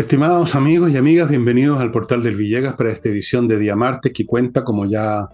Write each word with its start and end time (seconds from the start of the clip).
Estimados 0.00 0.54
amigos 0.54 0.90
y 0.90 0.96
amigas, 0.96 1.28
bienvenidos 1.28 1.78
al 1.78 1.90
portal 1.90 2.22
del 2.22 2.34
Villegas 2.34 2.72
para 2.72 2.88
esta 2.88 3.10
edición 3.10 3.46
de 3.46 3.58
Día 3.58 3.76
Martes 3.76 4.14
que 4.14 4.24
cuenta, 4.24 4.64
como 4.64 4.86
ya 4.86 5.28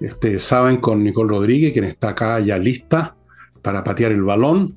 este, 0.00 0.38
saben, 0.38 0.82
con 0.82 1.02
Nicole 1.02 1.30
Rodríguez, 1.30 1.72
quien 1.72 1.86
está 1.86 2.10
acá 2.10 2.38
ya 2.40 2.58
lista 2.58 3.16
para 3.62 3.82
patear 3.82 4.12
el 4.12 4.22
balón. 4.22 4.76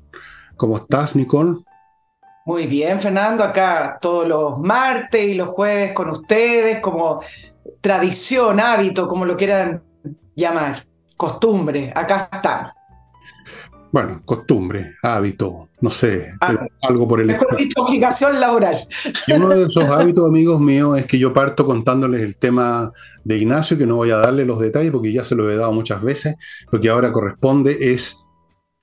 ¿Cómo 0.56 0.78
estás, 0.78 1.14
Nicole? 1.14 1.58
Muy 2.46 2.66
bien, 2.66 2.98
Fernando, 2.98 3.44
acá 3.44 3.98
todos 4.00 4.26
los 4.26 4.58
martes 4.58 5.22
y 5.22 5.34
los 5.34 5.48
jueves 5.48 5.92
con 5.92 6.08
ustedes, 6.08 6.80
como 6.80 7.20
tradición, 7.82 8.58
hábito, 8.58 9.06
como 9.06 9.26
lo 9.26 9.36
quieran 9.36 9.82
llamar, 10.34 10.82
costumbre, 11.14 11.92
acá 11.94 12.30
estamos. 12.32 12.72
Bueno, 13.96 14.20
costumbre, 14.26 14.96
hábito, 15.02 15.70
no 15.80 15.90
sé, 15.90 16.26
ah, 16.42 16.66
algo 16.82 17.08
por 17.08 17.18
el 17.18 17.28
Mejor 17.28 17.56
dicho, 17.56 17.82
obligación 17.82 18.38
laboral. 18.38 18.76
Y 19.26 19.32
uno 19.32 19.48
de 19.48 19.64
esos 19.64 19.84
hábitos, 19.84 20.28
amigos 20.28 20.60
míos, 20.60 20.98
es 20.98 21.06
que 21.06 21.18
yo 21.18 21.32
parto 21.32 21.64
contándoles 21.64 22.20
el 22.20 22.36
tema 22.36 22.92
de 23.24 23.38
Ignacio, 23.38 23.78
que 23.78 23.86
no 23.86 23.96
voy 23.96 24.10
a 24.10 24.18
darle 24.18 24.44
los 24.44 24.60
detalles 24.60 24.92
porque 24.92 25.14
ya 25.14 25.24
se 25.24 25.34
lo 25.34 25.50
he 25.50 25.56
dado 25.56 25.72
muchas 25.72 26.02
veces. 26.02 26.36
Lo 26.70 26.78
que 26.78 26.90
ahora 26.90 27.10
corresponde 27.10 27.94
es, 27.94 28.18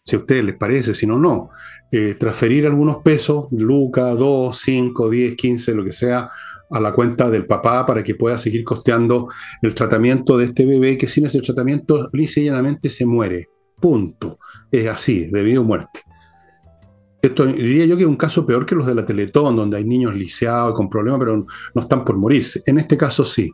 si 0.03 0.15
a 0.15 0.19
ustedes 0.19 0.45
les 0.45 0.55
parece, 0.55 0.95
si 0.95 1.05
no, 1.05 1.19
no, 1.19 1.51
eh, 1.91 2.15
transferir 2.19 2.65
algunos 2.65 3.03
pesos, 3.03 3.45
Luca, 3.51 4.15
2, 4.15 4.57
5, 4.57 5.11
10, 5.11 5.35
15, 5.35 5.75
lo 5.75 5.83
que 5.83 5.91
sea, 5.91 6.27
a 6.71 6.79
la 6.79 6.91
cuenta 6.91 7.29
del 7.29 7.45
papá 7.45 7.85
para 7.85 8.03
que 8.03 8.15
pueda 8.15 8.39
seguir 8.39 8.63
costeando 8.63 9.27
el 9.61 9.75
tratamiento 9.75 10.39
de 10.39 10.45
este 10.45 10.65
bebé 10.65 10.97
que 10.97 11.05
sin 11.07 11.27
ese 11.27 11.39
tratamiento 11.39 12.09
lisa 12.13 12.39
y 12.39 12.45
llanamente 12.45 12.89
se 12.89 13.05
muere. 13.05 13.52
Punto. 13.83 14.39
Es 14.71 14.87
así, 14.87 15.29
debido 15.29 15.59
a 15.59 15.65
muerte. 15.65 16.03
Esto 17.21 17.45
diría 17.45 17.85
yo 17.85 17.97
que 17.97 18.03
es 18.03 18.07
un 18.07 18.15
caso 18.15 18.45
peor 18.45 18.65
que 18.65 18.75
los 18.75 18.87
de 18.87 18.95
la 18.95 19.03
Teletón, 19.03 19.57
donde 19.57 19.75
hay 19.75 19.83
niños 19.83 20.15
lisiados 20.15 20.73
con 20.73 20.89
problemas, 20.89 21.19
pero 21.19 21.45
no 21.75 21.81
están 21.81 22.05
por 22.05 22.15
morirse. 22.15 22.63
En 22.65 22.77
este 22.77 22.95
caso 22.95 23.25
sí. 23.25 23.51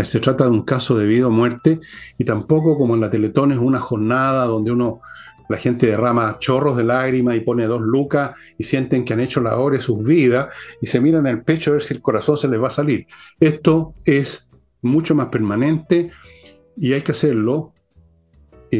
Se 0.00 0.20
trata 0.20 0.44
de 0.44 0.50
un 0.50 0.62
caso 0.62 0.96
debido 0.96 1.26
a 1.26 1.30
muerte 1.30 1.80
y 2.16 2.24
tampoco 2.24 2.78
como 2.78 2.94
en 2.94 3.00
la 3.00 3.10
Teletón 3.10 3.50
es 3.50 3.58
una 3.58 3.80
jornada 3.80 4.44
donde 4.44 4.70
uno, 4.70 5.00
la 5.48 5.56
gente 5.56 5.88
derrama 5.88 6.38
chorros 6.38 6.76
de 6.76 6.84
lágrimas 6.84 7.34
y 7.34 7.40
pone 7.40 7.66
dos 7.66 7.82
lucas 7.82 8.36
y 8.56 8.62
sienten 8.62 9.04
que 9.04 9.14
han 9.14 9.20
hecho 9.20 9.40
la 9.40 9.56
obra 9.56 9.78
de 9.78 9.82
sus 9.82 10.06
vidas 10.06 10.46
y 10.80 10.86
se 10.86 11.00
miran 11.00 11.26
el 11.26 11.42
pecho 11.42 11.70
a 11.70 11.72
ver 11.72 11.82
si 11.82 11.94
el 11.94 12.00
corazón 12.00 12.38
se 12.38 12.46
les 12.46 12.62
va 12.62 12.68
a 12.68 12.70
salir. 12.70 13.08
Esto 13.40 13.96
es 14.06 14.48
mucho 14.80 15.16
más 15.16 15.26
permanente 15.26 16.08
y 16.76 16.92
hay 16.92 17.02
que 17.02 17.10
hacerlo 17.10 17.72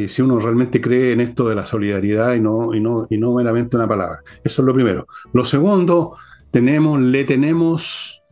si 0.08 0.22
uno 0.22 0.38
realmente 0.38 0.80
cree 0.80 1.12
en 1.12 1.20
esto 1.20 1.46
de 1.48 1.54
la 1.54 1.66
solidaridad 1.66 2.34
y 2.34 2.40
no, 2.40 2.74
y, 2.74 2.80
no, 2.80 3.06
y 3.10 3.18
no 3.18 3.34
meramente 3.34 3.76
una 3.76 3.86
palabra. 3.86 4.20
Eso 4.42 4.62
es 4.62 4.66
lo 4.66 4.72
primero. 4.72 5.06
Lo 5.34 5.44
segundo, 5.44 6.16
tenemos, 6.50 6.98
le 6.98 7.24
tenemos 7.24 8.22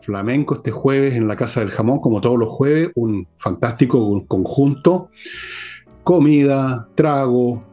flamenco 0.00 0.54
este 0.54 0.70
jueves 0.70 1.16
en 1.16 1.26
la 1.26 1.34
Casa 1.34 1.60
del 1.60 1.72
Jamón, 1.72 1.98
como 1.98 2.20
todos 2.20 2.38
los 2.38 2.48
jueves, 2.48 2.90
un 2.94 3.26
fantástico 3.36 4.24
conjunto. 4.28 5.10
Comida, 6.04 6.88
trago, 6.94 7.66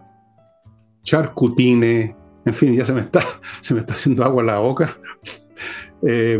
charcutines, 1.03 2.15
en 2.45 2.53
fin, 2.53 2.75
ya 2.75 2.83
se 2.83 2.93
me 2.93 3.01
está, 3.01 3.23
se 3.61 3.75
me 3.75 3.81
está 3.81 3.93
haciendo 3.93 4.23
agua 4.23 4.41
en 4.41 4.47
la 4.47 4.59
boca. 4.59 4.97
Eh, 6.05 6.37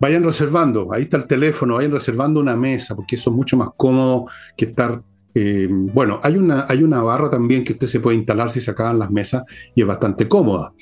vayan 0.00 0.24
reservando, 0.24 0.94
ahí 0.94 1.02
está 1.02 1.18
el 1.18 1.26
teléfono, 1.26 1.74
vayan 1.74 1.92
reservando 1.92 2.40
una 2.40 2.56
mesa, 2.56 2.96
porque 2.96 3.16
eso 3.16 3.28
es 3.28 3.36
mucho 3.36 3.54
más 3.54 3.68
cómodo 3.76 4.24
que 4.56 4.64
estar 4.64 5.02
eh, 5.40 5.68
bueno, 5.70 6.18
hay 6.24 6.36
una, 6.36 6.66
hay 6.68 6.82
una 6.82 7.00
barra 7.00 7.30
también 7.30 7.62
que 7.62 7.74
usted 7.74 7.86
se 7.86 8.00
puede 8.00 8.16
instalar 8.16 8.50
si 8.50 8.60
se 8.60 8.72
acaban 8.72 8.98
las 8.98 9.12
mesas 9.12 9.44
y 9.72 9.82
es 9.82 9.86
bastante 9.86 10.26
cómoda. 10.26 10.72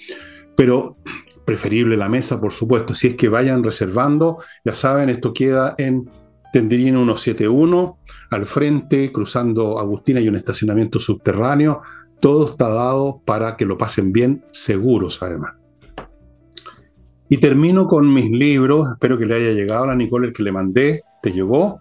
Pero 0.56 0.96
preferible 1.44 1.94
la 1.98 2.08
mesa, 2.08 2.40
por 2.40 2.54
supuesto. 2.54 2.94
Si 2.94 3.08
es 3.08 3.16
que 3.16 3.28
vayan 3.28 3.62
reservando, 3.62 4.38
ya 4.64 4.72
saben, 4.72 5.10
esto 5.10 5.34
queda 5.34 5.74
en 5.76 6.10
Tenderín 6.54 6.94
171, 6.94 7.98
al 8.30 8.46
frente, 8.46 9.12
cruzando 9.12 9.78
Agustina 9.78 10.20
y 10.20 10.28
un 10.28 10.36
estacionamiento 10.36 11.00
subterráneo. 11.00 11.82
Todo 12.18 12.50
está 12.50 12.70
dado 12.70 13.20
para 13.26 13.58
que 13.58 13.66
lo 13.66 13.76
pasen 13.76 14.10
bien, 14.10 14.42
seguros 14.52 15.22
además. 15.22 15.52
Y 17.28 17.36
termino 17.36 17.86
con 17.86 18.12
mis 18.12 18.30
libros. 18.30 18.88
Espero 18.88 19.18
que 19.18 19.26
le 19.26 19.34
haya 19.34 19.52
llegado 19.52 19.84
a 19.84 19.88
la 19.88 19.94
Nicole 19.94 20.28
el 20.28 20.32
que 20.32 20.42
le 20.42 20.52
mandé. 20.52 21.02
¿Te 21.22 21.30
llegó? 21.30 21.80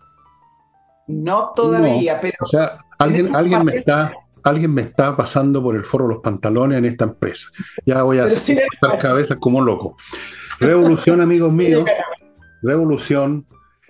No 1.08 1.52
todavía, 1.56 2.20
pero. 2.20 2.36
O 2.42 2.46
sea, 2.46 2.78
alguien, 2.98 3.36
alguien, 3.36 3.64
me 3.64 3.74
está, 3.74 4.12
alguien 4.44 4.74
me 4.74 4.82
está 4.82 5.16
pasando 5.16 5.62
por 5.62 5.76
el 5.76 5.84
forro 5.86 6.08
los 6.08 6.20
pantalones 6.20 6.80
en 6.80 6.86
esta 6.86 7.06
empresa. 7.06 7.50
Ya 7.86 8.04
voy 8.04 8.20
a 8.20 8.26
hacer 8.26 8.64
cabezas 9.00 9.38
como 9.40 9.62
loco. 9.62 9.96
Revolución, 10.60 11.22
amigos 11.22 11.54
míos. 11.54 11.86
Revolución 12.62 13.46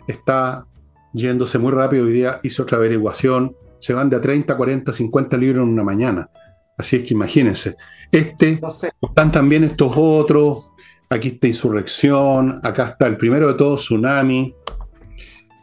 está 0.07 0.65
yéndose 1.13 1.57
muy 1.57 1.71
rápido. 1.71 2.05
Hoy 2.05 2.11
día 2.11 2.39
hizo 2.43 2.63
otra 2.63 2.77
averiguación. 2.77 3.51
Se 3.79 3.93
van 3.93 4.09
de 4.09 4.17
a 4.17 4.21
30, 4.21 4.55
40, 4.57 4.91
50 4.91 5.37
libros 5.37 5.63
en 5.63 5.73
una 5.73 5.83
mañana. 5.83 6.29
Así 6.77 6.97
es 6.97 7.03
que 7.03 7.13
imagínense. 7.13 7.77
Este, 8.11 8.59
están 9.01 9.31
también 9.31 9.63
estos 9.63 9.93
otros. 9.95 10.71
Aquí 11.09 11.29
está 11.29 11.47
Insurrección. 11.47 12.59
Acá 12.63 12.89
está 12.89 13.07
el 13.07 13.15
primero 13.15 13.47
de 13.47 13.53
todos, 13.53 13.81
Tsunami 13.81 14.53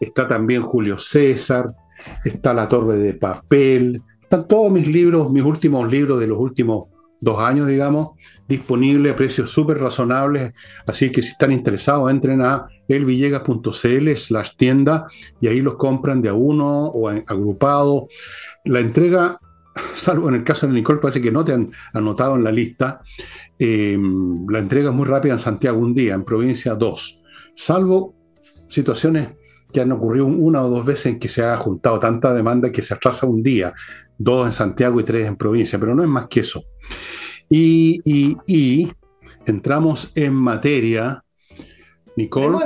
está 0.03 0.27
también 0.27 0.63
Julio 0.63 0.99
César, 0.99 1.67
está 2.25 2.53
La 2.53 2.69
Torre 2.69 2.97
de 2.97 3.15
Papel, 3.15 4.03
están 4.21 4.49
todos 4.49 4.73
mis 4.73 4.87
libros, 4.87 5.31
mis 5.31 5.45
últimos 5.45 5.91
libros 5.91 6.19
de 6.19 6.27
los 6.27 6.39
últimos 6.39 6.87
dos 7.21 7.39
años, 7.39 7.69
digamos, 7.69 8.19
disponibles 8.49 9.13
a 9.13 9.17
precios 9.17 9.51
súper 9.51 9.79
razonables. 9.79 10.53
Así 10.89 11.13
que 11.13 11.23
si 11.23 11.29
están 11.31 11.53
interesados, 11.53 12.11
entren 12.11 12.43
a 12.43 12.67
elvillegas.cl 12.89 14.11
slash 14.17 14.57
tienda 14.57 15.07
y 15.41 15.47
ahí 15.47 15.61
los 15.61 15.77
compran 15.77 16.21
de 16.21 16.31
a 16.31 16.35
uno 16.35 16.87
o 16.87 17.09
agrupado. 17.09 18.09
La 18.65 18.81
entrega, 18.81 19.39
salvo 19.95 20.29
en 20.29 20.35
el 20.35 20.45
caso 20.45 20.67
de 20.67 20.73
Nicole, 20.73 20.99
parece 20.99 21.23
que 21.23 21.31
no 21.31 21.45
te 21.45 21.53
han 21.53 21.71
anotado 21.93 22.35
en 22.35 22.43
la 22.43 22.51
lista. 22.51 23.03
Eh, 23.57 23.97
la 24.49 24.59
entrega 24.59 24.91
es 24.91 24.97
muy 24.97 25.07
rápida 25.07 25.35
en 25.35 25.39
Santiago 25.39 25.79
un 25.79 25.95
día, 25.95 26.15
en 26.15 26.25
provincia 26.25 26.75
dos. 26.75 27.23
Salvo 27.55 28.17
situaciones 28.69 29.29
que 29.73 29.81
han 29.81 29.93
ocurrido 29.93 30.27
una 30.27 30.63
o 30.63 30.69
dos 30.69 30.85
veces 30.85 31.07
en 31.07 31.19
que 31.19 31.29
se 31.29 31.43
ha 31.43 31.57
juntado 31.57 31.99
tanta 31.99 32.33
demanda 32.35 32.71
que 32.71 32.83
se 32.83 32.95
atrasa 32.95 33.27
un 33.27 33.43
día, 33.43 33.73
dos 34.19 34.47
en 34.47 34.53
Santiago 34.53 35.01
y 35.01 35.05
tres 35.05 35.27
en 35.27 35.37
provincia, 35.37 35.79
pero 35.79 35.95
no 35.95 36.03
es 36.03 36.09
más 36.09 36.27
que 36.29 36.41
eso. 36.41 36.65
Y, 37.49 38.91
entramos 39.47 40.13
en 40.15 40.35
materia. 40.35 41.25
Nicole. 42.17 42.59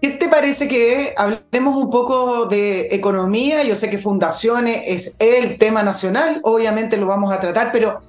¿Qué 0.00 0.10
te 0.10 0.28
parece 0.28 0.66
que 0.66 1.12
hablemos 1.16 1.76
un 1.76 1.90
poco 1.90 2.46
de 2.46 2.88
economía? 2.90 3.62
Yo 3.64 3.74
sé 3.76 3.90
que 3.90 3.98
fundaciones 3.98 4.82
es 4.86 5.16
el 5.20 5.58
tema 5.58 5.82
nacional, 5.82 6.40
obviamente 6.42 6.96
lo 6.96 7.06
vamos 7.06 7.30
a 7.32 7.38
tratar, 7.38 7.70
pero 7.70 8.00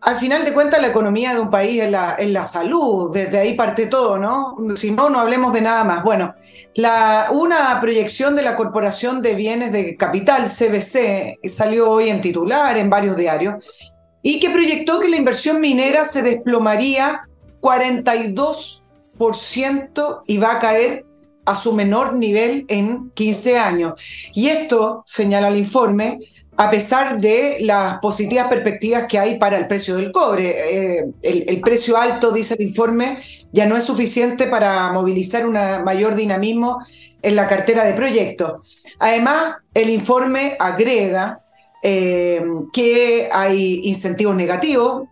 al 0.00 0.16
final 0.16 0.44
de 0.44 0.52
cuentas, 0.52 0.80
la 0.80 0.86
economía 0.88 1.34
de 1.34 1.40
un 1.40 1.50
país 1.50 1.82
es 1.82 1.90
la, 1.90 2.16
la, 2.20 2.44
salud, 2.44 3.12
desde 3.12 3.38
ahí 3.38 3.54
parte 3.54 3.86
todo, 3.86 4.16
¿no? 4.16 4.56
Si 4.76 4.92
no, 4.92 5.10
no 5.10 5.18
hablemos 5.18 5.52
de 5.52 5.60
nada 5.60 5.82
más. 5.82 6.04
Bueno, 6.04 6.34
la, 6.74 7.26
una 7.32 7.80
proyección 7.80 8.36
de 8.36 8.42
la 8.42 8.54
Corporación 8.54 9.22
de 9.22 9.34
Bienes 9.34 9.72
de 9.72 9.96
Capital, 9.96 10.44
CBC, 10.44 11.40
salió 11.48 11.90
hoy 11.90 12.10
en 12.10 12.20
titular 12.20 12.76
en 12.76 12.88
varios 12.88 13.16
diarios, 13.16 13.96
y 14.22 14.38
que 14.38 14.50
proyectó 14.50 15.00
que 15.00 15.08
la 15.08 15.16
inversión 15.16 15.60
minera 15.60 16.04
se 16.04 16.22
desplomaría 16.22 17.22
42% 17.60 20.22
y 20.26 20.38
va 20.38 20.52
a 20.52 20.60
caer 20.60 21.06
a 21.44 21.56
su 21.56 21.72
menor 21.72 22.14
nivel 22.14 22.66
en 22.68 23.10
15 23.10 23.58
años. 23.58 24.30
Y 24.34 24.46
esto, 24.48 25.02
señala 25.06 25.48
el 25.48 25.56
informe, 25.56 26.20
a 26.60 26.70
pesar 26.70 27.18
de 27.18 27.58
las 27.60 27.98
positivas 28.00 28.48
perspectivas 28.48 29.06
que 29.08 29.16
hay 29.16 29.38
para 29.38 29.56
el 29.56 29.68
precio 29.68 29.94
del 29.94 30.10
cobre. 30.10 30.98
Eh, 30.98 31.04
el, 31.22 31.60
precio 31.60 31.96
alto, 31.96 32.32
dice 32.32 32.54
el 32.58 32.66
informe, 32.66 33.18
ya 33.52 33.64
no 33.66 33.76
es 33.76 33.84
suficiente 33.84 34.48
para 34.48 34.90
movilizar 34.90 35.46
un 35.46 35.52
mayor 35.52 36.16
dinamismo 36.16 36.80
en 37.22 37.36
la 37.36 37.46
cartera 37.46 37.84
de 37.84 37.92
proyectos. 37.92 38.86
Además, 38.98 39.54
el 39.72 39.88
informe 39.88 40.56
agrega 40.58 41.44
eh, 41.80 42.44
que 42.72 43.28
hay 43.32 43.82
incentivos 43.84 44.34
negativos, 44.34 45.04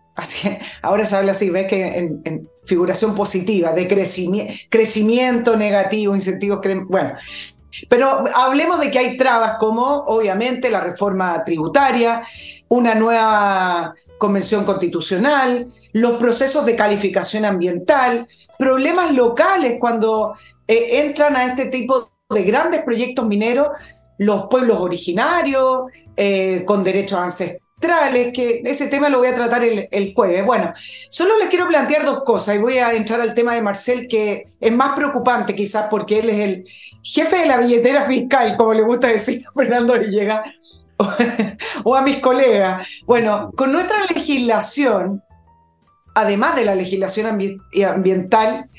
ahora 0.81 1.05
se 1.05 1.15
habla 1.15 1.31
así, 1.31 1.49
ves 1.49 1.67
que 1.67 1.85
en, 2.25 2.49
figuración 2.65 3.15
positiva, 3.15 3.71
de 3.71 3.87
crecimiento, 3.87 4.53
crecimiento 4.67 5.55
negativo, 5.55 6.13
incentivos, 6.13 6.59
bueno, 6.89 7.13
pero 7.89 8.23
hablemos 8.35 8.79
de 8.79 8.91
que 8.91 8.99
hay 8.99 9.17
trabas 9.17 9.57
como, 9.57 10.03
obviamente, 10.05 10.69
la 10.69 10.81
reforma 10.81 11.43
tributaria, 11.43 12.21
una 12.69 12.95
nueva 12.95 13.93
convención 14.17 14.65
constitucional, 14.65 15.67
los 15.93 16.13
procesos 16.13 16.65
de 16.65 16.75
calificación 16.75 17.45
ambiental, 17.45 18.27
problemas 18.57 19.11
locales 19.11 19.77
cuando 19.79 20.33
eh, 20.67 21.01
entran 21.05 21.35
a 21.35 21.45
este 21.45 21.65
tipo 21.65 22.11
de 22.29 22.43
grandes 22.43 22.83
proyectos 22.83 23.27
mineros 23.27 23.69
los 24.17 24.47
pueblos 24.47 24.79
originarios, 24.79 25.91
eh, 26.15 26.63
con 26.65 26.83
derechos 26.83 27.19
ancestrales 27.19 27.66
central 27.87 28.15
es 28.15 28.33
que 28.33 28.61
ese 28.65 28.87
tema 28.87 29.09
lo 29.09 29.19
voy 29.19 29.27
a 29.27 29.35
tratar 29.35 29.63
el, 29.63 29.87
el, 29.91 30.13
jueves. 30.13 30.45
Bueno, 30.45 30.71
solo 31.09 31.37
les 31.37 31.47
quiero 31.47 31.67
plantear 31.67 32.05
dos 32.05 32.23
cosas 32.23 32.55
y 32.55 32.59
voy 32.59 32.77
a 32.77 32.93
entrar 32.93 33.21
al 33.21 33.33
tema 33.33 33.53
de 33.53 33.61
Marcel, 33.61 34.07
que 34.07 34.45
es 34.59 34.71
más 34.71 34.95
preocupante 34.95 35.55
quizás 35.55 35.87
porque 35.89 36.19
él 36.19 36.29
es 36.29 36.39
el 36.39 36.63
jefe 37.03 37.37
de 37.37 37.45
la 37.45 37.57
billetera 37.57 38.03
fiscal, 38.03 38.55
como 38.57 38.73
le 38.73 38.83
gusta 38.83 39.07
decir 39.07 39.43
a 39.47 39.51
Fernando 39.51 39.97
Villegas 39.99 40.89
o 41.83 41.95
a 41.95 42.01
mis 42.01 42.19
colegas. 42.19 43.03
Bueno, 43.05 43.51
con 43.55 43.71
nuestra 43.71 44.03
legislación, 44.05 45.23
además 46.13 46.55
de 46.55 46.65
la 46.65 46.75
legislación 46.75 47.27
ambiental, 47.27 48.69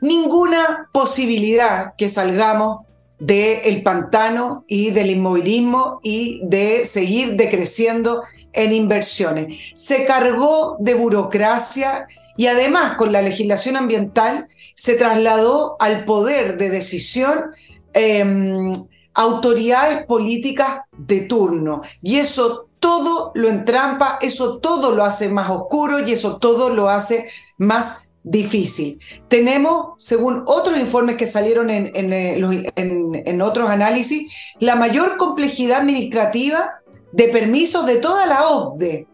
ninguna 0.00 0.88
posibilidad 0.92 1.94
que 1.96 2.08
salgamos 2.08 2.80
del 3.18 3.82
pantano 3.82 4.64
y 4.66 4.90
del 4.90 5.10
inmovilismo 5.10 6.00
y 6.02 6.40
de 6.44 6.84
seguir 6.84 7.36
decreciendo 7.36 8.22
en 8.52 8.72
inversiones. 8.72 9.72
Se 9.74 10.04
cargó 10.04 10.76
de 10.80 10.94
burocracia 10.94 12.06
y 12.36 12.48
además 12.48 12.96
con 12.96 13.12
la 13.12 13.22
legislación 13.22 13.76
ambiental 13.76 14.46
se 14.74 14.94
trasladó 14.94 15.76
al 15.80 16.04
poder 16.04 16.58
de 16.58 16.68
decisión 16.68 17.50
em, 17.94 18.72
autoridades 19.14 20.04
políticas 20.04 20.80
de 20.92 21.20
turno. 21.22 21.80
Y 22.02 22.16
eso 22.16 22.68
todo 22.78 23.32
lo 23.34 23.48
entrampa, 23.48 24.18
eso 24.20 24.58
todo 24.58 24.92
lo 24.92 25.04
hace 25.04 25.28
más 25.28 25.48
oscuro 25.48 26.06
y 26.06 26.12
eso 26.12 26.36
todo 26.36 26.68
lo 26.68 26.90
hace 26.90 27.26
más 27.56 28.05
difícil. 28.26 28.98
Tenemos, 29.28 29.94
según 29.98 30.42
otros 30.46 30.78
informes 30.78 31.16
que 31.16 31.26
salieron 31.26 31.70
en, 31.70 31.92
en, 31.94 33.40
otros 33.40 33.70
análisis, 33.70 34.56
la 34.58 34.74
mayor 34.74 35.16
complejidad 35.16 35.78
administrativa 35.78 36.72
de 37.12 37.28
permisos 37.28 37.86
de 37.86 37.96
toda 37.96 38.26
la 38.26 38.48
OCDE. 38.48 39.06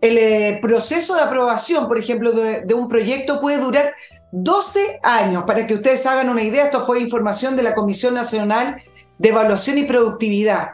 El 0.00 0.18
eh, 0.18 0.58
proceso 0.60 1.14
de 1.14 1.22
aprobación, 1.22 1.86
por 1.86 1.98
ejemplo, 1.98 2.32
de, 2.32 2.74
un 2.74 2.88
proyecto 2.88 3.40
puede 3.40 3.58
durar 3.58 3.94
12 4.32 5.00
años. 5.04 5.44
Para 5.44 5.64
que 5.66 5.74
ustedes 5.74 6.04
hagan 6.06 6.28
una 6.28 6.42
idea, 6.42 6.64
esto 6.64 6.84
fue 6.84 7.00
información 7.00 7.54
de 7.56 7.62
la 7.62 7.74
Comisión 7.74 8.14
Nacional 8.14 8.76
de 9.18 9.28
Evaluación 9.28 9.78
y 9.78 9.84
Productividad. 9.84 10.70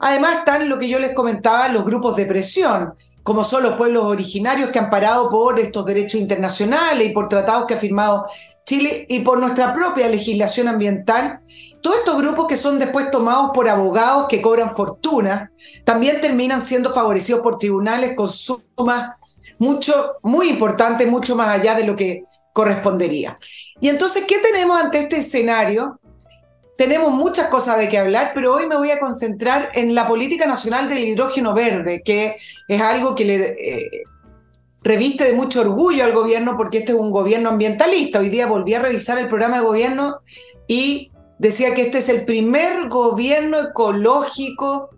Además 0.00 0.38
están 0.38 0.68
lo 0.70 0.78
que 0.78 0.88
yo 0.88 0.98
les 0.98 1.12
comentaba, 1.12 1.68
los 1.68 1.84
grupos 1.84 2.16
de 2.16 2.24
presión 2.24 2.94
como 3.26 3.42
son 3.42 3.64
los 3.64 3.74
pueblos 3.74 4.04
originarios 4.04 4.70
que 4.70 4.78
han 4.78 4.88
parado 4.88 5.28
por 5.28 5.58
estos 5.58 5.84
derechos 5.84 6.20
internacionales 6.20 7.10
y 7.10 7.12
por 7.12 7.28
tratados 7.28 7.66
que 7.66 7.74
ha 7.74 7.76
firmado 7.76 8.24
Chile 8.64 9.04
y 9.08 9.18
por 9.18 9.40
nuestra 9.40 9.74
propia 9.74 10.06
legislación 10.06 10.68
ambiental, 10.68 11.40
todos 11.80 11.98
estos 11.98 12.22
grupos 12.22 12.46
que 12.46 12.54
son 12.54 12.78
después 12.78 13.10
tomados 13.10 13.50
por 13.52 13.68
abogados 13.68 14.28
que 14.28 14.40
cobran 14.40 14.70
fortuna, 14.70 15.50
también 15.82 16.20
terminan 16.20 16.60
siendo 16.60 16.92
favorecidos 16.92 17.42
por 17.42 17.58
tribunales 17.58 18.14
con 18.14 18.28
sumas 18.28 19.16
mucho, 19.58 20.18
muy 20.22 20.48
importantes, 20.48 21.10
mucho 21.10 21.34
más 21.34 21.48
allá 21.48 21.74
de 21.74 21.82
lo 21.82 21.96
que 21.96 22.22
correspondería. 22.52 23.38
Y 23.80 23.88
entonces, 23.88 24.24
¿qué 24.28 24.38
tenemos 24.38 24.80
ante 24.80 25.00
este 25.00 25.16
escenario? 25.16 25.98
Tenemos 26.76 27.12
muchas 27.12 27.48
cosas 27.48 27.78
de 27.78 27.88
qué 27.88 27.98
hablar, 27.98 28.32
pero 28.34 28.54
hoy 28.54 28.66
me 28.66 28.76
voy 28.76 28.90
a 28.90 29.00
concentrar 29.00 29.70
en 29.74 29.94
la 29.94 30.06
política 30.06 30.46
nacional 30.46 30.88
del 30.88 31.04
hidrógeno 31.04 31.54
verde, 31.54 32.02
que 32.04 32.36
es 32.68 32.82
algo 32.82 33.14
que 33.14 33.24
le 33.24 33.36
eh, 33.36 34.02
reviste 34.82 35.24
de 35.24 35.32
mucho 35.32 35.62
orgullo 35.62 36.04
al 36.04 36.12
gobierno 36.12 36.56
porque 36.56 36.78
este 36.78 36.92
es 36.92 36.98
un 36.98 37.10
gobierno 37.10 37.48
ambientalista. 37.50 38.20
Hoy 38.20 38.28
día 38.28 38.46
volví 38.46 38.74
a 38.74 38.82
revisar 38.82 39.18
el 39.18 39.28
programa 39.28 39.58
de 39.58 39.64
gobierno 39.64 40.20
y 40.68 41.12
decía 41.38 41.74
que 41.74 41.82
este 41.82 41.98
es 41.98 42.08
el 42.08 42.24
primer 42.24 42.88
gobierno 42.88 43.58
ecológico 43.60 44.90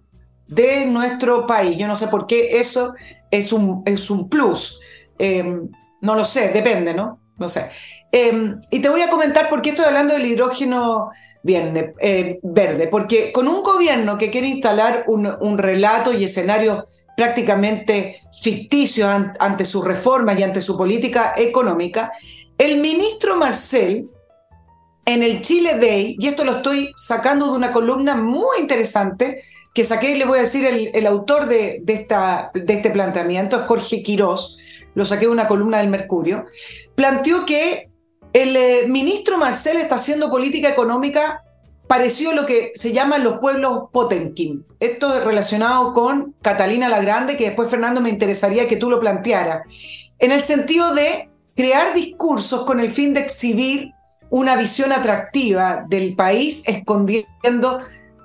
de 0.49 0.87
nuestro 0.87 1.47
país. 1.47 1.77
Yo 1.79 1.87
no 1.87 1.97
sé 1.97 2.09
por 2.09 2.27
qué 2.27 2.59
eso 2.59 2.95
es 3.31 3.53
un, 3.53 3.83
es 3.87 4.11
un 4.11 4.29
plus. 4.29 4.81
Em, 5.19 5.71
no 6.01 6.15
lo 6.15 6.25
sé, 6.25 6.49
depende, 6.49 6.93
¿no? 6.93 7.21
No 7.37 7.49
sé. 7.49 7.71
Em, 8.11 8.59
y 8.71 8.81
te 8.81 8.89
voy 8.89 9.03
a 9.03 9.11
comentar 9.11 9.51
por 9.51 9.61
qué 9.61 9.71
estoy 9.71 9.85
hablando 9.85 10.15
del 10.15 10.27
hidrógeno 10.27 11.11
eh, 11.47 12.39
verde, 12.43 12.89
porque 12.89 13.33
con 13.33 13.49
un 13.49 13.63
gobierno 13.63 14.17
que 14.17 14.31
quiere 14.31 14.49
instalar 14.49 15.05
un, 15.07 15.59
relato 15.59 16.13
y 16.13 16.25
escenarios 16.25 16.85
prácticamente 17.17 18.17
ficticios 18.43 19.11
ante 19.39 19.65
su 19.65 19.83
reforma 19.83 20.33
y 20.35 20.43
ante 20.43 20.61
su 20.61 20.77
política 20.77 21.35
económica, 21.37 22.13
el 22.57 22.79
ministro 22.81 23.37
Marcel, 23.37 24.09
en 25.05 25.23
el 25.23 25.41
Chile 25.41 25.79
Day, 25.79 26.17
y 26.19 26.29
esto 26.29 26.45
lo 26.45 26.57
estoy 26.57 26.93
sacando 26.97 27.47
de 27.47 27.57
una 27.57 27.73
columna 27.73 28.15
muy 28.15 28.59
interesante 28.61 29.43
que 29.73 29.85
saqué, 29.85 30.17
le 30.17 30.27
voy 30.27 30.39
a 30.39 30.43
decir, 30.43 30.67
el, 30.67 31.07
autor 31.07 31.47
de, 31.47 31.83
este 31.87 32.91
planteamiento, 32.91 33.65
Jorge 33.67 34.03
Quirós, 34.03 34.87
lo 34.95 35.05
saqué 35.05 35.27
de 35.27 35.33
una 35.33 35.49
columna 35.49 35.79
del 35.79 35.89
Mercurio, 35.89 36.47
planteó 36.95 37.47
que 37.47 37.88
el 38.33 38.57
eh, 38.57 38.85
ministro 38.89 39.39
Marcel 39.39 39.79
está 39.79 39.97
haciendo 39.97 40.31
política 40.31 40.69
económica 40.69 41.43
parecido 41.87 42.33
a 42.33 42.35
lo 42.35 42.47
que 42.47 42.71
se 42.75 42.93
llaman 42.93 43.25
los 43.25 43.39
pueblos 43.39 43.85
Potenkin. 43.91 44.65
Esto 44.79 45.17
es 45.17 45.25
relacionado 45.25 45.93
con 45.93 46.35
Catalina 46.43 46.89
la 46.89 47.01
Grande, 47.01 47.37
que 47.37 47.47
después 47.47 47.71
Fernando 47.71 48.01
me 48.01 48.11
interesaría 48.11 48.69
que 48.69 48.77
tú 48.77 48.91
lo 48.91 49.01
plantearas, 49.01 49.63
en 50.19 50.31
el 50.31 50.43
sentido 50.43 50.95
de 50.95 51.31
crear 51.57 51.95
discursos 51.95 52.65
con 52.65 52.79
el 52.79 52.91
fin 52.91 53.15
de 53.15 53.21
exhibir 53.21 53.93
una 54.31 54.57
visión 54.57 54.93
atractiva 54.93 55.85
del 55.89 56.15
país 56.15 56.63
escondiendo 56.67 57.79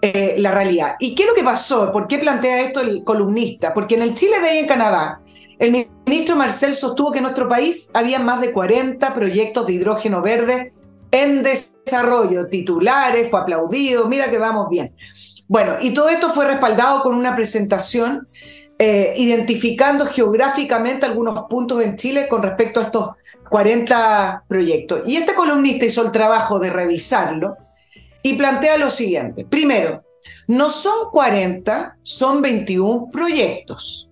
eh, 0.06 0.36
la 0.38 0.52
realidad. 0.52 0.98
¿Y 1.00 1.16
qué 1.16 1.24
es 1.24 1.30
lo 1.30 1.34
que 1.34 1.46
pasó? 1.46 1.90
¿Por 1.90 2.10
qué 2.10 2.18
plantea 2.18 2.60
esto 2.60 2.82
el 2.82 3.06
columnista? 3.06 3.74
Porque 3.74 3.96
en 3.96 4.02
el 4.02 4.14
Chile 4.14 4.42
de 4.42 4.50
ahí 4.50 4.58
en 4.58 4.68
Canadá, 4.68 5.22
el 5.58 5.88
ministro 6.06 6.36
Marcel 6.36 6.76
sostuvo 6.76 7.10
que 7.10 7.20
en 7.20 7.24
nuestro 7.24 7.48
país 7.48 7.90
había 7.94 8.20
más 8.20 8.42
de 8.42 8.52
40 8.52 9.14
proyectos 9.14 9.66
de 9.66 9.72
hidrógeno 9.72 10.22
verde 10.22 10.74
en 11.10 11.42
desarrollo, 11.42 12.50
titulares, 12.50 13.30
fue 13.32 13.40
aplaudido, 13.40 14.06
mira 14.10 14.30
que 14.30 14.38
vamos 14.38 14.68
bien. 14.70 14.94
Bueno, 15.48 15.76
y 15.80 15.94
todo 15.94 16.10
esto 16.10 16.32
fue 16.32 16.48
respaldado 16.48 17.02
con 17.02 17.16
una 17.16 17.34
presentación 17.34 18.28
eh, 18.78 19.14
identificando 19.16 20.06
geográficamente 20.06 21.06
algunos 21.06 21.46
puntos 21.50 21.82
en 21.82 21.96
Chile 21.96 22.28
con 22.28 22.44
respecto 22.44 22.82
a 22.82 22.84
estos 22.84 23.10
40 23.50 24.44
proyectos. 24.50 25.04
Y 25.06 25.16
este 25.16 25.34
columnista 25.34 25.86
hizo 25.86 26.04
el 26.04 26.12
trabajo 26.12 26.60
de 26.60 26.72
revisarlo 26.72 27.56
y 28.24 28.34
plantea 28.34 28.78
lo 28.78 28.90
siguiente. 28.90 29.46
Primero, 29.46 30.04
no 30.48 30.70
son 30.70 31.10
40, 31.12 31.98
son 32.02 32.42
21 32.42 33.10
proyectos. 33.12 34.10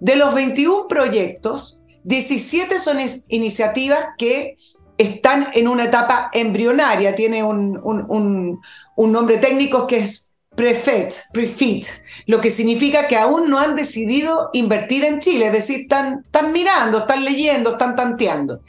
De 0.00 0.16
los 0.16 0.34
21 0.34 0.88
proyectos, 0.88 1.80
17 2.04 2.78
son 2.80 2.98
iniciativas 3.28 4.08
que 4.18 4.56
están 4.98 5.48
en 5.54 5.68
una 5.68 5.84
etapa 5.84 6.30
embrionaria, 6.32 7.14
tiene 7.14 7.42
un, 7.42 7.80
un, 7.82 9.12
nombre 9.12 9.38
técnico 9.38 9.86
que 9.86 9.98
es 9.98 10.34
prefet, 10.54 11.22
prefit, 11.32 11.86
lo 12.26 12.40
que 12.40 12.50
significa 12.50 13.06
que 13.06 13.16
aún 13.16 13.48
no 13.48 13.58
han 13.58 13.74
decidido 13.74 14.50
invertir 14.52 15.04
en 15.04 15.20
Chile, 15.20 15.46
es 15.46 15.52
decir, 15.52 15.80
están, 15.82 16.22
están 16.24 16.52
mirando, 16.52 16.98
están 16.98 17.24
leyendo, 17.24 17.72
están 17.72 17.96
tanteando. 17.96 18.60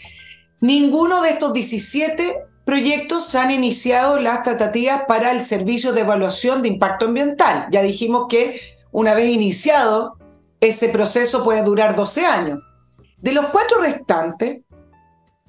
Ninguno 0.61 1.21
de 1.21 1.31
estos 1.31 1.51
17 1.51 2.37
proyectos 2.65 3.35
han 3.35 3.51
iniciado 3.51 4.19
las 4.19 4.43
tratativas 4.43 5.03
para 5.07 5.31
el 5.31 5.43
servicio 5.43 5.93
de 5.93 6.01
evaluación 6.01 6.61
de 6.61 6.69
impacto 6.69 7.05
ambiental. 7.05 7.67
Ya 7.71 7.81
dijimos 7.81 8.27
que 8.29 8.59
una 8.91 9.13
vez 9.13 9.29
iniciado 9.29 10.17
ese 10.59 10.89
proceso 10.89 11.43
puede 11.43 11.63
durar 11.63 11.95
12 11.95 12.25
años. 12.25 12.59
De 13.17 13.31
los 13.31 13.47
cuatro 13.47 13.81
restantes, 13.81 14.61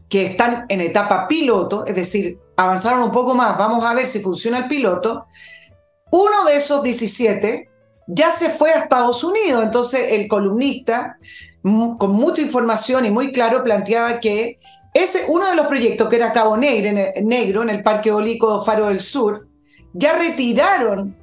que 0.09 0.27
están 0.27 0.67
en 0.69 0.81
etapa 0.81 1.27
piloto, 1.27 1.85
es 1.87 1.97
decir, 1.97 2.39
avanzaron 2.57 3.03
un 3.03 3.11
poco 3.11 3.35
más, 3.35 3.59
vamos 3.59 3.85
a 3.85 3.95
ver 3.95 4.07
si 4.07 4.21
funciona 4.21 4.59
el 4.59 4.69
piloto, 4.69 5.27
uno 6.11 6.45
de 6.45 6.57
esos 6.57 6.83
17 6.83 7.69
ya 8.07 8.31
se 8.31 8.51
fue 8.51 8.71
a 8.71 8.81
Estados 8.81 9.25
Unidos. 9.25 9.65
Entonces 9.65 10.09
el 10.11 10.29
columnista, 10.29 11.19
con 11.63 12.13
mucha 12.13 12.43
información 12.43 13.05
y 13.07 13.11
muy 13.11 13.33
claro, 13.33 13.65
planteaba 13.65 14.21
que 14.21 14.57
ese, 14.95 15.25
uno 15.27 15.49
de 15.49 15.57
los 15.57 15.67
proyectos 15.67 16.09
que 16.09 16.17
era 16.17 16.33
Cabo 16.33 16.57
Negro 16.57 17.63
en 17.63 17.71
el, 17.71 17.83
Parque 17.83 18.11
Eólico 18.11 18.65
Faro 18.65 18.87
del 18.87 19.01
Sur, 19.01 19.49
ya 19.93 20.13
retiraron 20.17 21.17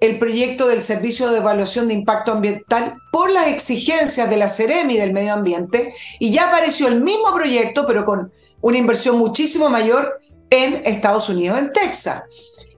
el 0.00 0.18
proyecto 0.18 0.68
del 0.68 0.80
Servicio 0.80 1.30
de 1.30 1.38
Evaluación 1.38 1.88
de 1.88 1.94
Impacto 1.94 2.32
Ambiental 2.32 2.94
por 3.10 3.30
las 3.30 3.48
exigencias 3.48 4.30
de 4.30 4.36
la 4.36 4.48
Ceremi 4.48 4.96
del 4.96 5.12
medio 5.12 5.32
ambiente 5.32 5.92
y 6.20 6.30
ya 6.30 6.48
apareció 6.48 6.86
el 6.86 7.02
mismo 7.02 7.34
proyecto, 7.34 7.84
pero 7.86 8.04
con 8.04 8.30
una 8.60 8.78
inversión 8.78 9.18
muchísimo 9.18 9.68
mayor 9.68 10.16
en 10.50 10.82
Estados 10.84 11.28
Unidos, 11.28 11.58
en 11.58 11.72
Texas. 11.72 12.22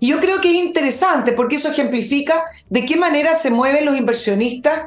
Y 0.00 0.08
yo 0.08 0.20
creo 0.20 0.40
que 0.40 0.48
es 0.48 0.56
interesante 0.56 1.32
porque 1.32 1.56
eso 1.56 1.70
ejemplifica 1.70 2.44
de 2.70 2.86
qué 2.86 2.96
manera 2.96 3.34
se 3.34 3.50
mueven 3.50 3.84
los 3.84 3.98
inversionistas 3.98 4.84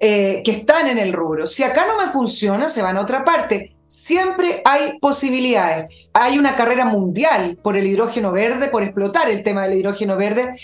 eh, 0.00 0.42
que 0.44 0.52
están 0.52 0.88
en 0.88 0.98
el 0.98 1.12
rubro. 1.12 1.46
Si 1.46 1.62
acá 1.64 1.86
no 1.86 1.98
me 1.98 2.10
funciona, 2.10 2.68
se 2.68 2.80
van 2.80 2.96
a 2.96 3.02
otra 3.02 3.24
parte. 3.24 3.71
Siempre 3.92 4.62
hay 4.64 4.98
posibilidades. 5.00 6.08
Hay 6.14 6.38
una 6.38 6.56
carrera 6.56 6.86
mundial 6.86 7.58
por 7.62 7.76
el 7.76 7.86
hidrógeno 7.86 8.32
verde, 8.32 8.68
por 8.68 8.82
explotar 8.82 9.28
el 9.28 9.42
tema 9.42 9.64
del 9.64 9.78
hidrógeno 9.78 10.16
verde, 10.16 10.54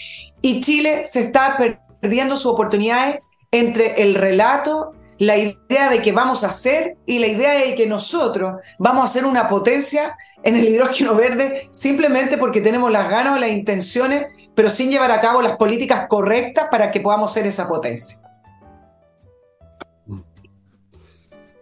y 0.40 0.61
Chile 0.61 1.04
se 1.04 1.20
está 1.20 1.58
perdiendo 2.00 2.37
sus 2.37 2.47
oportunidades 2.47 3.18
entre 3.50 4.02
el 4.02 4.14
relato 4.14 4.92
la 5.18 5.37
idea 5.37 5.90
de 5.90 6.00
que 6.00 6.12
vamos 6.12 6.42
a 6.42 6.50
ser 6.50 6.97
y 7.04 7.18
la 7.18 7.26
idea 7.26 7.52
de 7.52 7.75
que 7.75 7.87
nosotros 7.87 8.64
vamos 8.78 9.04
a 9.04 9.12
ser 9.12 9.26
una 9.26 9.47
potencia 9.47 10.16
en 10.42 10.56
el 10.56 10.66
hidrógeno 10.66 11.14
verde 11.14 11.68
simplemente 11.70 12.38
porque 12.38 12.62
tenemos 12.62 12.90
las 12.90 13.11
ganas 13.11 13.37
o 13.37 13.40
las 13.40 13.50
intenciones, 13.50 14.28
pero 14.54 14.70
sin 14.70 14.90
llevar 14.90 15.11
a 15.11 15.20
cabo 15.20 15.42
las 15.42 15.56
políticas 15.56 16.06
correctas 16.08 16.68
para 16.70 16.90
que 16.90 17.00
podamos 17.00 17.30
ser 17.32 17.47
esa 17.47 17.68
potencia. 17.68 18.18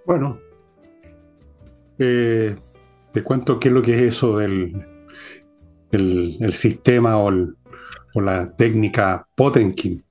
Bueno, 0.05 0.39
eh, 1.99 2.57
te 3.13 3.23
cuento 3.23 3.59
qué 3.59 3.69
es 3.69 3.75
lo 3.75 3.83
que 3.83 3.95
es 3.95 4.03
eso 4.15 4.37
del 4.39 4.75
el, 5.93 6.53
sistema 6.53 7.17
o, 7.19 7.31
la 8.15 8.51
técnica 8.57 9.27
Potenkin. 9.35 10.03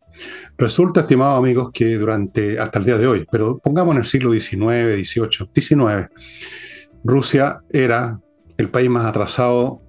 Resulta, 0.58 1.02
estimados 1.02 1.40
amigos, 1.40 1.72
que 1.74 1.96
durante, 1.96 2.60
hasta 2.60 2.80
el 2.80 2.86
día 2.86 2.98
de 2.98 3.08
hoy, 3.08 3.26
pero 3.30 3.58
pongamos 3.60 3.94
en 3.94 4.00
el 4.00 4.06
siglo 4.06 4.32
XIX, 4.32 4.96
XVIII, 5.04 5.50
XIX, 5.54 6.10
Rusia 7.04 7.62
era 7.70 8.20
el 8.58 8.70
país 8.70 8.90
más 8.90 9.06
atrasado, 9.06 9.82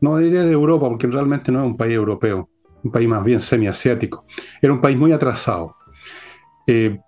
no 0.00 0.18
diría 0.18 0.44
de 0.44 0.52
Europa, 0.52 0.88
porque 0.88 1.06
realmente 1.06 1.50
no 1.50 1.60
es 1.60 1.66
un 1.66 1.76
país 1.76 1.94
europeo, 1.94 2.48
un 2.84 2.92
país 2.92 3.08
más 3.08 3.24
bien 3.24 3.40
semiasiático. 3.40 4.24
Era 4.60 4.72
un 4.72 4.80
país 4.80 4.96
muy 4.96 5.12
atrasado. 5.12 5.76
Eh, 6.66 6.98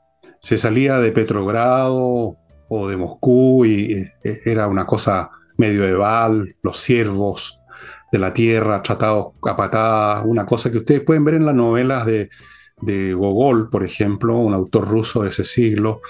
se 0.41 0.59
salía 0.59 0.99
de 0.99 1.13
Petrogrado 1.13 2.37
o 2.69 2.89
de 2.89 2.97
Moscú 2.97 3.65
y 3.65 3.93
eh, 4.23 4.41
era 4.45 4.69
una 4.69 4.87
cosa 4.87 5.31
medieval, 5.57 6.57
los 6.63 6.79
siervos 6.79 7.61
de 8.11 8.19
la 8.19 8.33
tierra 8.33 8.83
tratados 8.83 9.33
a 9.43 9.57
patadas, 9.57 10.25
una 10.27 10.47
cosa 10.47 10.71
que 10.71 10.79
ustedes 10.79 11.03
pueden 11.03 11.25
ver 11.25 11.35
en 11.35 11.47
las 11.47 11.55
novelas 11.55 12.07
de, 12.07 12.29
de 12.81 13.15
Gogol, 13.15 13.71
por 13.71 13.85
ejemplo, 13.85 14.39
un 14.39 14.55
autor 14.55 14.89
ruso 14.89 15.23
de 15.23 15.31
ese 15.31 15.45
siglo, 15.45 16.01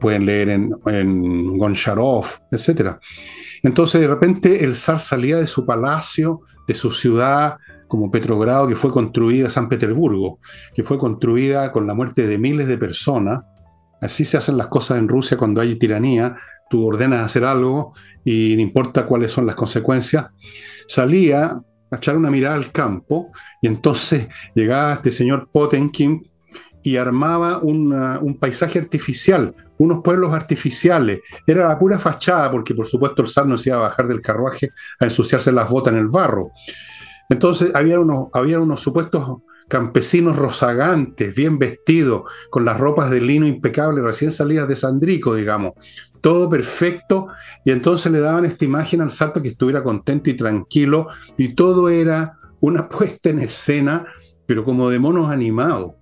pueden 0.00 0.26
leer 0.26 0.50
en, 0.50 0.74
en 0.86 1.58
Goncharov, 1.58 2.26
etc. 2.50 2.96
Entonces, 3.62 4.00
de 4.00 4.08
repente, 4.08 4.64
el 4.64 4.74
zar 4.74 4.98
salía 4.98 5.36
de 5.36 5.46
su 5.46 5.66
palacio, 5.66 6.42
de 6.66 6.74
su 6.74 6.90
ciudad, 6.90 7.58
como 7.90 8.10
Petrogrado, 8.10 8.68
que 8.68 8.76
fue 8.76 8.92
construida, 8.92 9.50
San 9.50 9.68
Petersburgo, 9.68 10.38
que 10.72 10.84
fue 10.84 10.96
construida 10.96 11.72
con 11.72 11.86
la 11.86 11.94
muerte 11.94 12.26
de 12.26 12.38
miles 12.38 12.68
de 12.68 12.78
personas. 12.78 13.40
Así 14.00 14.24
se 14.24 14.36
hacen 14.36 14.56
las 14.56 14.68
cosas 14.68 14.98
en 14.98 15.08
Rusia 15.08 15.36
cuando 15.36 15.60
hay 15.60 15.76
tiranía. 15.76 16.36
Tú 16.68 16.86
ordenas 16.86 17.24
hacer 17.24 17.44
algo 17.44 17.94
y 18.24 18.54
no 18.56 18.62
importa 18.62 19.06
cuáles 19.06 19.32
son 19.32 19.46
las 19.46 19.56
consecuencias. 19.56 20.26
Salía 20.86 21.60
a 21.90 21.96
echar 21.96 22.16
una 22.16 22.30
mirada 22.30 22.54
al 22.54 22.72
campo 22.72 23.32
y 23.60 23.66
entonces 23.66 24.28
llegaba 24.54 24.94
este 24.94 25.12
señor 25.12 25.48
Potenkin 25.52 26.22
y 26.82 26.96
armaba 26.96 27.58
un 27.58 28.38
paisaje 28.40 28.78
artificial, 28.78 29.54
unos 29.78 30.02
pueblos 30.02 30.32
artificiales. 30.32 31.20
Era 31.46 31.68
la 31.68 31.78
pura 31.78 31.98
fachada, 31.98 32.50
porque 32.50 32.74
por 32.74 32.86
supuesto 32.86 33.22
el 33.22 33.28
zar 33.28 33.46
no 33.46 33.58
se 33.58 33.70
iba 33.70 33.78
a 33.78 33.82
bajar 33.82 34.08
del 34.08 34.22
carruaje 34.22 34.70
a 34.98 35.04
ensuciarse 35.04 35.52
las 35.52 35.68
botas 35.68 35.92
en 35.92 35.98
el 35.98 36.08
barro. 36.08 36.52
Entonces 37.28 37.70
había 37.74 38.00
unos, 38.00 38.28
había 38.32 38.60
unos 38.60 38.80
supuestos 38.80 39.42
campesinos 39.70 40.36
rozagantes, 40.36 41.32
bien 41.34 41.58
vestidos, 41.58 42.24
con 42.50 42.64
las 42.64 42.78
ropas 42.78 43.08
de 43.10 43.20
lino 43.20 43.46
impecable, 43.46 44.02
recién 44.02 44.32
salidas 44.32 44.66
de 44.66 44.74
Sandrico, 44.74 45.36
digamos. 45.36 45.74
Todo 46.20 46.50
perfecto. 46.50 47.28
Y 47.64 47.70
entonces 47.70 48.10
le 48.10 48.20
daban 48.20 48.44
esta 48.44 48.64
imagen 48.64 49.00
al 49.00 49.10
para 49.10 49.40
que 49.40 49.48
estuviera 49.48 49.84
contento 49.84 50.28
y 50.28 50.36
tranquilo. 50.36 51.06
Y 51.38 51.54
todo 51.54 51.88
era 51.88 52.36
una 52.60 52.88
puesta 52.90 53.30
en 53.30 53.38
escena, 53.38 54.04
pero 54.44 54.64
como 54.64 54.90
de 54.90 54.98
monos 54.98 55.30
animados. 55.30 55.92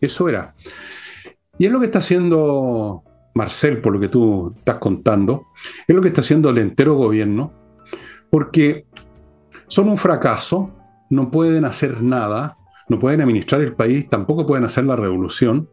Eso 0.00 0.28
era. 0.28 0.54
Y 1.58 1.66
es 1.66 1.72
lo 1.72 1.80
que 1.80 1.86
está 1.86 1.98
haciendo 1.98 3.04
Marcel, 3.34 3.80
por 3.80 3.92
lo 3.92 4.00
que 4.00 4.08
tú 4.08 4.54
estás 4.56 4.76
contando, 4.76 5.48
es 5.86 5.94
lo 5.94 6.00
que 6.00 6.08
está 6.08 6.22
haciendo 6.22 6.50
el 6.50 6.58
entero 6.58 6.94
gobierno, 6.94 7.52
porque 8.30 8.86
son 9.68 9.88
un 9.88 9.98
fracaso, 9.98 10.74
no 11.10 11.30
pueden 11.30 11.64
hacer 11.64 12.02
nada, 12.02 12.57
no 12.88 12.98
pueden 12.98 13.20
administrar 13.20 13.60
el 13.60 13.74
país, 13.74 14.08
tampoco 14.08 14.46
pueden 14.46 14.64
hacer 14.64 14.84
la 14.84 14.96
revolución. 14.96 15.68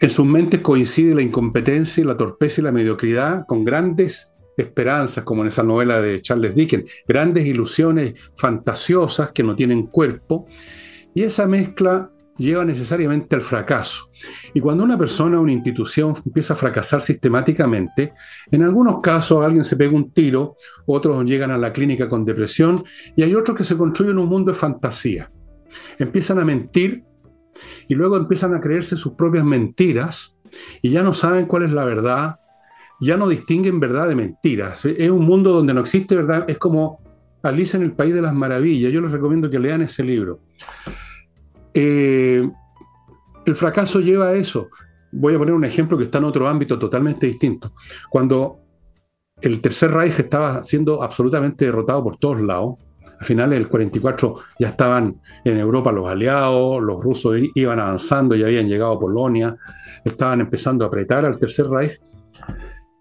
En 0.00 0.10
sus 0.10 0.26
mentes 0.26 0.60
coincide 0.60 1.14
la 1.14 1.22
incompetencia 1.22 2.04
la 2.04 2.16
torpeza 2.16 2.60
y 2.60 2.64
la 2.64 2.72
mediocridad 2.72 3.46
con 3.46 3.64
grandes 3.64 4.32
esperanzas, 4.56 5.24
como 5.24 5.42
en 5.42 5.48
esa 5.48 5.62
novela 5.62 6.00
de 6.00 6.20
Charles 6.20 6.54
Dickens, 6.54 6.90
grandes 7.06 7.46
ilusiones 7.46 8.12
fantasiosas 8.36 9.32
que 9.32 9.42
no 9.42 9.56
tienen 9.56 9.86
cuerpo. 9.86 10.46
Y 11.14 11.22
esa 11.22 11.46
mezcla 11.46 12.08
lleva 12.36 12.64
necesariamente 12.64 13.36
al 13.36 13.42
fracaso. 13.42 14.10
Y 14.52 14.60
cuando 14.60 14.82
una 14.82 14.98
persona 14.98 15.38
o 15.38 15.42
una 15.42 15.52
institución 15.52 16.14
empieza 16.24 16.54
a 16.54 16.56
fracasar 16.56 17.00
sistemáticamente, 17.00 18.12
en 18.50 18.62
algunos 18.62 19.00
casos 19.00 19.44
alguien 19.44 19.64
se 19.64 19.76
pega 19.76 19.94
un 19.94 20.10
tiro, 20.12 20.56
otros 20.86 21.24
llegan 21.24 21.50
a 21.50 21.58
la 21.58 21.72
clínica 21.72 22.08
con 22.08 22.24
depresión 22.24 22.84
y 23.16 23.22
hay 23.22 23.34
otros 23.34 23.56
que 23.56 23.64
se 23.64 23.76
construyen 23.76 24.18
un 24.18 24.28
mundo 24.28 24.52
de 24.52 24.58
fantasía 24.58 25.30
empiezan 25.98 26.38
a 26.38 26.44
mentir 26.44 27.04
y 27.88 27.94
luego 27.94 28.16
empiezan 28.16 28.54
a 28.54 28.60
creerse 28.60 28.96
sus 28.96 29.12
propias 29.14 29.44
mentiras 29.44 30.36
y 30.82 30.90
ya 30.90 31.02
no 31.02 31.14
saben 31.14 31.46
cuál 31.46 31.64
es 31.64 31.72
la 31.72 31.84
verdad, 31.84 32.36
ya 33.00 33.16
no 33.16 33.28
distinguen 33.28 33.80
verdad 33.80 34.08
de 34.08 34.14
mentiras. 34.14 34.84
Es 34.84 35.10
un 35.10 35.24
mundo 35.24 35.52
donde 35.52 35.74
no 35.74 35.80
existe 35.80 36.16
verdad, 36.16 36.44
es 36.48 36.58
como 36.58 36.98
Alice 37.42 37.76
en 37.76 37.82
el 37.82 37.92
País 37.92 38.14
de 38.14 38.22
las 38.22 38.34
Maravillas. 38.34 38.92
Yo 38.92 39.00
les 39.00 39.10
recomiendo 39.10 39.50
que 39.50 39.58
lean 39.58 39.82
ese 39.82 40.02
libro. 40.02 40.40
Eh, 41.74 42.48
el 43.44 43.54
fracaso 43.54 44.00
lleva 44.00 44.28
a 44.28 44.34
eso. 44.34 44.68
Voy 45.12 45.34
a 45.34 45.38
poner 45.38 45.54
un 45.54 45.64
ejemplo 45.64 45.98
que 45.98 46.04
está 46.04 46.18
en 46.18 46.24
otro 46.24 46.48
ámbito 46.48 46.78
totalmente 46.78 47.26
distinto. 47.26 47.72
Cuando 48.08 48.60
el 49.40 49.60
Tercer 49.60 49.90
Reich 49.90 50.18
estaba 50.18 50.62
siendo 50.62 51.02
absolutamente 51.02 51.66
derrotado 51.66 52.02
por 52.02 52.16
todos 52.16 52.40
lados, 52.40 52.76
a 53.24 53.26
finales 53.26 53.58
del 53.58 53.68
44 53.68 54.36
ya 54.58 54.68
estaban 54.68 55.20
en 55.44 55.58
Europa 55.58 55.90
los 55.90 56.06
aliados, 56.06 56.82
los 56.82 57.02
rusos 57.02 57.36
iban 57.54 57.80
avanzando, 57.80 58.36
y 58.36 58.44
habían 58.44 58.68
llegado 58.68 58.92
a 58.92 59.00
Polonia, 59.00 59.56
estaban 60.04 60.42
empezando 60.42 60.84
a 60.84 60.88
apretar 60.88 61.24
al 61.24 61.38
Tercer 61.38 61.66
Reich. 61.68 61.98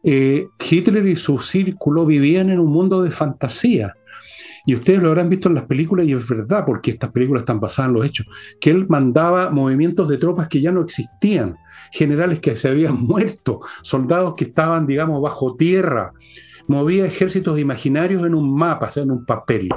Eh, 0.01 0.47
Hitler 0.59 1.05
y 1.07 1.15
su 1.15 1.39
círculo 1.39 2.05
vivían 2.05 2.49
en 2.49 2.59
un 2.59 2.71
mundo 2.71 3.01
de 3.03 3.11
fantasía. 3.11 3.93
Y 4.65 4.75
ustedes 4.75 5.01
lo 5.01 5.09
habrán 5.09 5.29
visto 5.29 5.49
en 5.49 5.55
las 5.55 5.65
películas 5.65 6.05
y 6.07 6.13
es 6.13 6.27
verdad, 6.27 6.63
porque 6.65 6.91
estas 6.91 7.11
películas 7.11 7.41
están 7.41 7.59
basadas 7.59 7.89
en 7.89 7.95
los 7.95 8.05
hechos, 8.05 8.25
que 8.61 8.69
él 8.69 8.85
mandaba 8.87 9.49
movimientos 9.49 10.07
de 10.07 10.17
tropas 10.17 10.47
que 10.47 10.61
ya 10.61 10.71
no 10.71 10.81
existían, 10.81 11.57
generales 11.91 12.39
que 12.39 12.55
se 12.55 12.69
habían 12.69 12.95
muerto, 13.01 13.59
soldados 13.81 14.35
que 14.35 14.45
estaban, 14.45 14.87
digamos, 14.87 15.21
bajo 15.21 15.55
tierra, 15.57 16.13
movía 16.67 17.05
ejércitos 17.05 17.59
imaginarios 17.59 18.25
en 18.25 18.35
un 18.35 18.55
mapa, 18.55 18.89
en 18.95 19.11
un 19.11 19.25
papel. 19.25 19.67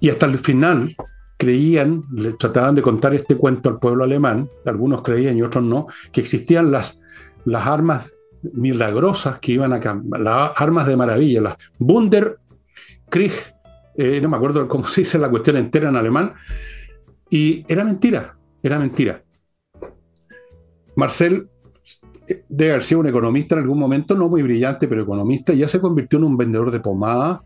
Y 0.00 0.10
hasta 0.10 0.26
el 0.26 0.38
final 0.38 0.96
creían, 1.36 2.04
le 2.12 2.32
trataban 2.32 2.74
de 2.74 2.82
contar 2.82 3.14
este 3.14 3.36
cuento 3.36 3.68
al 3.68 3.78
pueblo 3.78 4.04
alemán, 4.04 4.48
algunos 4.64 5.02
creían 5.02 5.36
y 5.36 5.42
otros 5.42 5.64
no, 5.64 5.86
que 6.12 6.20
existían 6.20 6.70
las, 6.70 7.00
las 7.44 7.66
armas 7.66 8.12
milagrosas 8.42 9.38
que 9.38 9.52
iban 9.52 9.72
a 9.72 9.80
cambiar, 9.80 10.20
las 10.20 10.52
armas 10.56 10.86
de 10.86 10.96
maravilla, 10.96 11.40
las 11.40 11.56
Wunderkrieg, 11.78 13.32
eh, 13.96 14.20
no 14.20 14.28
me 14.28 14.36
acuerdo 14.36 14.66
cómo 14.68 14.86
se 14.86 15.02
dice 15.02 15.18
la 15.18 15.30
cuestión 15.30 15.56
entera 15.56 15.88
en 15.88 15.96
alemán, 15.96 16.34
y 17.30 17.64
era 17.68 17.84
mentira, 17.84 18.36
era 18.62 18.78
mentira. 18.78 19.22
Marcel 20.94 21.48
eh, 22.28 22.44
debe 22.48 22.70
haber 22.72 22.82
sido 22.82 23.00
un 23.00 23.08
economista 23.08 23.54
en 23.54 23.62
algún 23.62 23.78
momento, 23.78 24.14
no 24.14 24.28
muy 24.28 24.42
brillante, 24.42 24.88
pero 24.88 25.02
economista, 25.02 25.52
ya 25.52 25.68
se 25.68 25.80
convirtió 25.80 26.18
en 26.18 26.24
un 26.24 26.36
vendedor 26.36 26.70
de 26.70 26.80
pomada 26.80 27.42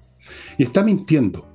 y 0.57 0.63
está 0.63 0.85
mintiendo. 0.85 1.47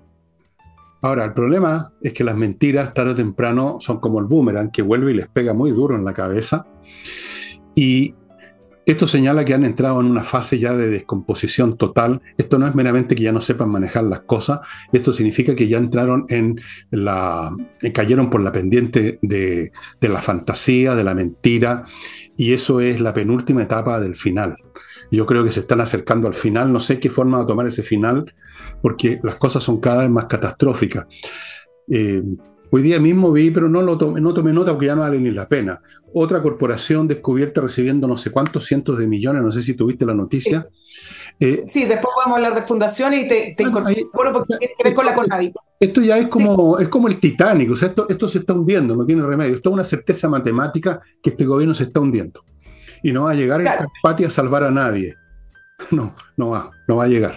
Ahora, 1.01 1.25
el 1.25 1.33
problema 1.33 1.91
es 2.01 2.13
que 2.13 2.23
las 2.23 2.35
mentiras 2.35 2.93
tarde 2.93 3.11
o 3.11 3.15
temprano 3.15 3.77
son 3.79 3.99
como 3.99 4.19
el 4.19 4.25
boomerang 4.25 4.71
que 4.71 4.81
vuelve 4.81 5.11
y 5.11 5.15
les 5.15 5.27
pega 5.27 5.53
muy 5.53 5.71
duro 5.71 5.95
en 5.95 6.03
la 6.03 6.13
cabeza. 6.13 6.65
Y 7.75 8.15
esto 8.85 9.07
señala 9.07 9.43
que 9.43 9.55
han 9.55 9.65
entrado 9.65 9.99
en 9.99 10.05
una 10.05 10.23
fase 10.23 10.59
ya 10.59 10.75
de 10.75 10.87
descomposición 10.87 11.75
total. 11.75 12.21
Esto 12.37 12.59
no 12.59 12.67
es 12.67 12.75
meramente 12.75 13.15
que 13.15 13.23
ya 13.23 13.31
no 13.31 13.41
sepan 13.41 13.69
manejar 13.69 14.03
las 14.03 14.21
cosas, 14.21 14.59
esto 14.91 15.11
significa 15.11 15.55
que 15.55 15.67
ya 15.67 15.77
entraron 15.77 16.25
en 16.29 16.61
la. 16.91 17.55
cayeron 17.93 18.29
por 18.29 18.41
la 18.41 18.51
pendiente 18.51 19.17
de, 19.21 19.71
de 19.99 20.09
la 20.09 20.21
fantasía, 20.21 20.93
de 20.93 21.03
la 21.03 21.15
mentira, 21.15 21.85
y 22.37 22.53
eso 22.53 22.79
es 22.79 23.01
la 23.01 23.13
penúltima 23.13 23.63
etapa 23.63 23.99
del 23.99 24.15
final. 24.15 24.55
Yo 25.11 25.25
creo 25.25 25.43
que 25.43 25.51
se 25.51 25.61
están 25.61 25.81
acercando 25.81 26.27
al 26.27 26.33
final, 26.33 26.71
no 26.71 26.79
sé 26.79 26.99
qué 26.99 27.09
forma 27.09 27.37
va 27.37 27.43
a 27.43 27.47
tomar 27.47 27.67
ese 27.67 27.83
final, 27.83 28.33
porque 28.81 29.19
las 29.23 29.35
cosas 29.35 29.63
son 29.63 29.79
cada 29.79 30.01
vez 30.01 30.09
más 30.09 30.25
catastróficas. 30.25 31.05
Eh, 31.89 32.21
Hoy 32.71 32.81
día 32.81 32.99
mismo 32.99 33.31
vi, 33.31 33.51
pero 33.51 33.69
no 33.69 33.81
lo 33.81 33.97
tomé, 33.97 34.19
no 34.19 34.33
tomé 34.33 34.51
nota 34.51 34.71
porque 34.71 34.87
ya 34.87 34.95
no 34.95 35.01
vale 35.01 35.17
ni 35.17 35.31
la 35.31 35.47
pena. 35.47 35.81
Otra 36.13 36.41
corporación 36.41 37.07
descubierta 37.07 37.61
recibiendo 37.61 38.05
no 38.05 38.17
sé 38.17 38.31
cuántos 38.31 38.65
cientos 38.65 38.97
de 38.97 39.07
millones, 39.07 39.43
no 39.43 39.49
sé 39.51 39.63
si 39.63 39.75
tuviste 39.75 40.05
la 40.05 40.13
noticia. 40.13 40.67
Eh, 41.39 41.63
sí, 41.67 41.85
después 41.85 42.13
podemos 42.13 42.37
hablar 42.37 42.53
de 42.53 42.61
fundaciones 42.63 43.23
y 43.23 43.27
te, 43.29 43.55
te 43.55 43.63
incorporo 43.63 44.33
porque 44.33 44.57
tiene 44.57 44.73
que 44.77 44.83
ver 44.83 44.93
con 44.93 45.05
la 45.05 45.13
CONADI. 45.13 45.53
Esto 45.79 46.01
ya 46.01 46.17
es 46.17 46.29
como, 46.29 46.77
es 46.77 46.89
como 46.89 47.07
el 47.07 47.17
Titanic, 47.17 47.71
o 47.71 47.77
sea, 47.77 47.87
esto, 47.89 48.07
esto 48.09 48.27
se 48.27 48.39
está 48.39 48.53
hundiendo, 48.53 48.93
no 48.93 49.05
tiene 49.05 49.25
remedio. 49.25 49.55
Esto 49.55 49.69
es 49.69 49.73
una 49.73 49.85
certeza 49.85 50.27
matemática 50.27 50.99
que 51.21 51.29
este 51.29 51.45
gobierno 51.45 51.73
se 51.73 51.83
está 51.83 52.01
hundiendo. 52.01 52.43
Y 53.03 53.11
no 53.11 53.25
va 53.25 53.31
a 53.31 53.35
llegar 53.35 53.61
claro. 53.61 53.87
en 54.17 54.25
a 54.25 54.29
salvar 54.29 54.63
a 54.63 54.71
nadie. 54.71 55.15
No, 55.91 56.15
no 56.37 56.49
va, 56.49 56.71
no 56.87 56.97
va 56.97 57.03
a 57.03 57.07
llegar. 57.07 57.35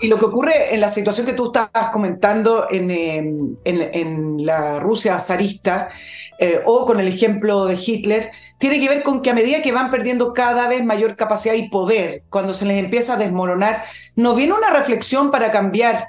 y 0.00 0.08
lo 0.08 0.18
que 0.18 0.24
ocurre 0.24 0.74
en 0.74 0.80
la 0.80 0.88
situación 0.88 1.26
que 1.26 1.34
tú 1.34 1.46
estabas 1.46 1.90
comentando 1.92 2.66
en, 2.70 2.90
em, 2.90 3.56
en, 3.64 4.46
la 4.46 4.80
Rusia 4.80 5.18
zarista 5.20 5.88
eh, 6.38 6.60
o 6.64 6.86
con 6.86 6.98
el 6.98 7.08
ejemplo 7.08 7.66
de 7.66 7.74
Hitler, 7.74 8.30
tiene 8.58 8.80
que 8.80 8.88
ver 8.88 9.02
con 9.02 9.22
que 9.22 9.30
a 9.30 9.34
medida 9.34 9.62
que 9.62 9.70
van 9.70 9.90
perdiendo 9.90 10.32
cada 10.32 10.66
vez 10.66 10.84
mayor 10.84 11.14
capacidad 11.14 11.54
y 11.54 11.68
poder, 11.68 12.22
cuando 12.30 12.54
se 12.54 12.66
les 12.66 12.82
empieza 12.82 13.14
a 13.14 13.18
desmoronar, 13.18 13.82
no 14.16 14.34
viene 14.34 14.54
una 14.54 14.70
reflexión 14.70 15.30
para 15.30 15.52
cambiar 15.52 16.08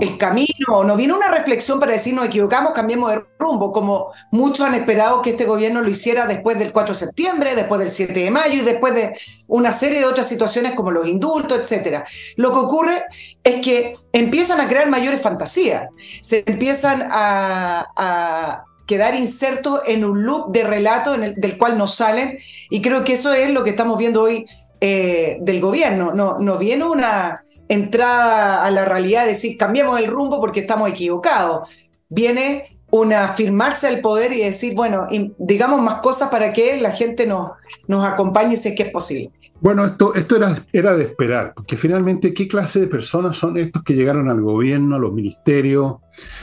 el 0.00 0.16
camino, 0.16 0.84
no 0.84 0.96
viene 0.96 1.14
una 1.14 1.28
reflexión 1.28 1.80
para 1.80 1.92
decir 1.92 2.14
nos 2.14 2.26
equivocamos, 2.26 2.72
cambiemos 2.72 3.10
de 3.10 3.22
rumbo, 3.38 3.72
como 3.72 4.12
muchos 4.30 4.66
han 4.66 4.74
esperado 4.74 5.22
que 5.22 5.30
este 5.30 5.44
gobierno 5.44 5.82
lo 5.82 5.90
hiciera 5.90 6.26
después 6.26 6.58
del 6.58 6.72
4 6.72 6.94
de 6.94 7.00
septiembre, 7.00 7.54
después 7.56 7.80
del 7.80 7.90
7 7.90 8.12
de 8.12 8.30
mayo 8.30 8.60
y 8.60 8.64
después 8.64 8.94
de 8.94 9.12
una 9.48 9.72
serie 9.72 9.98
de 9.98 10.06
otras 10.06 10.28
situaciones 10.28 10.72
como 10.72 10.90
los 10.90 11.06
indultos, 11.06 11.72
etc. 11.72 12.04
Lo 12.36 12.52
que 12.52 12.58
ocurre 12.58 13.04
es 13.42 13.60
que 13.60 13.94
empiezan 14.12 14.60
a 14.60 14.68
crear 14.68 14.88
mayores 14.88 15.20
fantasías, 15.20 15.88
se 16.20 16.44
empiezan 16.46 17.08
a, 17.10 18.64
quedar 18.84 19.14
insertos 19.14 19.80
en 19.86 20.04
un 20.04 20.24
loop 20.24 20.52
de 20.52 20.64
relato 20.64 21.16
del 21.16 21.56
cual 21.56 21.78
no 21.78 21.86
salen 21.86 22.36
y 22.68 22.82
creo 22.82 23.04
que 23.04 23.14
eso 23.14 23.32
es 23.32 23.50
lo 23.50 23.62
que 23.62 23.70
estamos 23.70 23.96
viendo 23.96 24.22
hoy 24.22 24.44
eh, 24.80 25.38
del 25.40 25.60
gobierno. 25.60 26.12
No, 26.12 26.38
no 26.38 26.58
viene 26.58 26.84
una 26.84 27.40
entrada 27.68 28.64
a 28.64 28.70
la 28.70 28.84
realidad, 28.84 29.22
de 29.22 29.30
decir, 29.30 29.56
cambiemos 29.56 29.98
el 29.98 30.06
rumbo 30.08 30.40
porque 30.40 30.60
estamos 30.60 30.88
equivocados. 30.90 31.88
Viene 32.08 32.64
una 32.92 33.24
afirmarse 33.24 33.88
al 33.88 34.00
poder 34.00 34.34
y 34.34 34.42
decir, 34.42 34.74
bueno, 34.74 35.06
digamos 35.38 35.80
más 35.80 36.02
cosas 36.02 36.28
para 36.28 36.52
que 36.52 36.78
la 36.78 36.90
gente 36.90 37.26
nos, 37.26 37.52
nos 37.88 38.04
acompañe 38.04 38.54
si 38.54 38.68
es 38.68 38.76
que 38.76 38.82
es 38.82 38.90
posible. 38.90 39.32
Bueno, 39.62 39.86
esto, 39.86 40.14
esto 40.14 40.36
era, 40.36 40.54
era 40.74 40.94
de 40.94 41.04
esperar, 41.04 41.54
porque 41.54 41.78
finalmente, 41.78 42.34
¿qué 42.34 42.46
clase 42.46 42.80
de 42.80 42.88
personas 42.88 43.38
son 43.38 43.56
estos 43.56 43.82
que 43.82 43.94
llegaron 43.94 44.28
al 44.28 44.42
gobierno, 44.42 44.96
a 44.96 44.98
los 44.98 45.10
ministerios, 45.10 45.96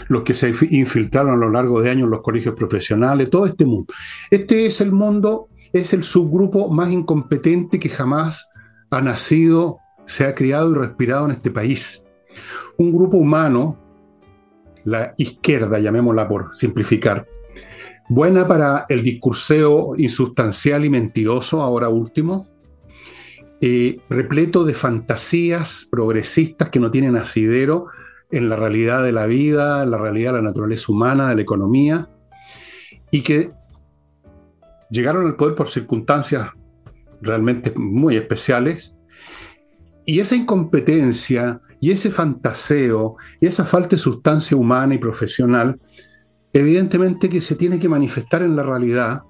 los 0.07 0.23
que 0.23 0.33
se 0.33 0.51
infiltraron 0.71 1.33
a 1.33 1.37
lo 1.37 1.51
largo 1.51 1.81
de 1.81 1.91
años 1.91 2.05
en 2.05 2.11
los 2.11 2.21
colegios 2.21 2.55
profesionales, 2.55 3.29
todo 3.29 3.45
este 3.45 3.65
mundo? 3.65 3.93
Este 4.31 4.65
es 4.65 4.81
el 4.81 4.91
mundo, 4.91 5.49
es 5.71 5.93
el 5.93 6.01
subgrupo 6.01 6.71
más 6.71 6.89
incompetente 6.89 7.79
que 7.79 7.89
jamás 7.89 8.49
ha 8.89 9.01
nacido 9.01 9.77
se 10.09 10.25
ha 10.25 10.33
criado 10.33 10.71
y 10.71 10.75
respirado 10.75 11.25
en 11.25 11.31
este 11.31 11.51
país. 11.51 12.03
Un 12.77 12.91
grupo 12.91 13.17
humano, 13.17 13.77
la 14.83 15.13
izquierda, 15.17 15.77
llamémosla 15.79 16.27
por 16.27 16.55
simplificar, 16.55 17.25
buena 18.09 18.47
para 18.47 18.85
el 18.89 19.03
discurseo 19.03 19.93
insustancial 19.97 20.83
y 20.83 20.89
mentiroso, 20.89 21.61
ahora 21.61 21.89
último, 21.89 22.47
eh, 23.61 23.99
repleto 24.09 24.65
de 24.65 24.73
fantasías 24.73 25.87
progresistas 25.91 26.69
que 26.69 26.79
no 26.79 26.89
tienen 26.89 27.15
asidero 27.15 27.85
en 28.31 28.49
la 28.49 28.55
realidad 28.55 29.03
de 29.03 29.11
la 29.11 29.27
vida, 29.27 29.83
en 29.83 29.91
la 29.91 29.97
realidad 29.99 30.31
de 30.33 30.39
la 30.39 30.45
naturaleza 30.45 30.91
humana, 30.91 31.29
de 31.29 31.35
la 31.35 31.41
economía, 31.41 32.09
y 33.11 33.21
que 33.21 33.51
llegaron 34.89 35.27
al 35.27 35.35
poder 35.35 35.53
por 35.53 35.69
circunstancias 35.69 36.49
realmente 37.21 37.71
muy 37.75 38.15
especiales 38.15 38.98
y 40.09 40.19
esa 40.19 40.35
incompetencia 40.35 41.61
y 41.79 41.91
ese 41.91 42.09
fantaseo 42.09 43.17
y 43.39 43.45
esa 43.45 43.63
falta 43.63 43.89
de 43.89 44.01
sustancia 44.01 44.57
humana 44.57 44.95
y 44.95 44.97
profesional, 44.97 45.79
evidentemente 46.51 47.29
que 47.29 47.41
se 47.41 47.53
tiene 47.53 47.77
que 47.77 47.87
manifestar 47.87 48.41
en 48.41 48.55
la 48.55 48.63
realidad 48.63 49.21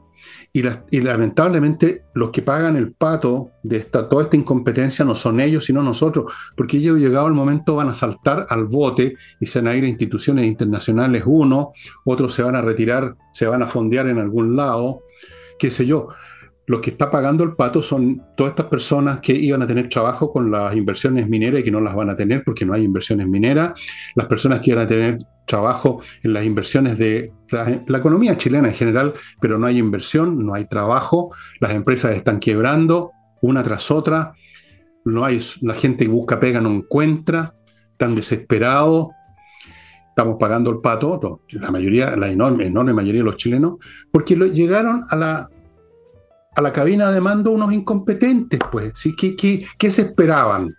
y, 0.54 0.62
lamentablemente 1.02 2.04
los 2.14 2.30
que 2.30 2.44
pagan 2.44 2.78
el 2.78 2.94
pato 2.94 3.52
de 3.62 3.76
esta, 3.76 4.08
toda 4.08 4.24
esta 4.24 4.38
incompetencia 4.38 5.04
no 5.04 5.16
son 5.16 5.42
ellos, 5.42 5.66
sino 5.66 5.84
nosotros, 5.84 6.34
porque 6.56 6.78
ellos 6.78 6.98
llegado 6.98 7.28
el 7.28 7.34
momento 7.34 7.76
van 7.76 7.90
a 7.90 7.94
saltar 7.94 8.46
al 8.50 8.64
bote 8.64 9.16
y 9.42 9.48
se 9.48 9.60
van 9.60 9.68
a 9.68 9.76
ir 9.76 9.84
a 9.84 9.90
instituciones 9.90 10.46
internacionales 10.46 11.24
uno, 11.26 11.74
otros 12.06 12.34
se 12.34 12.42
van 12.42 12.56
a 12.56 12.62
retirar, 12.62 13.18
se 13.34 13.48
van 13.48 13.62
a 13.64 13.68
fondear 13.68 14.08
en 14.08 14.18
algún 14.18 14.56
lado, 14.56 15.02
qué 15.60 15.72
sé 15.72 15.86
yo 15.86 16.08
los 16.70 16.82
que 16.82 16.92
está 16.92 17.10
pagando 17.10 17.44
el 17.44 17.56
pato 17.56 17.82
son 17.82 18.22
todas 18.38 18.52
estas 18.52 18.68
personas 18.68 19.22
que 19.22 19.34
iban 19.34 19.64
a 19.64 19.66
tener 19.66 19.90
trabajo 19.90 20.32
con 20.32 20.52
las 20.52 20.76
inversiones 20.76 21.28
mineras 21.28 21.62
y 21.62 21.64
que 21.64 21.72
no 21.72 21.82
las 21.82 21.96
van 21.96 22.12
a 22.12 22.16
tener 22.16 22.44
porque 22.44 22.64
no 22.64 22.74
hay 22.74 22.84
inversiones 22.84 23.28
mineras, 23.28 23.74
las 24.14 24.28
personas 24.28 24.60
que 24.60 24.70
iban 24.70 24.86
a 24.86 24.88
tener 24.88 25.18
trabajo 25.48 26.04
en 26.22 26.32
las 26.32 26.46
inversiones 26.46 27.00
de 27.00 27.34
la, 27.50 27.98
economía 27.98 28.38
chilena 28.38 28.68
en 28.68 28.76
general, 28.76 29.16
pero 29.42 29.58
no 29.58 29.66
hay 29.66 29.80
inversión, 29.80 30.46
no 30.46 30.54
hay 30.54 30.66
trabajo, 30.66 31.34
las 31.60 31.72
empresas 31.72 32.16
están 32.16 32.40
quebrando 32.40 33.14
una 33.42 33.64
tras 33.64 33.90
otra, 33.90 34.34
no 35.06 35.26
hay, 35.26 35.40
la 35.62 35.74
gente 35.74 36.06
que 36.06 36.12
busca 36.12 36.40
pega 36.40 36.62
no 36.62 36.70
encuentra, 36.70 37.56
están 37.94 38.14
desesperados, 38.14 39.08
estamos 40.10 40.38
pagando 40.40 40.70
el 40.70 40.82
pato, 40.82 41.42
la 41.50 41.72
mayoría, 41.72 42.16
la 42.16 42.30
enorme, 42.30 42.68
enorme 42.68 42.94
mayoría 42.94 43.22
de 43.22 43.26
los 43.26 43.38
chilenos, 43.38 43.78
porque 44.12 44.36
llegaron 44.36 45.06
a 45.10 45.16
la 45.16 45.50
a 46.56 46.62
la 46.62 46.74
cabina 46.74 47.12
de 47.12 47.22
mando 47.22 47.52
unos 47.52 47.72
incompetentes, 47.72 48.60
pues. 48.72 48.92
¿sí? 48.96 49.16
¿Qué, 49.16 49.36
qué, 49.36 49.92
se 49.92 50.04
esperaban? 50.04 50.76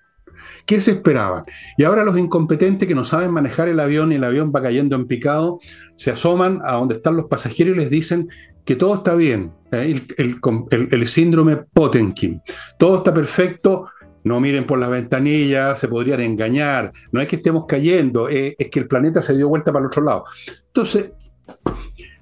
¿Qué 0.67 0.81
se 0.81 0.93
esperaban? 0.93 1.45
Y 1.77 1.85
ahora 1.85 2.05
los 2.05 2.19
incompetentes 2.19 2.87
que 2.87 2.95
no 2.95 3.05
saben 3.05 3.31
manejar 3.31 3.69
el 3.69 3.81
avión 3.81 4.13
y 4.13 4.17
el 4.17 4.25
avión 4.25 4.53
va 4.55 4.63
cayendo 4.63 4.97
en 4.97 5.07
picado, 5.07 5.61
se 5.97 6.11
asoman 6.11 6.61
a 6.65 6.73
donde 6.73 6.97
están 6.97 7.17
los 7.17 7.27
pasajeros 7.27 7.77
y 7.77 7.79
les 7.79 7.91
dicen 7.91 8.29
que 8.65 8.77
todo 8.77 8.95
está 8.95 9.15
bien. 9.15 9.53
¿eh? 9.73 10.05
El, 10.17 11.09
síndrome 11.09 11.57
Potenkin. 11.57 12.41
Todo 12.79 12.99
está 12.99 13.15
perfecto. 13.15 13.91
No 14.23 14.39
miren 14.39 14.67
por 14.67 14.79
las 14.79 14.91
ventanillas, 14.91 15.79
se 15.79 15.89
podrían 15.89 16.21
engañar. 16.21 16.93
No 17.11 17.23
es 17.23 17.27
que 17.27 17.37
estemos 17.37 17.65
cayendo, 17.67 18.29
es 18.29 18.55
que 18.71 18.81
el 18.81 18.87
planeta 18.87 19.23
se 19.23 19.35
dio 19.35 19.49
vuelta 19.49 19.73
para 19.73 19.85
el 19.85 19.87
otro 19.87 20.03
lado. 20.03 20.25
Entonces, 20.67 21.13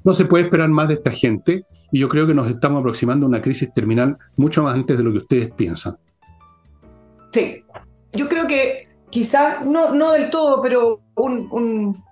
no 0.04 0.14
se 0.14 0.26
puede 0.26 0.44
esperar 0.44 0.68
más 0.68 0.86
de 0.88 0.94
esta 0.94 1.10
gente 1.10 1.66
y 1.90 2.00
yo 2.00 2.08
creo 2.08 2.26
que 2.26 2.34
nos 2.34 2.48
estamos 2.48 2.80
aproximando 2.80 3.26
a 3.26 3.28
una 3.28 3.42
crisis 3.42 3.72
terminal 3.72 4.18
mucho 4.36 4.62
más 4.62 4.74
antes 4.74 4.96
de 4.96 5.02
lo 5.02 5.12
que 5.12 5.18
ustedes 5.18 5.50
piensan. 5.52 5.96
Sí, 7.32 7.64
yo 8.12 8.28
creo 8.28 8.46
que 8.46 8.88
quizás, 9.10 9.64
no, 9.64 9.92
no 9.92 10.12
del 10.12 10.30
todo, 10.30 10.60
pero 10.62 11.00
un, 11.14 12.04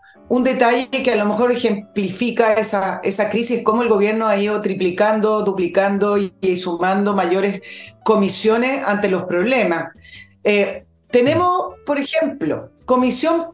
detalle 0.45 0.89
que 0.91 1.13
a 1.13 1.17
lo 1.17 1.27
mejor 1.27 1.53
ejemplifica 1.53 2.55
esa, 2.55 3.01
esa 3.03 3.31
crisis, 3.31 3.63
cómo 3.63 3.83
el 3.83 3.89
gobierno 3.89 4.27
ha 4.27 4.37
ido 4.37 4.61
triplicando, 4.61 5.43
duplicando 5.43 6.17
y, 6.19 6.57
sumando 6.57 7.15
mayores 7.15 7.97
comisiones 8.05 8.83
ante 8.87 9.09
los 9.09 9.25
problemas. 9.25 9.89
Eh, 10.45 10.85
tenemos, 11.11 11.75
por 11.85 11.99
ejemplo, 11.99 12.71
comisión 12.85 13.49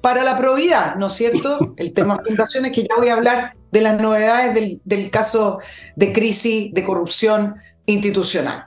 para 0.00 0.24
la 0.24 0.36
probidad, 0.36 0.96
¿no 0.96 1.06
es 1.06 1.12
cierto? 1.12 1.74
El 1.76 1.92
tema 1.92 2.16
de 2.16 2.24
fundaciones, 2.24 2.72
que 2.72 2.82
ya 2.82 2.96
voy 2.96 3.08
a 3.08 3.14
hablar 3.14 3.54
de 3.72 3.80
las 3.80 4.00
novedades 4.00 4.80
del, 4.84 5.10
caso 5.10 5.58
de 5.96 6.12
crisis 6.12 6.72
de 6.72 6.84
corrupción 6.84 7.56
institucional. 7.86 8.66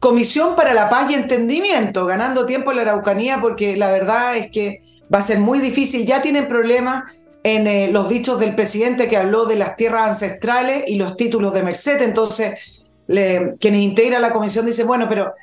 Comisión 0.00 0.56
para 0.56 0.74
la 0.74 0.88
Paz 0.88 1.10
y 1.10 1.14
Entendimiento, 1.14 2.06
ganando 2.06 2.46
tiempo 2.46 2.70
en 2.70 2.78
la 2.78 2.82
Araucanía, 2.82 3.40
porque 3.40 3.76
la 3.76 3.92
verdad 3.92 4.36
es 4.36 4.50
que 4.50 4.82
va 5.12 5.18
a 5.18 5.22
ser 5.22 5.38
muy 5.38 5.58
difícil. 5.60 6.06
Ya 6.06 6.20
tienen 6.22 6.48
problemas 6.48 7.28
en 7.42 7.66
eh, 7.66 7.88
los 7.92 8.08
dichos 8.08 8.40
del 8.40 8.54
presidente 8.54 9.08
que 9.08 9.16
habló 9.16 9.44
de 9.44 9.56
las 9.56 9.76
tierras 9.76 10.08
ancestrales 10.08 10.84
y 10.86 10.96
los 10.96 11.16
títulos 11.16 11.52
de 11.52 11.62
Merced. 11.62 12.00
Entonces, 12.02 12.82
quienes 13.06 13.80
integran 13.80 14.20
la 14.20 14.32
comisión 14.32 14.66
dicen, 14.66 14.86
bueno, 14.86 15.06
pero 15.08 15.34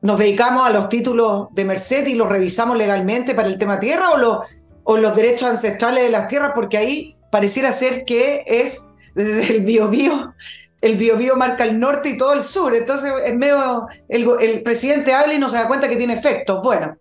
¿nos 0.00 0.18
dedicamos 0.18 0.66
a 0.66 0.70
los 0.70 0.88
títulos 0.88 1.48
de 1.52 1.64
Merced 1.64 2.06
y 2.06 2.14
los 2.14 2.28
revisamos 2.28 2.76
legalmente 2.76 3.34
para 3.34 3.48
el 3.48 3.58
tema 3.58 3.78
tierra 3.78 4.10
o 4.10 4.16
los 4.16 4.66
o 4.88 4.96
los 4.96 5.16
derechos 5.16 5.48
ancestrales 5.48 6.04
de 6.04 6.10
las 6.10 6.28
tierras, 6.28 6.52
porque 6.54 6.78
ahí 6.78 7.15
pareciera 7.36 7.70
ser 7.70 8.06
que 8.06 8.44
es 8.46 8.94
desde 9.14 9.56
el 9.56 9.60
biobío, 9.60 10.32
el 10.80 10.96
biobío 10.96 11.36
marca 11.36 11.64
el 11.64 11.78
norte 11.78 12.08
y 12.08 12.16
todo 12.16 12.32
el 12.32 12.40
sur, 12.40 12.74
entonces 12.74 13.12
es 13.26 13.36
medio, 13.36 13.86
el, 14.08 14.62
presidente 14.62 15.12
habla 15.12 15.34
y 15.34 15.38
no 15.38 15.50
se 15.50 15.58
da 15.58 15.68
cuenta 15.68 15.86
que 15.86 15.96
tiene 15.96 16.14
efectos. 16.14 16.62
Bueno, 16.62 16.96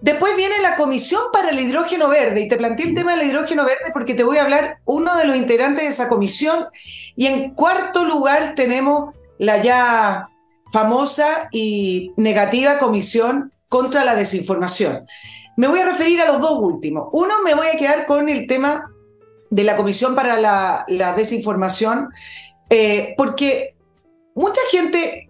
después 0.00 0.36
viene 0.36 0.58
la 0.62 0.74
Comisión 0.74 1.20
para 1.34 1.50
el 1.50 1.60
Hidrógeno 1.60 2.08
Verde, 2.08 2.40
y 2.40 2.48
te 2.48 2.56
planteé 2.56 2.86
el 2.86 2.94
tema 2.94 3.14
del 3.14 3.28
hidrógeno 3.28 3.66
verde 3.66 3.92
porque 3.92 4.14
te 4.14 4.24
voy 4.24 4.38
a 4.38 4.44
hablar 4.44 4.78
uno 4.86 5.18
de 5.18 5.26
los 5.26 5.36
integrantes 5.36 5.84
de 5.84 5.90
esa 5.90 6.08
comisión, 6.08 6.68
y 7.14 7.26
en 7.26 7.50
cuarto 7.50 8.06
lugar 8.06 8.54
tenemos 8.54 9.14
la 9.36 9.60
ya 9.60 10.30
famosa 10.72 11.50
y 11.52 12.12
negativa 12.16 12.78
Comisión 12.78 13.52
contra 13.68 14.02
la 14.02 14.14
Desinformación. 14.14 15.04
Me 15.58 15.68
voy 15.68 15.80
a 15.80 15.84
referir 15.84 16.22
a 16.22 16.26
los 16.26 16.40
dos 16.40 16.58
últimos. 16.58 17.08
Uno, 17.12 17.42
me 17.44 17.54
voy 17.54 17.66
a 17.66 17.76
quedar 17.76 18.06
con 18.06 18.30
el 18.30 18.46
tema 18.46 18.91
de 19.52 19.64
la 19.64 19.76
Comisión 19.76 20.14
para 20.14 20.40
la, 20.40 21.14
Desinformación, 21.14 22.08
eh, 22.70 23.14
porque 23.16 23.76
mucha 24.34 24.60
gente 24.70 25.28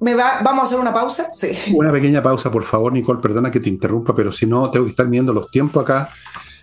¿Me 0.00 0.14
va, 0.14 0.38
¿Vamos 0.44 0.60
a 0.60 0.62
hacer 0.62 0.78
una 0.78 0.94
pausa? 0.94 1.26
Sí. 1.34 1.48
Una 1.74 1.90
pequeña 1.90 2.22
pausa, 2.22 2.52
por 2.52 2.64
favor, 2.64 2.92
Nicole. 2.92 3.20
Perdona 3.20 3.50
que 3.50 3.58
te 3.58 3.68
interrumpa, 3.68 4.14
pero 4.14 4.30
si 4.30 4.46
no, 4.46 4.70
tengo 4.70 4.84
que 4.84 4.92
estar 4.92 5.08
viendo 5.08 5.32
los 5.32 5.50
tiempos 5.50 5.82
acá. 5.82 6.08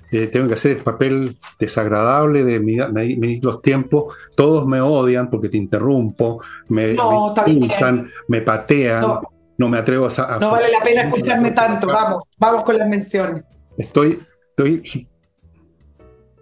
Eh, 0.10 0.28
tengo 0.28 0.48
que 0.48 0.54
hacer 0.54 0.78
el 0.78 0.84
papel 0.84 1.36
desagradable 1.60 2.46
de 2.46 2.62
medir 2.62 3.44
los 3.44 3.62
tiempos. 3.62 4.16
Todos 4.38 4.66
me 4.66 4.80
odian 4.80 5.30
porque 5.30 5.50
te 5.50 5.58
interrumpo, 5.58 6.42
me, 6.70 6.92
insultan, 6.92 8.10
me 8.30 8.42
patean. 8.42 9.20
No. 9.58 9.68
me 9.68 9.80
atrevo 9.80 10.08
a, 10.08 10.40
No 10.40 10.52
vale 10.52 10.72
la 10.72 10.82
pena 10.82 11.02
escucharme 11.02 11.52
tanto. 11.52 11.88
Vamos, 11.88 12.24
vamos 12.38 12.64
con 12.64 12.78
las 12.78 12.88
menciones. 12.88 13.44
Estoy, 13.78 14.22
estoy, 14.52 15.10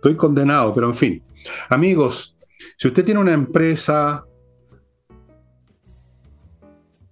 estoy 0.03 0.15
condenado, 0.17 0.73
pero 0.73 0.87
en 0.87 0.93
fin. 0.93 1.23
Amigos, 1.69 2.35
si 2.77 2.89
usted 2.89 3.05
tiene 3.05 3.21
una 3.21 3.31
empresa 3.31 4.25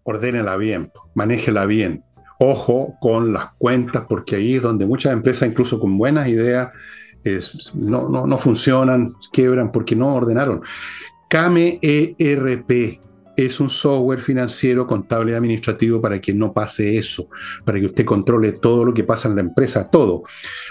ordénela 0.03 0.57
bien, 0.57 0.91
manéjela 1.15 1.65
bien. 1.65 2.03
Ojo 2.39 2.95
con 2.99 3.31
las 3.31 3.53
cuentas, 3.57 4.03
porque 4.09 4.35
ahí 4.35 4.55
es 4.55 4.63
donde 4.63 4.85
muchas 4.85 5.13
empresas, 5.13 5.47
incluso 5.47 5.79
con 5.79 5.97
buenas 5.97 6.27
ideas, 6.27 6.69
no, 7.75 8.09
no, 8.09 8.37
funcionan, 8.37 9.13
quiebran 9.31 9.71
porque 9.71 9.95
no 9.95 10.13
ordenaron. 10.13 10.61
Kame 11.29 11.79
ERP 11.81 12.99
es 13.37 13.59
un 13.61 13.69
software 13.69 14.19
financiero, 14.19 14.85
contable 14.85 15.31
y 15.31 15.35
administrativo 15.35 16.01
para 16.01 16.19
que 16.19 16.33
no 16.33 16.51
pase 16.51 16.97
eso, 16.97 17.29
para 17.63 17.79
que 17.79 17.85
usted 17.85 18.03
controle 18.03 18.53
todo 18.53 18.83
lo 18.83 18.93
que 18.93 19.05
pasa 19.05 19.29
en 19.29 19.35
la 19.35 19.41
empresa, 19.41 19.89
todo. 19.89 20.23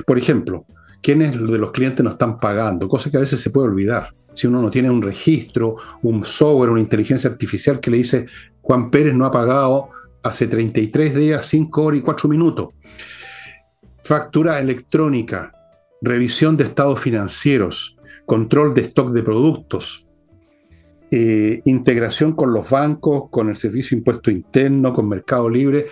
Por 0.04 0.18
ejemplo, 0.18 0.66
quiénes 1.02 1.32
de 1.32 1.58
los 1.58 1.72
clientes 1.72 2.04
no 2.04 2.10
están 2.10 2.38
pagando, 2.38 2.88
cosa 2.88 3.10
que 3.10 3.16
a 3.16 3.20
veces 3.20 3.40
se 3.40 3.50
puede 3.50 3.68
olvidar. 3.68 4.14
Si 4.34 4.46
uno 4.46 4.62
no 4.62 4.70
tiene 4.70 4.90
un 4.90 5.02
registro, 5.02 5.76
un 6.02 6.24
software, 6.24 6.70
una 6.70 6.80
inteligencia 6.80 7.30
artificial 7.30 7.80
que 7.80 7.90
le 7.90 7.98
dice, 7.98 8.26
Juan 8.60 8.90
Pérez 8.90 9.14
no 9.14 9.24
ha 9.24 9.30
pagado 9.30 9.88
hace 10.22 10.46
33 10.46 11.14
días, 11.14 11.46
5 11.46 11.82
horas 11.82 12.00
y 12.00 12.02
4 12.02 12.28
minutos. 12.28 12.68
Factura 14.02 14.58
electrónica, 14.58 15.52
revisión 16.00 16.56
de 16.56 16.64
estados 16.64 17.00
financieros, 17.00 17.96
control 18.26 18.74
de 18.74 18.82
stock 18.82 19.12
de 19.12 19.22
productos, 19.22 20.06
eh, 21.10 21.60
integración 21.64 22.32
con 22.32 22.52
los 22.52 22.70
bancos, 22.70 23.24
con 23.30 23.48
el 23.48 23.56
servicio 23.56 23.96
impuesto 23.96 24.30
interno, 24.30 24.92
con 24.92 25.08
Mercado 25.08 25.48
Libre, 25.48 25.86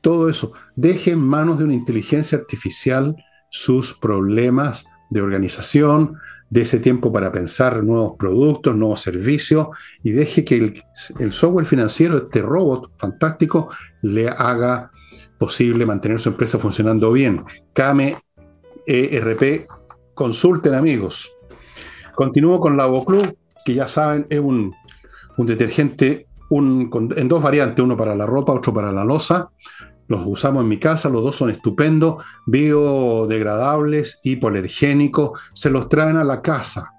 todo 0.00 0.28
eso. 0.28 0.52
Deje 0.74 1.12
en 1.12 1.20
manos 1.20 1.58
de 1.58 1.64
una 1.64 1.74
inteligencia 1.74 2.36
artificial 2.38 3.16
sus 3.54 3.94
problemas 3.94 4.84
de 5.10 5.22
organización, 5.22 6.16
de 6.50 6.62
ese 6.62 6.80
tiempo 6.80 7.12
para 7.12 7.30
pensar 7.30 7.84
nuevos 7.84 8.14
productos, 8.18 8.74
nuevos 8.74 9.00
servicios 9.00 9.68
y 10.02 10.10
deje 10.10 10.44
que 10.44 10.82
el, 11.20 11.32
software 11.32 11.64
financiero, 11.64 12.16
este 12.16 12.42
robot 12.42 12.90
fantástico, 12.98 13.68
le 14.02 14.28
haga 14.28 14.90
posible 15.38 15.86
mantener 15.86 16.18
su 16.18 16.30
empresa 16.30 16.58
funcionando 16.58 17.12
bien. 17.12 17.44
Kame 17.72 18.16
ERP, 18.86 19.68
consulten 20.14 20.74
amigos. 20.74 21.30
Continúo 22.16 22.58
con 22.58 22.76
la 22.76 22.90
Club, 23.06 23.36
que 23.64 23.74
ya 23.74 23.86
saben 23.86 24.26
es 24.30 24.40
un, 24.40 24.74
detergente 25.38 26.26
en 26.50 27.28
dos 27.28 27.40
variantes, 27.40 27.84
uno 27.84 27.96
para 27.96 28.16
la 28.16 28.26
ropa, 28.26 28.52
otro 28.52 28.74
para 28.74 28.90
la 28.90 29.04
losa 29.04 29.48
los 30.06 30.26
usamos 30.26 30.62
en 30.62 30.68
mi 30.68 30.78
casa, 30.78 31.08
los 31.08 31.22
dos 31.22 31.36
son 31.36 31.50
estupendos, 31.50 32.22
biodegradables, 32.46 34.20
hipoalergénicos, 34.24 35.38
se 35.52 35.70
los 35.70 35.88
traen 35.88 36.16
a 36.16 36.24
la 36.24 36.42
casa. 36.42 36.92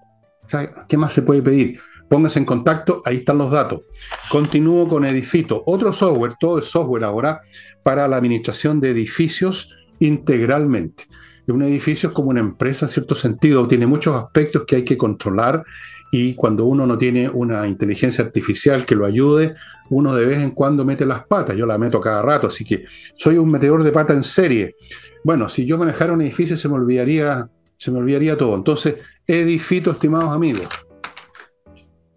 ¿Qué 0.88 0.98
más 0.98 1.14
se 1.14 1.22
puede 1.22 1.42
pedir? 1.42 1.80
Póngase 2.10 2.40
en 2.40 2.46
contacto, 2.46 3.02
ahí 3.06 3.18
están 3.18 3.38
los 3.38 3.52
datos. 3.52 3.82
Continúo 4.30 4.88
con 4.88 5.06
Edifito, 5.06 5.64
otro 5.66 5.92
software, 5.92 6.36
todo 6.40 6.60
es 6.60 6.66
software 6.66 7.04
ahora, 7.04 7.42
para 7.84 8.08
la 8.08 8.18
administración 8.18 8.80
de 8.80 8.92
edificios 8.92 9.76
integralmente. 10.00 11.06
Un 11.48 11.64
edificio 11.64 12.10
es 12.10 12.16
como 12.16 12.30
una 12.30 12.40
empresa 12.40 12.86
en 12.86 12.90
cierto 12.90 13.14
sentido, 13.14 13.68
tiene 13.68 13.86
muchos 13.86 14.16
aspectos 14.16 14.64
que 14.66 14.78
hay 14.78 14.84
que 14.84 14.98
controlar 14.98 15.64
y 16.12 16.36
cuando 16.36 16.66
uno 16.66 16.86
no 16.86 16.98
tiene 16.98 17.30
una 17.30 17.66
inteligencia 17.68 18.24
artificial 18.24 18.86
que 18.86 18.96
lo 18.96 19.06
ayude, 19.06 19.56
uno 19.90 20.16
de 20.16 20.26
vez 20.26 20.42
en 20.42 20.52
cuando 20.52 20.86
mete 20.86 21.06
las 21.06 21.26
patas. 21.26 21.58
Yo 21.58 21.66
la 21.66 21.78
meto 21.78 22.00
cada 22.00 22.22
rato, 22.22 22.48
así 22.48 22.64
que 22.64 22.86
soy 23.16 23.38
un 23.38 23.52
metedor 23.52 23.84
de 23.84 23.92
pata 23.92 24.14
en 24.14 24.24
serie. 24.24 24.76
Bueno, 25.24 25.50
si 25.50 25.66
yo 25.66 25.78
manejara 25.78 26.14
un 26.14 26.22
edificio 26.22 26.56
se 26.56 26.70
me 26.70 26.76
olvidaría, 26.76 27.50
se 27.78 27.92
me 27.92 27.98
olvidaría 28.00 28.38
todo. 28.38 28.56
Entonces, 28.56 28.96
edifito, 29.28 29.92
estimados 29.92 30.34
amigos. 30.34 30.68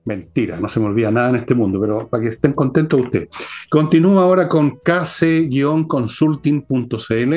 Mentira, 0.05 0.59
no 0.59 0.69
se 0.69 0.79
me 0.81 0.87
olvida 0.87 1.11
nada 1.11 1.29
en 1.31 1.37
este 1.37 1.55
mundo, 1.55 1.81
pero 1.81 2.09
para 2.09 2.23
que 2.23 2.29
estén 2.31 2.53
contentos 2.53 3.01
ustedes. 3.01 3.29
Continúo 3.69 4.21
ahora 4.21 4.49
con 4.49 4.79
kc-consulting.cl, 4.79 7.35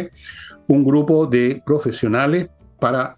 un 0.67 0.85
grupo 0.85 1.25
de 1.25 1.61
profesionales 1.65 2.49
para 2.79 3.15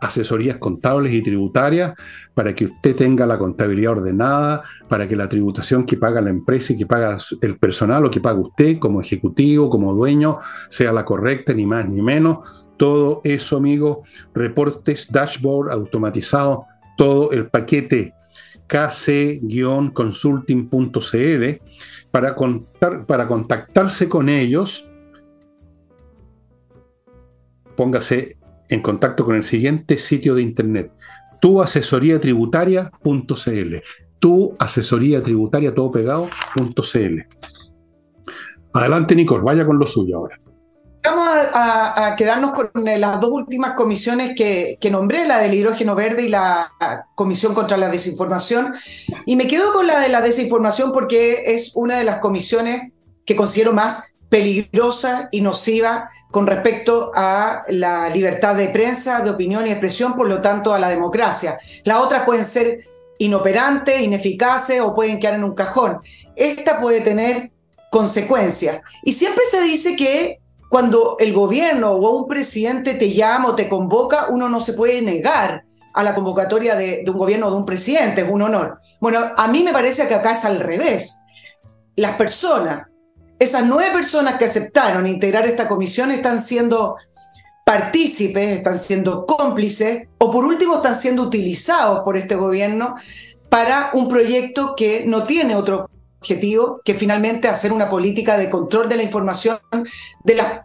asesorías 0.00 0.58
contables 0.58 1.12
y 1.12 1.22
tributarias 1.22 1.94
para 2.34 2.54
que 2.54 2.66
usted 2.66 2.96
tenga 2.96 3.26
la 3.26 3.38
contabilidad 3.38 3.92
ordenada, 3.92 4.62
para 4.88 5.08
que 5.08 5.16
la 5.16 5.28
tributación 5.28 5.84
que 5.84 5.96
paga 5.96 6.20
la 6.20 6.30
empresa 6.30 6.72
y 6.72 6.76
que 6.76 6.86
paga 6.86 7.18
el 7.42 7.58
personal 7.58 8.04
o 8.04 8.10
que 8.10 8.20
paga 8.20 8.40
usted 8.40 8.78
como 8.78 9.00
ejecutivo, 9.00 9.70
como 9.70 9.94
dueño, 9.94 10.38
sea 10.68 10.92
la 10.92 11.04
correcta, 11.04 11.54
ni 11.54 11.66
más 11.66 11.88
ni 11.88 12.02
menos. 12.02 12.38
Todo 12.76 13.20
eso, 13.24 13.56
amigo, 13.56 14.02
reportes, 14.34 15.08
dashboard 15.10 15.70
automatizado, 15.70 16.66
todo 16.96 17.32
el 17.32 17.48
paquete 17.48 18.12
kc-consulting.cl 18.68 21.60
para, 22.10 22.36
para 23.06 23.28
contactarse 23.28 24.08
con 24.08 24.28
ellos. 24.28 24.84
Póngase 27.76 28.36
en 28.68 28.82
contacto 28.82 29.24
con 29.24 29.36
el 29.36 29.44
siguiente 29.44 29.96
sitio 29.98 30.34
de 30.34 30.42
internet, 30.42 30.90
tuasesoriatributaria.cl, 31.40 33.76
tu 34.18 34.56
asesoría 34.58 35.22
tributaria 35.22 35.72
todo 35.74 35.90
pegado.cl. 35.90 37.20
Adelante, 38.74 39.14
Nicole, 39.14 39.44
vaya 39.44 39.64
con 39.64 39.78
lo 39.78 39.86
suyo 39.86 40.18
ahora. 40.18 40.38
Vamos 41.04 41.28
a, 41.54 42.14
quedarnos 42.16 42.50
con 42.50 42.88
eh, 42.88 42.98
las 42.98 43.20
dos 43.20 43.30
últimas 43.30 43.72
comisiones 43.72 44.32
que, 44.36 44.76
que, 44.80 44.90
nombré, 44.90 45.28
la 45.28 45.38
del 45.38 45.54
hidrógeno 45.54 45.94
verde 45.94 46.22
y 46.22 46.28
la 46.28 46.72
Comisión 47.14 47.54
contra 47.54 47.76
la 47.76 47.88
Desinformación. 47.88 48.74
Y 49.24 49.36
me 49.36 49.46
quedo 49.46 49.72
con 49.72 49.86
la 49.86 50.00
de 50.00 50.08
la 50.08 50.20
desinformación 50.20 50.90
porque 50.92 51.44
es 51.46 51.76
una 51.76 51.98
de 51.98 52.04
las 52.04 52.18
comisiones 52.18 52.90
que 53.24 53.36
considero 53.36 53.72
más 53.72 54.15
peligrosa 54.28 55.28
y 55.30 55.40
nociva 55.40 56.08
con 56.30 56.46
respecto 56.46 57.12
a 57.14 57.64
la 57.68 58.08
libertad 58.08 58.56
de 58.56 58.68
prensa, 58.68 59.20
de 59.20 59.30
opinión 59.30 59.66
y 59.66 59.70
expresión, 59.70 60.14
por 60.14 60.28
lo 60.28 60.40
tanto 60.40 60.74
a 60.74 60.78
la 60.78 60.88
democracia. 60.88 61.56
Las 61.84 61.98
otras 61.98 62.24
pueden 62.24 62.44
ser 62.44 62.80
inoperantes, 63.18 64.00
ineficaces 64.00 64.80
o 64.80 64.94
pueden 64.94 65.18
quedar 65.18 65.34
en 65.34 65.44
un 65.44 65.54
cajón. 65.54 65.98
Esta 66.34 66.80
puede 66.80 67.00
tener 67.00 67.52
consecuencias. 67.90 68.80
Y 69.04 69.12
siempre 69.12 69.44
se 69.48 69.62
dice 69.62 69.96
que 69.96 70.40
cuando 70.68 71.16
el 71.20 71.32
gobierno 71.32 71.92
o 71.92 72.22
un 72.22 72.28
presidente 72.28 72.94
te 72.94 73.12
llama 73.12 73.50
o 73.50 73.54
te 73.54 73.68
convoca, 73.68 74.26
uno 74.28 74.48
no 74.48 74.60
se 74.60 74.72
puede 74.72 75.00
negar 75.00 75.64
a 75.94 76.02
la 76.02 76.14
convocatoria 76.14 76.74
de, 76.74 77.02
de 77.04 77.10
un 77.10 77.16
gobierno 77.16 77.46
o 77.46 77.50
de 77.50 77.56
un 77.56 77.64
presidente, 77.64 78.22
es 78.22 78.30
un 78.30 78.42
honor. 78.42 78.76
Bueno, 79.00 79.32
a 79.36 79.48
mí 79.48 79.62
me 79.62 79.72
parece 79.72 80.06
que 80.08 80.14
acá 80.14 80.32
es 80.32 80.44
al 80.44 80.60
revés. 80.60 81.22
Las 81.94 82.16
personas 82.16 82.88
esas 83.38 83.66
nueve 83.66 83.92
personas 83.92 84.36
que 84.38 84.46
aceptaron 84.46 85.06
integrar 85.06 85.46
esta 85.46 85.68
comisión 85.68 86.10
están 86.10 86.40
siendo 86.40 86.96
partícipes, 87.64 88.58
están 88.58 88.78
siendo 88.78 89.26
cómplices 89.26 90.08
o 90.18 90.30
por 90.30 90.44
último 90.44 90.76
están 90.76 90.94
siendo 90.94 91.22
utilizados 91.22 92.00
por 92.00 92.16
este 92.16 92.34
gobierno 92.34 92.94
para 93.48 93.90
un 93.92 94.08
proyecto 94.08 94.74
que 94.76 95.04
no 95.06 95.24
tiene 95.24 95.56
otro 95.56 95.88
objetivo 96.20 96.80
que 96.84 96.94
finalmente 96.94 97.48
hacer 97.48 97.72
una 97.72 97.88
política 97.88 98.38
de 98.38 98.48
control 98.48 98.88
de 98.88 98.96
la 98.96 99.02
información 99.02 99.58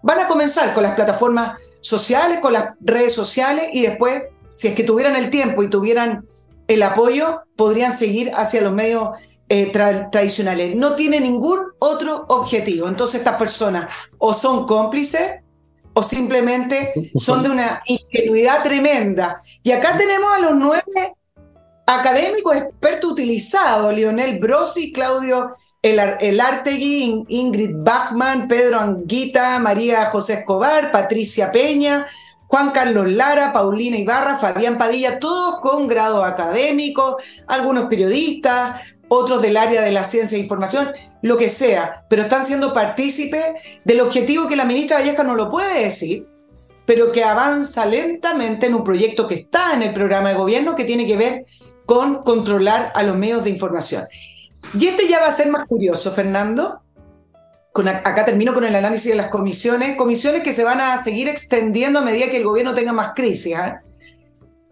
van 0.03 0.19
a 0.19 0.27
comenzar 0.27 0.73
con 0.73 0.83
las 0.83 0.95
plataformas 0.95 1.59
sociales, 1.81 2.39
con 2.39 2.53
las 2.53 2.75
redes 2.79 3.13
sociales 3.13 3.69
y 3.73 3.81
después 3.81 4.23
si 4.49 4.67
es 4.67 4.75
que 4.75 4.83
tuvieran 4.83 5.15
el 5.15 5.29
tiempo 5.29 5.63
y 5.63 5.69
tuvieran 5.69 6.25
el 6.73 6.83
apoyo, 6.83 7.41
podrían 7.55 7.93
seguir 7.93 8.31
hacia 8.35 8.61
los 8.61 8.73
medios 8.73 9.09
eh, 9.49 9.71
tradicionales. 10.11 10.75
No 10.75 10.95
tiene 10.95 11.19
ningún 11.19 11.59
otro 11.79 12.25
objetivo. 12.29 12.87
Entonces 12.87 13.19
estas 13.19 13.35
personas 13.35 13.91
o 14.17 14.33
son 14.33 14.65
cómplices 14.65 15.41
o 15.93 16.01
simplemente 16.03 16.93
son 17.15 17.43
de 17.43 17.49
una 17.49 17.81
ingenuidad 17.85 18.63
tremenda. 18.63 19.35
Y 19.61 19.71
acá 19.71 19.97
tenemos 19.97 20.31
a 20.33 20.39
los 20.39 20.55
nueve 20.55 21.15
académicos 21.85 22.55
expertos 22.55 23.11
utilizados, 23.11 23.93
Lionel 23.93 24.39
Brosi, 24.39 24.93
Claudio 24.93 25.49
El 25.81 26.39
Artegui, 26.39 27.25
Ingrid 27.27 27.75
Bachmann, 27.75 28.47
Pedro 28.47 28.79
Anguita, 28.79 29.59
María 29.59 30.05
José 30.05 30.35
Escobar, 30.35 30.91
Patricia 30.91 31.51
Peña, 31.51 32.05
Juan 32.51 32.71
Carlos 32.71 33.09
Lara, 33.09 33.53
Paulina 33.53 33.95
Ibarra, 33.95 34.35
Fabián 34.35 34.77
Padilla, 34.77 35.19
todos 35.19 35.61
con 35.61 35.87
grado 35.87 36.25
académico, 36.25 37.15
algunos 37.47 37.85
periodistas, 37.85 38.97
otros 39.07 39.41
del 39.41 39.55
área 39.55 39.81
de 39.81 39.93
la 39.93 40.03
ciencia 40.03 40.37
e 40.37 40.41
información, 40.41 40.89
lo 41.21 41.37
que 41.37 41.47
sea, 41.47 42.03
pero 42.09 42.23
están 42.23 42.45
siendo 42.45 42.73
partícipes 42.73 43.79
del 43.85 44.01
objetivo 44.01 44.49
que 44.49 44.57
la 44.57 44.65
ministra 44.65 44.97
Valleja 44.97 45.23
no 45.23 45.35
lo 45.35 45.49
puede 45.49 45.85
decir, 45.85 46.27
pero 46.85 47.13
que 47.13 47.23
avanza 47.23 47.85
lentamente 47.85 48.65
en 48.65 48.75
un 48.75 48.83
proyecto 48.83 49.29
que 49.29 49.35
está 49.35 49.73
en 49.73 49.83
el 49.83 49.93
programa 49.93 50.27
de 50.27 50.35
gobierno 50.35 50.75
que 50.75 50.83
tiene 50.83 51.07
que 51.07 51.15
ver 51.15 51.45
con 51.85 52.21
controlar 52.21 52.91
a 52.93 53.03
los 53.03 53.15
medios 53.15 53.45
de 53.45 53.49
información. 53.49 54.03
Y 54.77 54.87
este 54.87 55.07
ya 55.07 55.21
va 55.21 55.27
a 55.27 55.31
ser 55.31 55.47
más 55.47 55.65
curioso, 55.67 56.11
Fernando. 56.11 56.81
Con, 57.73 57.87
acá 57.87 58.25
termino 58.25 58.53
con 58.53 58.65
el 58.65 58.75
análisis 58.75 59.11
de 59.11 59.15
las 59.15 59.27
comisiones, 59.27 59.95
comisiones 59.95 60.43
que 60.43 60.51
se 60.51 60.63
van 60.63 60.81
a 60.81 60.97
seguir 60.97 61.29
extendiendo 61.29 61.99
a 61.99 62.01
medida 62.03 62.29
que 62.29 62.37
el 62.37 62.43
gobierno 62.43 62.73
tenga 62.73 62.91
más 62.91 63.13
crisis. 63.15 63.55
¿eh? 63.55 63.75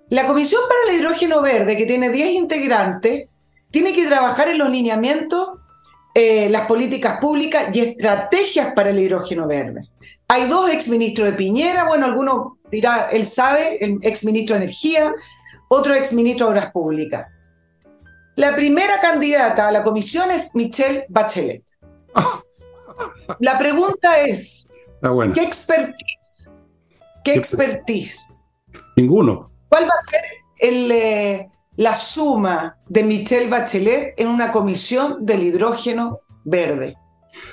La 0.10 0.28
Comisión 0.28 0.62
para 0.68 0.92
el 0.94 1.00
Hidrógeno 1.00 1.42
Verde, 1.42 1.78
que 1.78 1.86
tiene 1.86 2.10
10 2.10 2.32
integrantes, 2.32 3.30
tiene 3.72 3.94
que 3.94 4.06
trabajar 4.06 4.50
en 4.50 4.58
los 4.58 4.70
lineamientos, 4.70 5.50
eh, 6.16 6.50
las 6.50 6.66
políticas 6.66 7.20
públicas 7.20 7.74
y 7.74 7.82
estrategias 7.82 8.74
para 8.74 8.90
el 8.90 9.00
hidrógeno 9.00 9.48
verde. 9.48 9.88
Hay 10.28 10.48
dos 10.48 10.70
exministros 10.72 11.30
de 11.30 11.34
Piñera, 11.34 11.86
bueno, 11.86 12.06
alguno 12.06 12.58
dirá, 12.72 13.10
él 13.12 13.26
sabe, 13.26 13.84
el 13.84 14.00
exministro 14.02 14.56
de 14.56 14.64
Energía, 14.64 15.14
otro 15.70 15.94
exministro 15.94 16.48
de 16.48 16.52
Obras 16.52 16.72
Públicas. 16.72 17.28
La 18.36 18.56
primera 18.56 19.00
candidata 19.00 19.68
a 19.68 19.72
la 19.72 19.84
comisión 19.84 20.32
es 20.32 20.56
Michelle 20.56 21.06
Bachelet. 21.10 21.64
La 23.40 23.58
pregunta 23.58 24.22
es, 24.22 24.68
¿qué 25.34 25.44
expertise? 25.44 26.50
¿Qué 27.24 27.34
expertise? 27.34 28.28
Ninguno. 28.96 29.52
¿Cuál 29.70 29.84
va 29.84 29.94
a 29.94 30.10
ser 30.10 30.22
el, 30.60 30.92
eh, 30.92 31.50
la 31.76 31.94
suma 31.94 32.78
de 32.88 33.04
Michelle 33.04 33.50
Bachelet 33.50 34.14
en 34.18 34.28
una 34.28 34.52
comisión 34.52 35.26
del 35.26 35.44
hidrógeno 35.44 36.20
verde? 36.44 36.98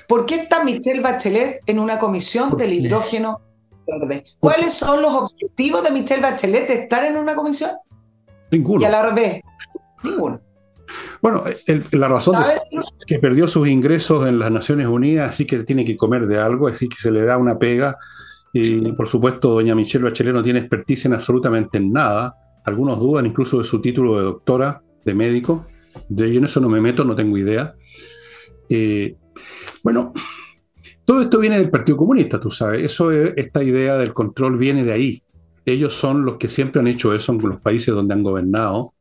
¿Por 0.09 0.27
qué 0.27 0.37
está 0.37 0.65
Michelle 0.65 1.01
Bachelet 1.01 1.61
en 1.67 1.79
una 1.79 1.99
comisión 1.99 2.57
del 2.57 2.73
hidrógeno 2.73 3.41
verde? 3.87 4.25
¿Cuáles 4.41 4.73
son 4.73 5.03
los 5.03 5.15
objetivos 5.15 5.83
de 5.85 5.91
Michelle 5.91 6.23
Bachelet 6.23 6.69
de 6.69 6.75
estar 6.75 7.05
en 7.05 7.17
una 7.17 7.35
comisión? 7.35 7.71
Ninguno. 8.51 8.83
Y 8.83 8.85
a 8.85 8.91
la 8.91 9.03
revés, 9.03 9.43
ninguno. 10.03 10.41
Bueno, 11.21 11.43
la 11.93 12.09
razón 12.09 12.37
es 12.43 12.53
que 13.07 13.19
perdió 13.19 13.49
sus 13.49 13.69
ingresos 13.69 14.27
en 14.27 14.39
las 14.39 14.51
Naciones 14.51 14.87
Unidas, 14.87 15.31
así 15.31 15.45
que 15.45 15.65
tiene 15.65 15.85
que 15.85 15.97
comer 15.97 16.27
de 16.27 16.39
algo, 16.39 16.69
así 16.69 16.89
que 16.89 16.97
se 16.97 17.11
le 17.11 17.23
da 17.23 17.39
una 17.39 17.59
pega. 17.59 17.97
Y 18.53 18.93
por 18.93 19.07
supuesto, 19.07 19.51
doña 19.51 19.75
Michelle 19.75 20.05
Bachelet 20.05 20.35
no 20.35 20.43
tiene 20.43 20.61
expertise 20.61 21.07
en 21.07 21.15
absolutamente 21.15 21.81
nada. 21.81 22.35
Algunos 22.65 22.99
dudan 22.99 23.27
incluso 23.27 23.59
de 23.59 23.65
su 23.65 23.81
título 23.81 24.19
de 24.19 24.25
doctora, 24.25 24.83
de 25.05 25.15
médico. 25.15 25.67
De 26.09 26.33
yo 26.33 26.39
en 26.39 26.45
eso 26.45 26.61
no 26.61 26.69
me 26.69 26.81
meto, 26.81 27.05
no 27.05 27.15
tengo 27.15 27.37
idea. 27.37 27.75
Eh, 28.69 29.17
bueno, 29.83 30.13
todo 31.05 31.23
esto 31.23 31.39
viene 31.39 31.59
del 31.59 31.71
Partido 31.71 31.97
Comunista, 31.97 32.41
tú 32.41 32.51
sabes. 32.51 32.83
Eso 32.83 33.13
esta 33.13 33.63
idea 33.63 33.97
del 33.97 34.13
control 34.13 34.57
viene 34.59 34.85
de 34.85 34.93
ahí. 34.93 35.23
Ellos 35.65 35.95
son 35.95 36.25
los 36.25 36.37
que 36.37 36.49
siempre 36.49 36.81
han 36.81 36.89
hecho 36.89 37.13
eso 37.15 37.33
en 37.33 37.39
los 37.39 37.61
países 37.61 37.95
donde 37.95 38.15
han 38.15 38.23
gobernado. 38.23 38.95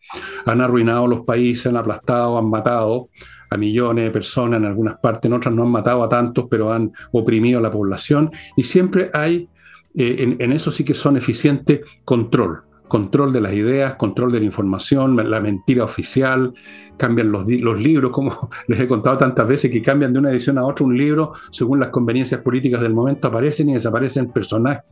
Han 0.46 0.62
arruinado 0.62 1.08
los 1.08 1.22
países, 1.22 1.68
han 1.68 1.78
aplastado, 1.78 2.38
han 2.38 2.50
matado 2.50 3.10
a 3.50 3.58
millones 3.58 4.06
de 4.06 4.12
personas 4.12 4.60
en 4.60 4.66
algunas 4.66 4.98
partes, 4.98 5.30
en 5.30 5.34
otras 5.34 5.54
no 5.54 5.64
han 5.64 5.70
matado 5.70 6.04
a 6.04 6.10
tantos, 6.10 6.46
pero 6.50 6.72
han 6.72 6.92
oprimido 7.12 7.60
a 7.60 7.62
la 7.62 7.72
población. 7.72 8.32
Y 8.56 8.64
siempre 8.64 9.10
hay, 9.14 9.50
eh, 9.96 10.36
en, 10.40 10.52
eso 10.52 10.72
sí 10.72 10.84
que 10.84 10.94
son 10.94 11.18
eficientes, 11.18 11.82
control. 12.04 12.64
Control 12.88 13.34
de 13.34 13.42
las 13.42 13.54
ideas, 13.54 13.96
control 13.96 14.32
de 14.32 14.40
la 14.40 14.46
información, 14.46 15.18
la 15.30 15.42
mentira 15.42 15.84
oficial, 15.84 16.54
cambian 16.98 17.32
los, 17.32 17.48
los 17.48 17.82
libros, 17.82 18.12
como 18.12 18.50
les 18.68 18.80
he 18.80 18.88
contado 18.88 19.18
tantas 19.18 19.48
veces, 19.48 19.72
que 19.72 19.82
cambian 19.82 20.14
de 20.14 20.20
una 20.20 20.32
edición 20.32 20.58
a 20.58 20.66
otra 20.66 20.86
un 20.86 20.98
libro 20.98 21.34
según 21.52 21.80
las 21.80 21.90
conveniencias 21.90 22.42
políticas 22.42 22.82
del 22.82 22.94
momento, 22.94 23.28
aparecen 23.28 23.70
y 23.70 23.74
desaparecen 23.74 24.32
personajes. 24.32 24.84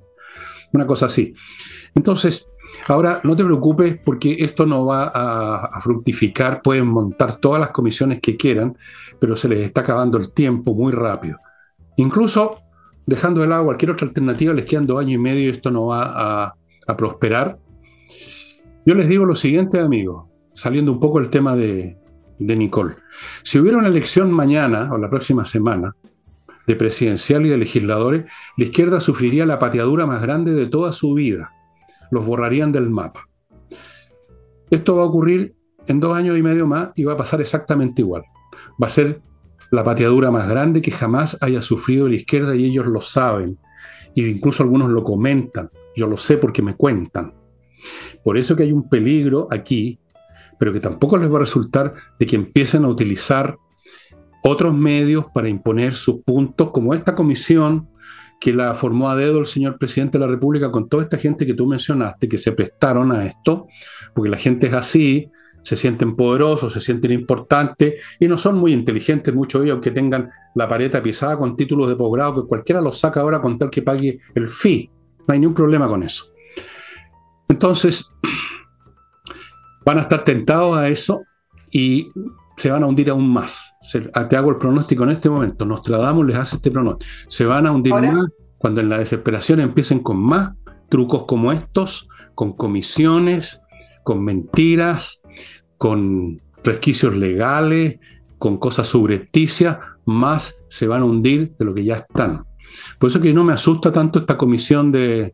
Una 0.73 0.87
cosa 0.87 1.05
así. 1.05 1.35
Entonces, 1.93 2.47
Ahora, 2.87 3.21
no 3.23 3.35
te 3.35 3.43
preocupes 3.43 3.97
porque 4.03 4.37
esto 4.39 4.65
no 4.65 4.85
va 4.85 5.11
a, 5.13 5.79
fructificar, 5.81 6.61
pueden 6.61 6.87
montar 6.87 7.37
todas 7.37 7.59
las 7.59 7.69
comisiones 7.69 8.19
que 8.19 8.35
quieran, 8.35 8.77
pero 9.19 9.35
se 9.35 9.47
les 9.47 9.59
está 9.59 9.81
acabando 9.81 10.17
el 10.17 10.33
tiempo 10.33 10.73
muy 10.73 10.91
rápido. 10.91 11.37
Incluso 11.97 12.57
dejando 13.05 13.41
de 13.41 13.47
lado 13.47 13.65
cualquier 13.65 13.91
otra 13.91 14.07
alternativa, 14.07 14.53
les 14.53 14.65
quedan 14.65 14.87
dos 14.87 14.99
años 14.99 15.13
y 15.13 15.17
medio 15.17 15.45
y 15.45 15.49
esto 15.49 15.71
no 15.71 15.87
va 15.87 16.45
a, 16.45 16.55
prosperar. 16.97 17.57
Yo 18.85 18.93
les 18.93 19.07
digo 19.07 19.25
lo 19.25 19.37
siguiente, 19.37 19.79
amigos, 19.79 20.25
saliendo 20.53 20.91
un 20.91 20.99
poco 20.99 21.19
el 21.19 21.29
tema 21.29 21.55
de, 21.55 21.97
de 22.37 22.55
Nicole. 22.57 22.95
Si 23.43 23.57
hubiera 23.57 23.77
una 23.77 23.87
elección 23.87 24.31
mañana 24.31 24.89
o 24.91 24.97
la 24.97 25.09
próxima 25.09 25.45
semana 25.45 25.95
de 26.67 26.75
presidencial 26.75 27.45
y 27.45 27.49
de 27.49 27.57
legisladores, 27.57 28.25
la 28.57 28.65
izquierda 28.65 28.99
sufriría 28.99 29.45
la 29.45 29.59
pateadura 29.59 30.05
más 30.05 30.21
grande 30.21 30.53
de 30.53 30.67
toda 30.67 30.91
su 30.91 31.13
vida 31.13 31.53
los 32.13 32.25
borrarían 32.25 32.71
del 32.71 32.89
mapa. 32.89 33.27
Esto 34.69 34.95
va 34.95 35.03
a 35.03 35.07
ocurrir 35.07 35.55
en 35.87 35.99
dos 35.99 36.15
años 36.15 36.37
y 36.37 36.43
medio 36.43 36.67
más 36.67 36.91
y 36.95 37.03
va 37.03 37.13
a 37.13 37.17
pasar 37.17 37.41
exactamente 37.41 38.01
igual. 38.01 38.23
Va 38.81 38.87
a 38.87 38.89
ser 38.89 39.21
la 39.71 39.83
pateadura 39.83 40.31
más 40.31 40.47
grande 40.47 40.81
que 40.81 40.91
jamás 40.91 41.37
haya 41.41 41.61
sufrido 41.61 42.07
la 42.07 42.15
izquierda 42.15 42.55
y 42.55 42.65
ellos 42.65 42.87
lo 42.87 43.01
saben. 43.01 43.57
Y 44.13 44.25
incluso 44.27 44.63
algunos 44.63 44.89
lo 44.89 45.03
comentan. 45.03 45.69
Yo 45.95 46.07
lo 46.07 46.17
sé 46.17 46.37
porque 46.37 46.61
me 46.61 46.75
cuentan. 46.75 47.33
Por 48.23 48.37
eso 48.37 48.55
que 48.55 48.63
hay 48.63 48.71
un 48.71 48.87
peligro 48.87 49.47
aquí, 49.51 49.99
pero 50.59 50.71
que 50.71 50.79
tampoco 50.79 51.17
les 51.17 51.31
va 51.31 51.37
a 51.37 51.41
resultar 51.41 51.93
de 52.19 52.25
que 52.25 52.35
empiecen 52.35 52.85
a 52.85 52.87
utilizar 52.87 53.57
otros 54.43 54.73
medios 54.73 55.25
para 55.33 55.49
imponer 55.49 55.93
sus 55.93 56.21
puntos, 56.23 56.71
como 56.71 56.93
esta 56.93 57.15
comisión 57.15 57.89
que 58.43 58.51
la 58.51 58.73
formó 58.73 59.09
a 59.09 59.15
dedo 59.15 59.39
el 59.39 59.45
señor 59.45 59.77
presidente 59.77 60.17
de 60.17 60.25
la 60.25 60.29
República 60.29 60.69
con 60.69 60.89
toda 60.89 61.03
esta 61.03 61.17
gente 61.17 61.45
que 61.45 61.53
tú 61.53 61.65
mencionaste, 61.65 62.27
que 62.27 62.37
se 62.37 62.51
prestaron 62.51 63.13
a 63.13 63.25
esto, 63.25 63.67
porque 64.13 64.29
la 64.29 64.35
gente 64.35 64.67
es 64.67 64.73
así, 64.73 65.31
se 65.61 65.77
sienten 65.77 66.17
poderosos, 66.17 66.73
se 66.73 66.81
sienten 66.81 67.13
importantes 67.13 68.01
y 68.19 68.27
no 68.27 68.37
son 68.37 68.57
muy 68.57 68.73
inteligentes, 68.73 69.33
muchos 69.33 69.61
de 69.61 69.67
ellos, 69.67 69.75
aunque 69.75 69.91
tengan 69.91 70.29
la 70.55 70.67
pared 70.67 70.91
pisada 71.01 71.37
con 71.37 71.55
títulos 71.55 71.87
de 71.87 71.95
posgrado, 71.95 72.41
que 72.41 72.47
cualquiera 72.49 72.81
los 72.81 72.99
saca 72.99 73.21
ahora 73.21 73.39
con 73.39 73.57
tal 73.57 73.69
que 73.69 73.81
pague 73.81 74.19
el 74.35 74.49
fee. 74.49 74.91
No 75.25 75.33
hay 75.33 75.39
ningún 75.39 75.55
problema 75.55 75.87
con 75.87 76.03
eso. 76.03 76.25
Entonces, 77.47 78.11
van 79.85 79.99
a 79.99 80.01
estar 80.01 80.21
tentados 80.25 80.75
a 80.75 80.89
eso 80.89 81.23
y 81.71 82.11
se 82.63 82.71
van 82.71 82.81
a 82.81 82.87
hundir 82.87 83.09
aún 83.09 83.29
más. 83.29 83.75
te 84.29 84.37
hago 84.37 84.51
el 84.51 84.55
pronóstico 84.55 85.03
en 85.03 85.09
este 85.09 85.29
momento. 85.29 85.65
Nostradamus 85.65 86.25
les 86.25 86.37
hace 86.37 86.55
este 86.55 86.71
pronóstico. 86.71 87.11
Se 87.27 87.45
van 87.45 87.67
a 87.67 87.73
hundir 87.73 87.93
más 87.93 88.31
cuando 88.57 88.79
en 88.79 88.87
la 88.87 88.99
desesperación 88.99 89.59
empiecen 89.59 89.99
con 89.99 90.15
más 90.15 90.51
trucos 90.87 91.25
como 91.25 91.51
estos, 91.51 92.07
con 92.35 92.53
comisiones, 92.53 93.59
con 94.05 94.23
mentiras, 94.23 95.23
con 95.77 96.41
resquicios 96.63 97.13
legales, 97.17 97.99
con 98.37 98.55
cosas 98.55 98.87
subrepticias, 98.87 99.79
más 100.05 100.55
se 100.69 100.87
van 100.87 101.01
a 101.01 101.05
hundir 101.05 101.53
de 101.59 101.65
lo 101.65 101.73
que 101.73 101.83
ya 101.83 101.95
están. 101.95 102.45
Por 102.97 103.09
eso 103.09 103.19
que 103.19 103.33
no 103.33 103.43
me 103.43 103.51
asusta 103.51 103.91
tanto 103.91 104.19
esta 104.19 104.37
comisión 104.37 104.89
de, 104.89 105.33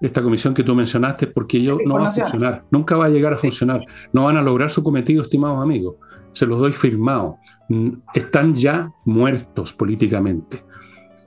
esta 0.00 0.20
comisión 0.20 0.52
que 0.52 0.64
tú 0.64 0.74
mencionaste, 0.74 1.28
porque 1.28 1.58
ellos 1.58 1.78
no 1.86 1.94
va 1.94 2.08
a 2.08 2.10
funcionar, 2.10 2.64
nunca 2.70 2.96
va 2.96 3.06
a 3.06 3.08
llegar 3.08 3.32
a 3.32 3.36
funcionar, 3.36 3.84
no 4.12 4.24
van 4.24 4.36
a 4.36 4.42
lograr 4.42 4.68
su 4.68 4.82
cometido, 4.82 5.22
estimados 5.22 5.62
amigos, 5.62 5.96
se 6.32 6.46
los 6.46 6.58
doy 6.58 6.72
firmado, 6.72 7.38
mm, 7.68 7.90
están 8.14 8.54
ya 8.54 8.92
muertos 9.04 9.72
políticamente. 9.72 10.64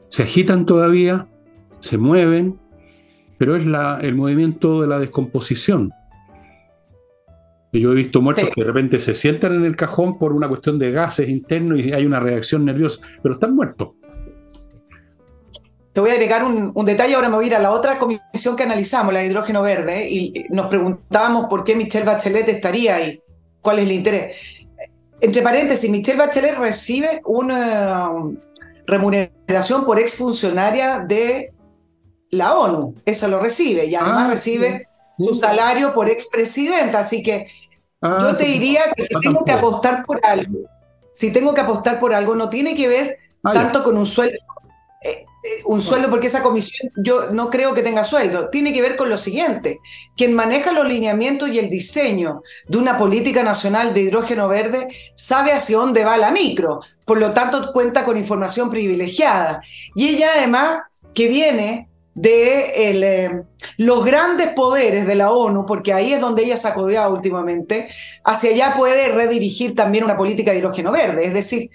Se 0.10 0.24
agitan 0.24 0.66
todavía, 0.66 1.28
se 1.80 1.98
mueven, 1.98 2.60
pero 3.38 3.56
es 3.56 3.66
la, 3.66 4.00
el 4.02 4.16
movimiento 4.16 4.82
de 4.82 4.88
la 4.88 5.00
descomposición. 5.00 5.92
Yo 7.80 7.92
he 7.92 7.96
visto 7.96 8.22
muertos 8.22 8.50
que 8.54 8.62
de 8.62 8.68
repente 8.68 9.00
se 9.00 9.16
sientan 9.16 9.54
en 9.54 9.66
el 9.66 9.76
cajón 9.76 10.18
por 10.18 10.34
una 10.34 10.48
cuestión 10.48 10.80
de 10.80 10.92
gases 10.92 11.30
internos 11.30 11.80
y 11.80 11.92
hay 11.92 12.06
una 12.06 12.20
reacción 12.20 12.64
nerviosa, 12.64 13.02
pero 13.22 13.36
están 13.36 13.56
muertos. 13.56 13.90
Te 15.94 16.02
voy 16.02 16.10
a 16.10 16.14
agregar 16.14 16.44
un, 16.44 16.74
detalle, 16.86 17.16
ahora 17.16 17.30
me 17.30 17.36
voy 17.36 17.46
a 17.46 17.48
ir 17.48 17.56
a 17.56 17.60
la 17.60 17.72
otra 17.72 17.98
comisión 17.98 18.56
que 18.58 18.64
analizamos, 18.64 19.14
la 19.14 19.22
de 19.22 19.28
hidrógeno 19.28 19.62
verde, 19.62 20.10
y 20.10 20.46
nos 20.50 20.68
preguntábamos 20.68 21.46
por 21.50 21.64
qué 21.64 21.74
Michelle 21.76 22.06
Bachelet 22.06 22.50
estaría 22.50 22.96
ahí, 22.96 23.22
cuál 23.62 23.80
es 23.80 23.86
el 23.86 23.92
interés. 23.94 24.65
Entre 25.22 25.42
paréntesis, 25.42 25.90
Michelle 25.90 26.18
Bachelet 26.18 26.58
recibe 26.58 27.22
una 27.26 28.10
um, 28.10 28.38
remuneración 28.86 29.86
por 29.86 30.00
exfuncionaria 30.00 31.00
de 31.00 31.54
la 32.32 32.54
ONU, 32.56 32.96
eso 33.06 33.28
lo 33.28 33.40
recibe, 33.40 33.86
y 33.86 33.96
además 33.96 34.26
ah, 34.26 34.32
recibe 34.32 34.88
un 35.18 35.40
salario 35.40 35.94
por 35.94 36.10
expresidenta, 36.10 37.00
así 37.00 37.24
que 37.24 37.48
ah, 38.02 38.20
yo 38.22 38.36
te 38.36 38.46
diría 38.46 38.84
que 38.96 39.08
tengo 39.22 39.46
que 39.46 39.52
apostar 39.52 40.06
por 40.06 40.20
algo. 40.26 40.60
Si 41.14 41.32
tengo 41.32 41.54
que 41.54 41.62
apostar 41.62 41.98
por 41.98 42.14
algo, 42.14 42.36
no 42.36 42.50
tiene 42.50 42.76
que 42.76 42.90
ver 42.90 43.18
ah, 43.44 43.54
tanto 43.54 43.84
con 43.84 43.98
un 43.98 44.06
sueldo 44.06 44.38
un 45.66 45.82
sueldo 45.82 46.10
porque 46.10 46.28
esa 46.28 46.44
comisión 46.44 46.92
yo 46.96 47.30
no 47.32 47.50
creo 47.50 47.74
que 47.74 47.82
tenga 47.82 48.04
sueldo. 48.04 48.50
Tiene 48.50 48.74
que 48.74 48.82
ver 48.82 48.96
con 48.96 49.10
lo 49.10 49.18
siguiente, 49.18 49.80
quien 50.16 50.34
maneja 50.34 50.72
los 50.72 50.88
lineamientos 50.88 51.50
y 51.50 51.60
el 51.60 51.70
diseño 51.70 52.42
de 52.68 52.78
una 52.78 52.98
política 52.98 53.44
nacional 53.44 53.94
de 53.94 54.02
hidrógeno 54.02 54.48
verde 54.48 54.88
sabe 55.16 55.52
hacia 55.52 55.78
dónde 55.78 56.04
va 56.04 56.18
la 56.18 56.32
micro, 56.32 56.82
por 57.06 57.20
lo 57.20 57.32
tanto 57.32 57.72
cuenta 57.72 58.04
con 58.04 58.18
información 58.18 58.70
privilegiada. 58.70 59.62
Y 59.96 60.10
ella 60.10 60.32
además 60.36 60.80
que 61.14 61.28
viene 61.28 61.90
de 62.14 62.72
eh, 62.76 63.44
los 63.78 64.06
grandes 64.06 64.48
poderes 64.54 65.06
de 65.06 65.16
la 65.16 65.32
ONU, 65.32 65.66
porque 65.66 65.94
ahí 65.94 66.14
es 66.14 66.22
donde 66.22 66.44
ella 66.44 66.74
codeado 66.74 67.14
últimamente, 67.14 67.90
hacia 68.24 68.52
allá 68.52 68.74
puede 68.76 69.10
redirigir 69.10 69.76
también 69.76 70.06
una 70.06 70.18
política 70.18 70.52
de 70.52 70.60
hidrógeno 70.60 70.92
verde. 70.92 71.26
Es 71.26 71.34
decir, 71.34 71.70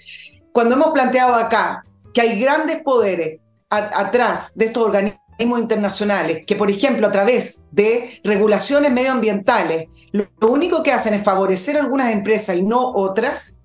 cuando 0.51 0.75
hemos 0.75 0.89
planteado 0.89 1.35
acá 1.35 1.85
que 2.13 2.21
hay 2.21 2.39
grandes 2.39 2.81
poderes 2.81 3.39
atrás 3.71 4.51
de 4.55 4.65
estos 4.65 4.83
organismos 4.83 5.21
internacionales, 5.59 6.43
que 6.45 6.55
por 6.55 6.69
ejemplo 6.69 7.07
a 7.07 7.11
través 7.11 7.65
de 7.71 8.19
regulaciones 8.23 8.91
medioambientales, 8.91 9.87
lo, 10.11 10.27
único 10.41 10.83
que 10.83 10.91
hacen 10.91 11.13
es 11.13 11.23
favorecer 11.23 11.77
algunas 11.77 12.11
empresas 12.11 12.57
y 12.57 12.63
no 12.63 12.91
otras, 12.91 13.59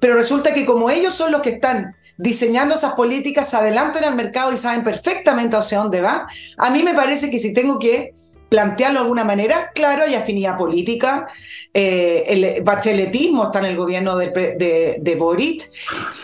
pero 0.00 0.14
resulta 0.14 0.52
que 0.52 0.66
como 0.66 0.90
ellos 0.90 1.14
son 1.14 1.32
los 1.32 1.40
que 1.40 1.50
están 1.50 1.94
diseñando 2.18 2.74
esas 2.74 2.94
políticas, 2.94 3.48
se 3.48 3.56
adelantan 3.56 4.04
al 4.04 4.16
mercado 4.16 4.52
y 4.52 4.56
saben 4.56 4.82
perfectamente 4.82 5.56
hacia 5.56 5.78
dónde 5.78 6.00
va, 6.00 6.26
a 6.58 6.70
mí 6.70 6.82
me 6.82 6.94
parece 6.94 7.30
que 7.30 7.38
si 7.38 7.54
tengo 7.54 7.78
que 7.78 8.12
plantearlo 8.52 8.98
de 8.98 9.04
alguna 9.04 9.24
manera, 9.24 9.70
claro, 9.74 10.04
hay 10.04 10.14
afinidad 10.14 10.58
política, 10.58 11.26
eh, 11.72 12.24
el 12.28 12.62
bacheletismo 12.62 13.44
está 13.44 13.60
en 13.60 13.64
el 13.64 13.76
gobierno 13.76 14.14
de, 14.14 15.16
Boric, 15.18 15.62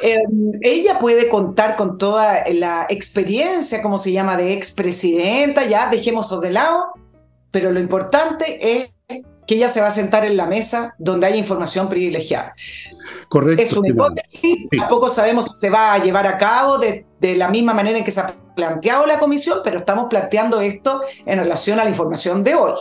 eh, 0.02 0.18
ella 0.60 0.98
puede 0.98 1.30
contar 1.30 1.74
con 1.74 1.96
toda 1.96 2.44
la 2.52 2.86
experiencia, 2.90 3.80
como 3.80 3.96
se 3.96 4.12
llama, 4.12 4.36
de 4.36 4.52
expresidenta, 4.52 5.64
ya 5.64 5.88
dejemos 5.88 6.38
de 6.38 6.50
lado, 6.50 6.88
pero 7.50 7.72
lo 7.72 7.80
importante 7.80 8.58
es 8.60 8.90
que 9.48 9.54
ella 9.54 9.70
se 9.70 9.80
va 9.80 9.86
a 9.86 9.90
sentar 9.90 10.26
en 10.26 10.36
la 10.36 10.46
mesa 10.46 10.94
donde 10.98 11.26
hay 11.26 11.38
información 11.38 11.88
privilegiada. 11.88 12.54
Correcto. 13.28 13.62
Es 13.62 13.72
una 13.72 13.88
hipótesis, 13.88 14.68
tampoco 14.76 15.08
sabemos 15.08 15.46
si 15.46 15.54
se 15.54 15.70
va 15.70 15.94
a 15.94 15.98
llevar 15.98 16.26
a 16.26 16.36
cabo 16.36 16.78
de, 16.78 17.06
de 17.18 17.34
la 17.34 17.48
misma 17.48 17.72
manera 17.72 17.96
en 17.96 18.04
que 18.04 18.10
se 18.10 18.20
ha 18.20 18.34
planteado 18.54 19.06
la 19.06 19.18
comisión, 19.18 19.60
pero 19.64 19.78
estamos 19.78 20.06
planteando 20.10 20.60
esto 20.60 21.00
en 21.24 21.38
relación 21.38 21.80
a 21.80 21.84
la 21.84 21.90
información 21.90 22.44
de 22.44 22.54
hoy. 22.54 22.72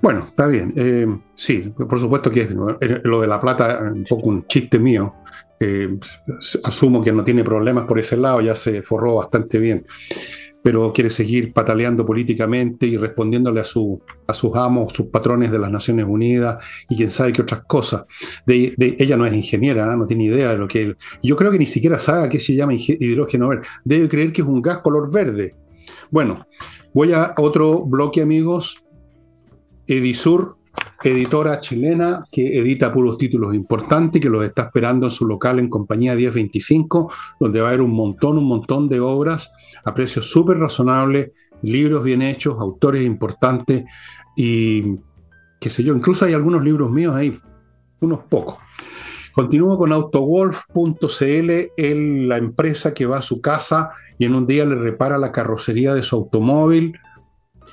Bueno, 0.00 0.26
está 0.28 0.46
bien. 0.46 0.72
Eh, 0.76 1.06
sí, 1.34 1.74
por 1.76 2.00
supuesto 2.00 2.30
que 2.30 2.48
lo 3.04 3.20
de 3.20 3.26
la 3.26 3.38
plata 3.38 3.86
es 3.86 3.92
un 3.92 4.04
poco 4.08 4.28
un 4.30 4.46
chiste 4.46 4.78
mío. 4.78 5.14
Eh, 5.60 5.98
asumo 6.64 7.02
que 7.02 7.12
no 7.12 7.22
tiene 7.22 7.44
problemas 7.44 7.84
por 7.84 7.98
ese 7.98 8.16
lado, 8.16 8.40
ya 8.40 8.54
se 8.54 8.82
forró 8.82 9.16
bastante 9.16 9.58
bien 9.58 9.86
pero 10.66 10.92
quiere 10.92 11.10
seguir 11.10 11.52
pataleando 11.52 12.04
políticamente 12.04 12.88
y 12.88 12.96
respondiéndole 12.96 13.60
a, 13.60 13.64
su, 13.64 14.02
a 14.26 14.34
sus 14.34 14.56
amos, 14.56 14.92
sus 14.92 15.06
patrones 15.06 15.52
de 15.52 15.60
las 15.60 15.70
Naciones 15.70 16.06
Unidas 16.08 16.60
y 16.88 16.96
quién 16.96 17.12
sabe 17.12 17.32
qué 17.32 17.42
otras 17.42 17.60
cosas. 17.68 18.02
De, 18.44 18.74
ella 18.98 19.16
no 19.16 19.24
es 19.24 19.32
ingeniera, 19.32 19.92
¿eh? 19.92 19.96
no 19.96 20.08
tiene 20.08 20.24
idea 20.24 20.50
de 20.50 20.58
lo 20.58 20.66
que... 20.66 20.96
Yo 21.22 21.36
creo 21.36 21.52
que 21.52 21.60
ni 21.60 21.66
siquiera 21.66 22.00
sabe 22.00 22.28
qué 22.28 22.40
se 22.40 22.56
llama 22.56 22.74
hidrógeno 22.74 23.46
verde. 23.46 23.64
Debe 23.84 24.08
creer 24.08 24.32
que 24.32 24.42
es 24.42 24.48
un 24.48 24.60
gas 24.60 24.78
color 24.78 25.12
verde. 25.12 25.54
Bueno, 26.10 26.44
voy 26.92 27.12
a 27.12 27.32
otro 27.36 27.84
bloque, 27.84 28.20
amigos. 28.20 28.82
Edisur, 29.86 30.56
editora 31.04 31.60
chilena 31.60 32.24
que 32.32 32.58
edita 32.58 32.92
puros 32.92 33.18
títulos 33.18 33.54
importantes, 33.54 34.20
que 34.20 34.28
los 34.28 34.44
está 34.44 34.62
esperando 34.62 35.06
en 35.06 35.12
su 35.12 35.26
local 35.28 35.60
en 35.60 35.70
compañía 35.70 36.16
1025, 36.16 37.12
donde 37.38 37.60
va 37.60 37.68
a 37.68 37.70
haber 37.70 37.82
un 37.82 37.92
montón, 37.92 38.36
un 38.36 38.48
montón 38.48 38.88
de 38.88 38.98
obras 38.98 39.52
a 39.86 39.94
precios 39.94 40.26
súper 40.26 40.58
razonables, 40.58 41.30
libros 41.62 42.04
bien 42.04 42.20
hechos, 42.20 42.58
autores 42.60 43.06
importantes 43.06 43.84
y 44.36 44.96
qué 45.58 45.70
sé 45.70 45.82
yo, 45.82 45.94
incluso 45.94 46.26
hay 46.26 46.34
algunos 46.34 46.62
libros 46.62 46.90
míos 46.90 47.14
ahí, 47.14 47.40
unos 48.00 48.20
pocos. 48.24 48.58
Continúo 49.32 49.78
con 49.78 49.92
autowolf.cl, 49.92 51.50
la 52.28 52.36
empresa 52.36 52.92
que 52.92 53.06
va 53.06 53.18
a 53.18 53.22
su 53.22 53.40
casa 53.40 53.90
y 54.18 54.24
en 54.24 54.34
un 54.34 54.46
día 54.46 54.64
le 54.64 54.74
repara 54.74 55.18
la 55.18 55.30
carrocería 55.30 55.94
de 55.94 56.02
su 56.02 56.16
automóvil 56.16 56.98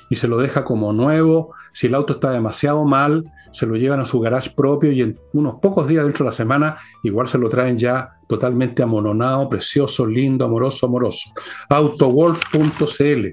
y 0.08 0.16
se 0.16 0.28
lo 0.28 0.38
deja 0.38 0.64
como 0.64 0.92
nuevo. 0.92 1.54
Si 1.72 1.88
el 1.88 1.94
auto 1.94 2.14
está 2.14 2.30
demasiado 2.30 2.84
mal, 2.84 3.24
se 3.54 3.66
lo 3.66 3.76
llevan 3.76 4.00
a 4.00 4.04
su 4.04 4.18
garage 4.18 4.50
propio 4.50 4.90
y 4.90 5.00
en 5.00 5.18
unos 5.32 5.54
pocos 5.62 5.86
días 5.86 6.04
dentro 6.04 6.24
de 6.24 6.30
la 6.30 6.34
semana 6.34 6.76
igual 7.04 7.28
se 7.28 7.38
lo 7.38 7.48
traen 7.48 7.78
ya 7.78 8.18
totalmente 8.28 8.82
amononado, 8.82 9.48
precioso, 9.48 10.04
lindo, 10.04 10.44
amoroso, 10.44 10.86
amoroso. 10.86 11.30
Autowolf.cl. 11.68 13.26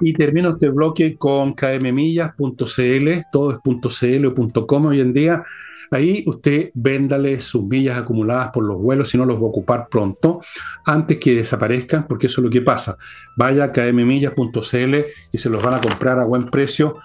Y 0.00 0.12
termino 0.12 0.50
este 0.50 0.68
bloque 0.68 1.16
con 1.16 1.54
kmmillas.cl, 1.54 3.08
todo 3.32 3.52
es 3.52 3.58
.cl 3.98 4.26
o 4.26 4.66
.com 4.66 4.86
hoy 4.86 5.00
en 5.00 5.14
día. 5.14 5.44
Ahí 5.90 6.24
usted 6.26 6.70
véndale 6.74 7.40
sus 7.40 7.64
millas 7.64 7.96
acumuladas 7.96 8.50
por 8.52 8.64
los 8.64 8.76
vuelos, 8.78 9.08
si 9.08 9.16
no 9.16 9.24
los 9.24 9.36
va 9.36 9.46
a 9.46 9.50
ocupar 9.50 9.88
pronto, 9.88 10.40
antes 10.84 11.18
que 11.18 11.36
desaparezcan, 11.36 12.06
porque 12.06 12.26
eso 12.26 12.40
es 12.40 12.44
lo 12.44 12.50
que 12.50 12.60
pasa. 12.60 12.96
Vaya 13.36 13.64
a 13.64 13.72
kmmillas.cl 13.72 14.94
y 15.32 15.38
se 15.38 15.48
los 15.48 15.62
van 15.62 15.74
a 15.74 15.80
comprar 15.80 16.18
a 16.18 16.24
buen 16.24 16.50
precio. 16.50 16.96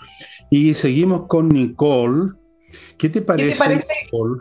Y 0.52 0.76
seguimos 0.76 1.28
con 1.28 1.50
Nicole. 1.50 2.34
¿Qué 2.98 3.10
te 3.10 3.22
parece, 3.22 3.66
Nicole, 4.04 4.40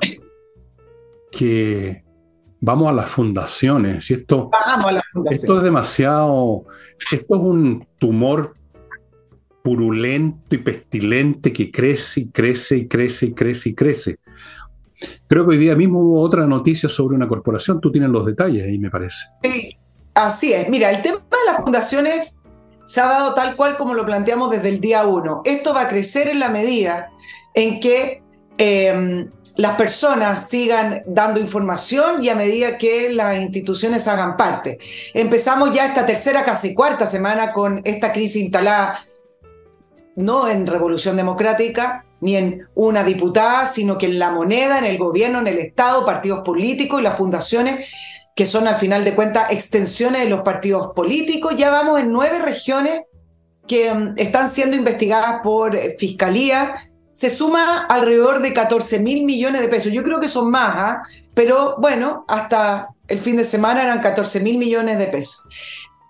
que 1.31 2.05
vamos 2.61 2.89
a 2.89 2.93
las 2.93 3.09
fundaciones. 3.09 4.11
esto, 4.11 4.51
esto 5.31 5.59
es 5.59 5.63
demasiado, 5.63 6.65
esto 7.13 7.35
es 7.37 7.41
un 7.41 7.87
tumor 7.99 8.55
purulento 9.63 10.55
y 10.55 10.59
pestilente 10.59 11.53
que 11.53 11.71
crece 11.71 12.21
y 12.21 12.29
crece 12.29 12.77
y 12.79 12.89
crece 12.89 13.27
y 13.27 13.33
crece 13.33 13.69
y 13.69 13.75
crece. 13.75 14.19
Creo 15.29 15.45
que 15.45 15.51
hoy 15.51 15.59
día 15.59 15.77
mismo 15.77 16.01
hubo 16.01 16.21
otra 16.21 16.47
noticia 16.47 16.89
sobre 16.89 17.15
una 17.15 17.29
corporación, 17.29 17.81
tú 17.81 17.91
tienes 17.93 18.11
los 18.11 18.27
detalles 18.27 18.65
ahí, 18.65 18.79
me 18.79 18.91
parece. 18.91 19.27
Sí, 19.43 19.79
así 20.15 20.53
es. 20.53 20.69
Mira, 20.69 20.91
el 20.91 21.03
tema 21.03 21.19
de 21.19 21.53
las 21.53 21.63
fundaciones 21.63 22.35
se 22.91 23.01
ha 23.01 23.07
dado 23.07 23.35
tal 23.35 23.55
cual 23.55 23.77
como 23.77 23.95
lo 23.95 24.05
planteamos 24.05 24.51
desde 24.51 24.69
el 24.69 24.81
día 24.81 25.05
uno. 25.05 25.43
Esto 25.45 25.73
va 25.73 25.83
a 25.83 25.89
crecer 25.89 26.27
en 26.27 26.41
la 26.41 26.49
medida 26.49 27.13
en 27.55 27.79
que 27.79 28.21
eh, 28.59 29.29
las 29.55 29.77
personas 29.77 30.49
sigan 30.49 31.01
dando 31.07 31.39
información 31.39 32.25
y 32.25 32.31
a 32.31 32.35
medida 32.35 32.79
que 32.79 33.13
las 33.13 33.39
instituciones 33.39 34.09
hagan 34.09 34.37
parte. 34.37 34.79
Empezamos 35.15 35.73
ya 35.73 35.87
esta 35.87 36.05
tercera, 36.05 36.43
casi 36.43 36.75
cuarta 36.75 37.07
semana 37.07 37.53
con 37.53 37.81
esta 37.85 38.13
crisis 38.13 38.43
instalada 38.43 38.99
no 40.17 40.49
en 40.49 40.67
Revolución 40.67 41.17
Democrática 41.17 42.05
ni 42.21 42.35
en 42.35 42.69
una 42.75 43.05
diputada, 43.05 43.67
sino 43.67 43.99
que 43.99 44.07
en 44.07 44.19
la 44.19 44.31
moneda, 44.31 44.81
en 44.81 44.85
el 44.85 44.99
gobierno, 44.99 45.39
en 45.39 45.47
el 45.47 45.59
Estado, 45.61 46.05
partidos 46.05 46.43
políticos 46.45 47.01
y 47.01 47.05
las 47.05 47.17
fundaciones, 47.17 48.20
que 48.35 48.47
son 48.47 48.67
al 48.69 48.77
final 48.77 49.05
de 49.05 49.15
cuentas 49.15 49.51
extensiones 49.51 50.23
de 50.23 50.29
los 50.31 50.41
partidos 50.43 50.93
políticos. 50.95 51.55
Ya 51.57 51.71
vamos 51.71 52.01
en 52.01 52.11
nueve 52.13 52.39
regiones 52.39 53.03
que 53.67 53.93
mm, 53.93 54.15
están 54.17 54.49
siendo 54.49 54.77
investigadas 54.77 55.41
por 55.43 55.77
eh, 55.77 55.95
Fiscalía 55.99 56.73
se 57.13 57.29
suma 57.29 57.87
alrededor 57.87 58.41
de 58.41 58.53
14 58.53 59.01
mil 59.01 59.25
millones 59.25 59.61
de 59.61 59.69
pesos. 59.69 59.93
Yo 59.93 60.03
creo 60.03 60.21
que 60.21 60.29
son 60.29 60.51
más, 60.51 60.75
¿ah? 60.77 61.03
pero 61.35 61.77
bueno, 61.79 62.25
hasta 62.29 62.89
el 63.09 63.19
fin 63.19 63.37
de 63.37 63.45
semana 63.45 63.83
eran 63.83 64.01
14 64.01 64.41
mil 64.41 64.59
millones 64.59 64.99
de 64.99 65.07
pesos. 65.07 65.45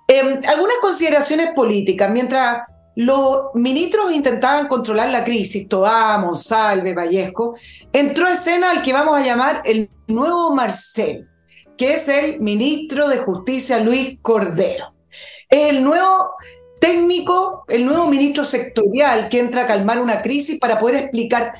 Em, 0.06 0.40
algunas 0.46 0.76
consideraciones 0.80 1.50
políticas. 1.54 2.10
Mientras 2.10 2.62
los 2.96 3.46
ministros 3.54 4.12
intentaban 4.12 4.66
controlar 4.66 5.08
la 5.10 5.24
crisis, 5.24 5.68
Toá, 5.68 6.18
Monsalve, 6.18 6.94
Vallejo, 6.94 7.54
entró 7.92 8.26
a 8.26 8.32
escena 8.32 8.70
al 8.70 8.82
que 8.82 8.92
vamos 8.92 9.18
a 9.18 9.24
llamar 9.24 9.62
el 9.64 9.88
nuevo 10.08 10.52
Marcel, 10.54 11.29
que 11.80 11.94
es 11.94 12.08
el 12.08 12.40
ministro 12.40 13.08
de 13.08 13.16
Justicia 13.16 13.78
Luis 13.78 14.18
Cordero. 14.20 14.96
El 15.48 15.82
nuevo 15.82 16.32
técnico, 16.78 17.64
el 17.68 17.86
nuevo 17.86 18.06
ministro 18.06 18.44
sectorial 18.44 19.30
que 19.30 19.38
entra 19.38 19.62
a 19.62 19.66
calmar 19.66 19.98
una 19.98 20.20
crisis 20.20 20.60
para 20.60 20.78
poder 20.78 20.96
explicar 20.96 21.54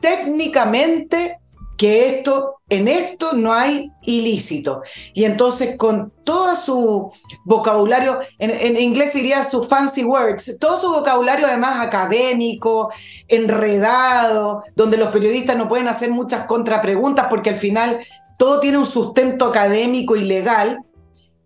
técnicamente 0.00 1.38
que 1.78 2.16
esto, 2.16 2.56
en 2.68 2.88
esto 2.88 3.32
no 3.32 3.52
hay 3.52 3.92
ilícito. 4.02 4.82
Y 5.14 5.24
entonces 5.24 5.76
con 5.76 6.12
todo 6.24 6.56
su 6.56 7.12
vocabulario, 7.44 8.18
en, 8.40 8.50
en, 8.50 8.76
inglés 8.76 9.14
diría 9.14 9.44
su 9.44 9.62
fancy 9.62 10.02
words, 10.02 10.58
todo 10.58 10.76
su 10.78 10.90
vocabulario 10.90 11.46
además 11.46 11.78
académico, 11.78 12.92
enredado, 13.28 14.62
donde 14.74 14.96
los 14.96 15.12
periodistas 15.12 15.56
no 15.56 15.68
pueden 15.68 15.86
hacer 15.86 16.10
muchas 16.10 16.46
contrapreguntas 16.46 17.28
porque 17.30 17.50
al 17.50 17.56
final 17.56 18.00
todo 18.40 18.58
tiene 18.58 18.78
un 18.78 18.86
sustento 18.86 19.44
académico 19.44 20.16
y 20.16 20.22
legal, 20.22 20.78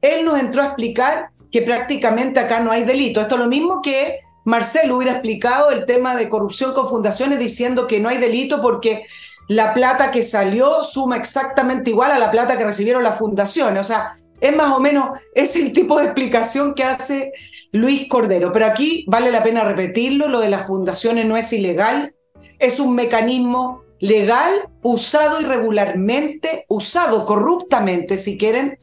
él 0.00 0.24
nos 0.24 0.38
entró 0.38 0.62
a 0.62 0.66
explicar 0.66 1.30
que 1.50 1.60
prácticamente 1.60 2.38
acá 2.38 2.60
no 2.60 2.70
hay 2.70 2.84
delito. 2.84 3.20
Esto 3.20 3.34
es 3.34 3.40
lo 3.40 3.48
mismo 3.48 3.82
que 3.82 4.20
Marcelo 4.44 4.98
hubiera 4.98 5.14
explicado 5.14 5.72
el 5.72 5.86
tema 5.86 6.14
de 6.14 6.28
corrupción 6.28 6.72
con 6.72 6.86
fundaciones 6.86 7.40
diciendo 7.40 7.88
que 7.88 7.98
no 7.98 8.08
hay 8.08 8.18
delito 8.18 8.62
porque 8.62 9.02
la 9.48 9.74
plata 9.74 10.12
que 10.12 10.22
salió 10.22 10.84
suma 10.84 11.16
exactamente 11.16 11.90
igual 11.90 12.12
a 12.12 12.18
la 12.20 12.30
plata 12.30 12.56
que 12.56 12.64
recibieron 12.64 13.02
las 13.02 13.18
fundaciones. 13.18 13.80
O 13.80 13.84
sea, 13.84 14.12
Es 14.40 14.54
más 14.54 14.72
o 14.72 14.78
menos, 14.78 15.18
es 15.34 15.56
el 15.56 15.72
tipo 15.72 15.98
de 15.98 16.04
explicación 16.04 16.74
que 16.74 16.84
hace 16.84 17.32
Luis 17.72 18.08
Cordero. 18.08 18.52
Pero 18.52 18.66
aquí 18.66 19.04
vale 19.08 19.32
la 19.32 19.42
pena 19.42 19.64
repetirlo, 19.64 20.28
lo 20.28 20.38
de 20.38 20.48
las 20.48 20.68
fundaciones 20.68 21.26
no 21.26 21.36
es 21.36 21.52
ilegal, 21.52 22.14
es 22.60 22.78
un 22.78 22.94
mecanismo 22.94 23.83
legal 24.00 24.52
usado 24.82 25.40
irregularmente, 25.40 26.66
usado 26.68 27.24
corruptamente, 27.24 28.16
si 28.16 28.38
quieren, 28.38 28.76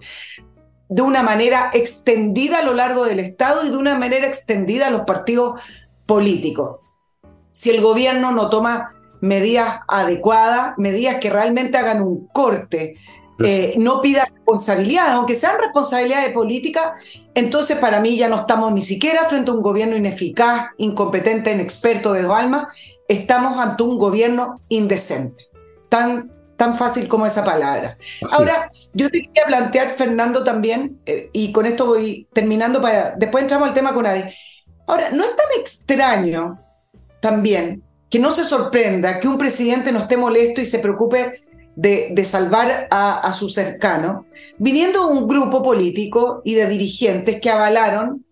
de 0.89 1.01
una 1.01 1.23
manera 1.23 1.71
extendida 1.73 2.59
a 2.59 2.63
lo 2.63 2.73
largo 2.73 3.05
del 3.05 3.19
Estado 3.19 3.65
y 3.65 3.69
de 3.69 3.77
una 3.77 3.97
manera 3.97 4.27
extendida 4.27 4.87
a 4.87 4.91
los 4.91 5.03
partidos 5.03 5.61
políticos. 6.05 6.79
Si 7.51 7.69
el 7.69 7.81
gobierno 7.81 8.31
no 8.31 8.49
toma 8.49 8.95
medidas 9.21 9.81
adecuadas, 9.87 10.77
medidas 10.77 11.17
que 11.17 11.29
realmente 11.29 11.77
hagan 11.77 12.01
un 12.01 12.27
corte, 12.27 12.95
eh, 13.43 13.73
no 13.77 14.01
pida 14.01 14.25
responsabilidades, 14.25 15.13
aunque 15.13 15.35
sean 15.35 15.59
responsabilidades 15.59 16.31
políticas, 16.33 17.25
entonces 17.33 17.77
para 17.77 17.99
mí 17.99 18.17
ya 18.17 18.27
no 18.27 18.41
estamos 18.41 18.71
ni 18.71 18.81
siquiera 18.81 19.25
frente 19.25 19.51
a 19.51 19.53
un 19.53 19.61
gobierno 19.61 19.95
ineficaz, 19.95 20.67
incompetente, 20.77 21.51
inexperto 21.51 22.13
de 22.13 22.23
dos 22.23 22.33
almas, 22.33 22.99
estamos 23.07 23.57
ante 23.57 23.83
un 23.83 23.97
gobierno 23.97 24.55
indecente. 24.69 25.47
Tan, 25.89 26.31
tan 26.57 26.75
fácil 26.75 27.07
como 27.07 27.25
esa 27.25 27.43
palabra. 27.43 27.97
Ahora, 28.31 28.67
yo 28.93 29.09
te 29.09 29.21
quería 29.21 29.45
plantear, 29.45 29.89
Fernando, 29.89 30.43
también, 30.43 31.01
eh, 31.05 31.29
y 31.33 31.51
con 31.51 31.65
esto 31.65 31.85
voy 31.85 32.27
terminando 32.33 32.79
para. 32.79 33.11
Después 33.11 33.41
entramos 33.41 33.67
al 33.67 33.73
tema 33.73 33.93
con 33.93 34.05
Adi. 34.05 34.23
Ahora, 34.87 35.09
no 35.11 35.23
es 35.23 35.35
tan 35.35 35.47
extraño 35.59 36.59
también 37.19 37.83
que 38.09 38.19
no 38.19 38.31
se 38.31 38.43
sorprenda 38.43 39.19
que 39.19 39.27
un 39.27 39.37
presidente 39.37 39.91
no 39.91 39.99
esté 39.99 40.17
molesto 40.17 40.59
y 40.59 40.65
se 40.65 40.79
preocupe 40.79 41.41
de, 41.75 42.23
salvar 42.23 42.87
a, 42.91 43.19
a 43.19 43.33
su 43.33 43.49
cercano, 43.49 44.25
viniendo 44.57 45.07
un 45.07 45.27
grupo 45.27 45.63
político 45.63 46.41
y 46.43 46.55
de 46.55 46.67
dirigentes 46.67 47.39
que 47.39 47.49
avalaron 47.49 48.25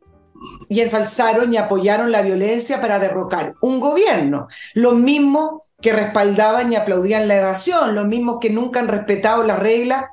y 0.67 0.81
ensalzaron 0.81 1.53
y 1.53 1.57
apoyaron 1.57 2.11
la 2.11 2.21
violencia 2.21 2.79
para 2.79 2.99
derrocar 2.99 3.55
un 3.61 3.79
gobierno. 3.79 4.47
Los 4.73 4.95
mismos 4.95 5.63
que 5.81 5.93
respaldaban 5.93 6.71
y 6.71 6.75
aplaudían 6.75 7.27
la 7.27 7.37
evasión, 7.37 7.95
los 7.95 8.05
mismos 8.05 8.37
que 8.39 8.49
nunca 8.49 8.79
han 8.79 8.87
respetado 8.87 9.43
las 9.43 9.59
reglas 9.59 10.05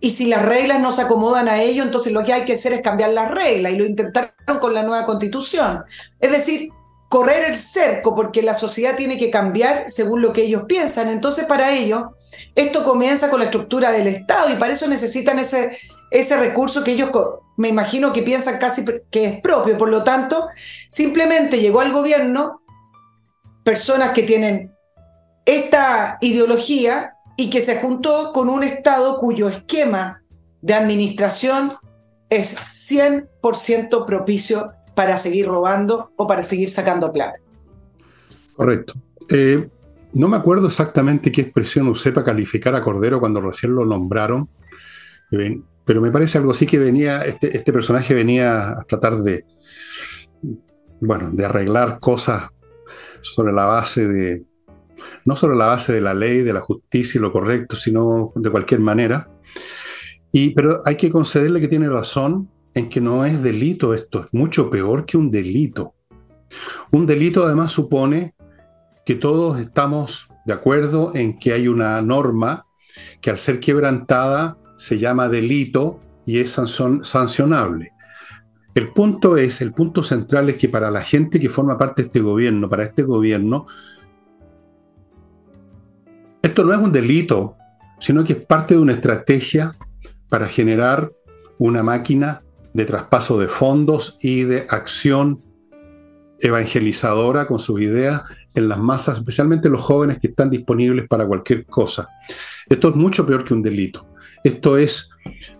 y 0.00 0.10
si 0.10 0.26
las 0.26 0.44
reglas 0.44 0.80
no 0.80 0.92
se 0.92 1.02
acomodan 1.02 1.48
a 1.48 1.60
ello, 1.60 1.82
entonces 1.82 2.12
lo 2.12 2.22
que 2.22 2.32
hay 2.32 2.44
que 2.44 2.54
hacer 2.54 2.72
es 2.72 2.80
cambiar 2.80 3.10
las 3.10 3.30
reglas 3.30 3.72
y 3.72 3.76
lo 3.76 3.84
intentaron 3.84 4.58
con 4.60 4.74
la 4.74 4.82
nueva 4.82 5.04
constitución. 5.04 5.82
Es 6.20 6.30
decir, 6.30 6.70
correr 7.14 7.44
el 7.44 7.54
cerco 7.54 8.12
porque 8.12 8.42
la 8.42 8.54
sociedad 8.54 8.96
tiene 8.96 9.16
que 9.16 9.30
cambiar 9.30 9.84
según 9.86 10.20
lo 10.20 10.32
que 10.32 10.42
ellos 10.42 10.64
piensan. 10.66 11.08
Entonces, 11.08 11.44
para 11.44 11.72
ellos, 11.72 12.06
esto 12.56 12.82
comienza 12.82 13.30
con 13.30 13.38
la 13.38 13.44
estructura 13.44 13.92
del 13.92 14.08
Estado 14.08 14.50
y 14.50 14.56
para 14.56 14.72
eso 14.72 14.88
necesitan 14.88 15.38
ese, 15.38 15.70
ese 16.10 16.36
recurso 16.40 16.82
que 16.82 16.90
ellos, 16.90 17.10
me 17.56 17.68
imagino 17.68 18.12
que 18.12 18.22
piensan 18.22 18.58
casi 18.58 18.84
que 19.12 19.26
es 19.26 19.40
propio. 19.40 19.78
Por 19.78 19.90
lo 19.90 20.02
tanto, 20.02 20.48
simplemente 20.88 21.60
llegó 21.60 21.82
al 21.82 21.92
gobierno 21.92 22.62
personas 23.62 24.10
que 24.10 24.24
tienen 24.24 24.74
esta 25.46 26.18
ideología 26.20 27.14
y 27.36 27.48
que 27.48 27.60
se 27.60 27.76
juntó 27.76 28.32
con 28.32 28.48
un 28.48 28.64
Estado 28.64 29.18
cuyo 29.18 29.48
esquema 29.48 30.24
de 30.62 30.74
administración 30.74 31.72
es 32.28 32.56
100% 32.56 34.04
propicio 34.04 34.72
para 34.94 35.16
seguir 35.16 35.46
robando 35.46 36.12
o 36.16 36.26
para 36.26 36.42
seguir 36.42 36.68
sacando 36.68 37.12
plata. 37.12 37.38
Correcto. 38.54 38.94
Eh, 39.30 39.68
no 40.14 40.28
me 40.28 40.36
acuerdo 40.36 40.68
exactamente 40.68 41.32
qué 41.32 41.42
expresión 41.42 41.88
usé 41.88 42.12
para 42.12 42.26
calificar 42.26 42.74
a 42.74 42.82
Cordero 42.82 43.18
cuando 43.18 43.40
recién 43.40 43.74
lo 43.74 43.84
nombraron, 43.84 44.48
eh, 45.32 45.60
pero 45.84 46.00
me 46.00 46.10
parece 46.10 46.38
algo 46.38 46.52
así 46.52 46.66
que 46.66 46.78
venía, 46.78 47.22
este, 47.22 47.56
este, 47.56 47.72
personaje 47.72 48.14
venía 48.14 48.70
a 48.70 48.84
tratar 48.84 49.22
de, 49.22 49.44
bueno, 51.00 51.30
de 51.30 51.44
arreglar 51.44 51.98
cosas 51.98 52.48
sobre 53.22 53.52
la 53.52 53.66
base 53.66 54.06
de, 54.06 54.44
no 55.24 55.36
sobre 55.36 55.56
la 55.56 55.66
base 55.66 55.92
de 55.92 56.00
la 56.00 56.14
ley, 56.14 56.42
de 56.42 56.52
la 56.52 56.60
justicia 56.60 57.18
y 57.18 57.22
lo 57.22 57.32
correcto, 57.32 57.76
sino 57.76 58.32
de 58.36 58.50
cualquier 58.50 58.80
manera. 58.80 59.28
Y, 60.30 60.50
pero 60.50 60.82
hay 60.84 60.96
que 60.96 61.10
concederle 61.10 61.60
que 61.60 61.68
tiene 61.68 61.88
razón 61.88 62.48
en 62.74 62.88
que 62.88 63.00
no 63.00 63.24
es 63.24 63.42
delito 63.42 63.94
esto, 63.94 64.24
es 64.24 64.26
mucho 64.32 64.68
peor 64.70 65.06
que 65.06 65.16
un 65.16 65.30
delito. 65.30 65.94
Un 66.90 67.06
delito 67.06 67.44
además 67.44 67.72
supone 67.72 68.34
que 69.04 69.14
todos 69.14 69.58
estamos 69.60 70.28
de 70.44 70.52
acuerdo 70.52 71.14
en 71.14 71.38
que 71.38 71.52
hay 71.52 71.68
una 71.68 72.00
norma 72.02 72.66
que 73.20 73.30
al 73.30 73.38
ser 73.38 73.60
quebrantada 73.60 74.58
se 74.76 74.98
llama 74.98 75.28
delito 75.28 76.00
y 76.26 76.38
es 76.38 76.52
sancionable. 76.52 77.92
El 78.74 78.92
punto 78.92 79.36
es, 79.36 79.60
el 79.60 79.72
punto 79.72 80.02
central 80.02 80.50
es 80.50 80.56
que 80.56 80.68
para 80.68 80.90
la 80.90 81.00
gente 81.00 81.38
que 81.38 81.48
forma 81.48 81.78
parte 81.78 82.02
de 82.02 82.06
este 82.06 82.20
gobierno, 82.20 82.68
para 82.68 82.82
este 82.82 83.02
gobierno, 83.02 83.66
esto 86.42 86.64
no 86.64 86.72
es 86.72 86.78
un 86.78 86.92
delito, 86.92 87.56
sino 87.98 88.24
que 88.24 88.32
es 88.34 88.44
parte 88.44 88.74
de 88.74 88.80
una 88.80 88.92
estrategia 88.92 89.74
para 90.28 90.46
generar 90.46 91.12
una 91.58 91.82
máquina 91.82 92.43
de 92.74 92.84
traspaso 92.84 93.38
de 93.38 93.48
fondos 93.48 94.18
y 94.20 94.42
de 94.42 94.66
acción 94.68 95.42
evangelizadora 96.40 97.46
con 97.46 97.58
sus 97.58 97.80
ideas 97.80 98.22
en 98.54 98.68
las 98.68 98.78
masas, 98.78 99.18
especialmente 99.18 99.70
los 99.70 99.80
jóvenes 99.80 100.18
que 100.20 100.28
están 100.28 100.50
disponibles 100.50 101.08
para 101.08 101.26
cualquier 101.26 101.64
cosa. 101.64 102.08
Esto 102.68 102.90
es 102.90 102.96
mucho 102.96 103.24
peor 103.24 103.44
que 103.44 103.54
un 103.54 103.62
delito. 103.62 104.06
Esto 104.42 104.76
es 104.76 105.10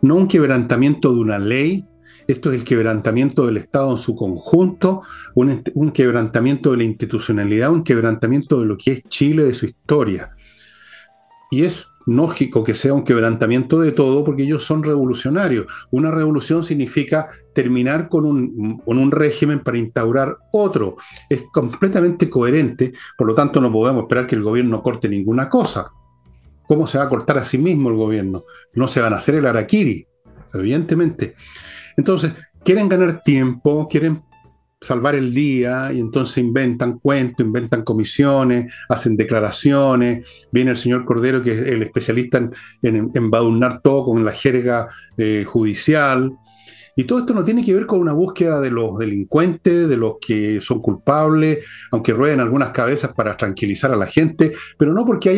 no 0.03 0.17
un 0.17 0.29
quebrantamiento 0.29 1.13
de 1.13 1.21
una 1.21 1.39
ley, 1.39 1.87
esto 2.27 2.51
es 2.51 2.57
el 2.57 2.65
quebrantamiento 2.65 3.47
del 3.47 3.59
Estado 3.59 3.91
en 3.91 3.97
su 3.97 4.15
conjunto, 4.15 5.03
un, 5.35 5.91
quebrantamiento 5.93 6.71
de 6.71 6.79
la 6.79 6.85
institucionalidad, 6.85 7.71
un 7.71 7.85
quebrantamiento 7.85 8.61
de 8.61 8.67
lo 8.67 8.77
que 8.77 8.93
es 8.93 9.03
Chile, 9.09 9.45
de 9.45 9.55
su 9.55 9.67
historia. 9.67 10.35
Y 11.51 11.65
es 11.65 11.87
lógico 12.07 12.65
que 12.65 12.75
sea 12.75 12.95
un 12.95 13.05
quebrantamiento 13.05 13.81
de 13.81 13.93
todo 13.93 14.25
porque 14.25 14.43
ellos 14.43 14.65
son 14.65 14.83
revolucionarios. 14.83 15.67
Una 15.91 16.11
revolución 16.11 16.65
significa 16.65 17.29
terminar 17.55 18.09
con 18.09 18.27
un, 18.27 18.79
con 18.79 18.99
un, 18.99 19.11
régimen 19.11 19.61
para 19.61 19.79
instaurar 19.79 20.37
otro. 20.53 20.97
Es 21.29 21.43
completamente 21.53 22.29
coherente, 22.29 22.93
por 23.17 23.27
lo 23.27 23.35
tanto 23.35 23.61
no 23.61 23.73
podemos 23.73 24.03
esperar 24.03 24.27
que 24.27 24.35
el 24.35 24.43
gobierno 24.43 24.83
corte 24.83 25.09
ninguna 25.09 25.49
cosa. 25.49 25.91
¿Cómo 26.67 26.87
se 26.87 26.99
va 26.99 27.05
a 27.05 27.09
cortar 27.09 27.39
a 27.39 27.45
sí 27.45 27.59
mismo 27.59 27.91
el 27.91 27.97
gobierno? 27.97 28.43
No 28.73 28.89
se 28.89 29.01
van 29.01 29.13
a 29.13 29.17
hacer 29.17 29.37
el 29.37 29.47
araquiri, 29.47 30.07
evidentemente. 30.53 31.35
Entonces, 31.97 32.33
quieren 32.65 32.89
ganar 32.89 33.21
tiempo, 33.21 33.87
quieren 33.89 34.23
salvar 34.85 35.15
el 35.15 35.33
día 35.33 35.93
y 35.93 36.01
entonces 36.01 36.39
inventan 36.39 36.99
cuentos, 36.99 37.45
inventan 37.45 37.83
comisiones, 37.83 38.73
hacen 38.89 39.17
declaraciones. 39.17 40.27
Viene 40.53 40.73
el 40.73 40.77
señor 40.77 41.05
Cordero, 41.05 41.43
que 41.43 41.53
es 41.55 41.61
el 41.69 41.83
especialista 41.83 42.39
en, 42.39 42.53
en 42.83 43.31
todo 43.83 44.05
con 44.05 44.25
la 44.25 44.33
jerga 44.33 44.87
eh, 45.17 45.45
judicial. 45.47 46.33
Y 46.97 47.05
todo 47.05 47.21
esto 47.21 47.35
no 47.35 47.45
tiene 47.45 47.65
que 47.65 47.75
ver 47.75 47.87
con 47.87 47.99
una 47.99 48.13
búsqueda 48.13 48.61
de 48.61 48.71
los 48.71 48.97
delincuentes, 48.99 49.89
de 49.89 49.97
los 49.97 50.15
que 50.25 50.61
son 50.61 50.81
culpables, 50.81 51.65
aunque 51.91 52.13
rueden 52.13 52.39
algunas 52.39 52.71
cabezas 52.71 53.13
para 53.13 53.37
tranquilizar 53.37 53.93
a 53.93 53.97
la 53.97 54.07
gente, 54.07 54.53
pero 54.79 54.93
no 54.93 55.05
porque 55.05 55.31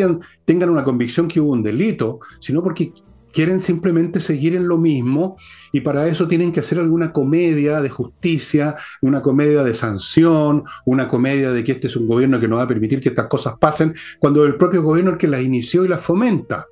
tengan 0.45 0.69
una 0.69 0.85
convicción 0.85 1.29
que 1.29 1.41
hubo 1.41 1.53
un 1.53 1.63
delito, 1.63 2.21
sino 2.41 2.63
porque 2.63 2.93
quieren 3.37 3.61
simplemente 3.61 4.19
seguir 4.23 4.57
en 4.57 4.67
lo 4.67 4.79
mismo 4.79 5.37
y 5.71 5.83
para 5.83 6.07
eso 6.07 6.27
tienen 6.27 6.53
que 6.53 6.61
hacer 6.61 6.79
alguna 6.79 7.13
comedia 7.13 7.83
de 7.83 7.91
justicia, 7.91 8.77
una 9.03 9.21
comedia 9.21 9.63
de 9.63 9.75
sanción, 9.75 10.65
una 10.87 11.07
comedia 11.07 11.53
de 11.53 11.63
que 11.63 11.73
este 11.73 11.89
es 11.89 11.97
un 11.97 12.07
gobierno 12.09 12.41
que 12.41 12.49
no 12.49 12.57
va 12.57 12.63
a 12.63 12.67
permitir 12.67 12.99
que 12.99 13.11
estas 13.11 13.27
cosas 13.27 13.57
pasen, 13.61 13.95
cuando 14.19 14.43
el 14.47 14.55
propio 14.57 14.83
gobierno 14.83 15.11
es 15.11 15.15
el 15.17 15.19
que 15.19 15.27
las 15.27 15.43
inició 15.43 15.85
y 15.85 15.89
las 15.89 16.01
fomenta. 16.01 16.65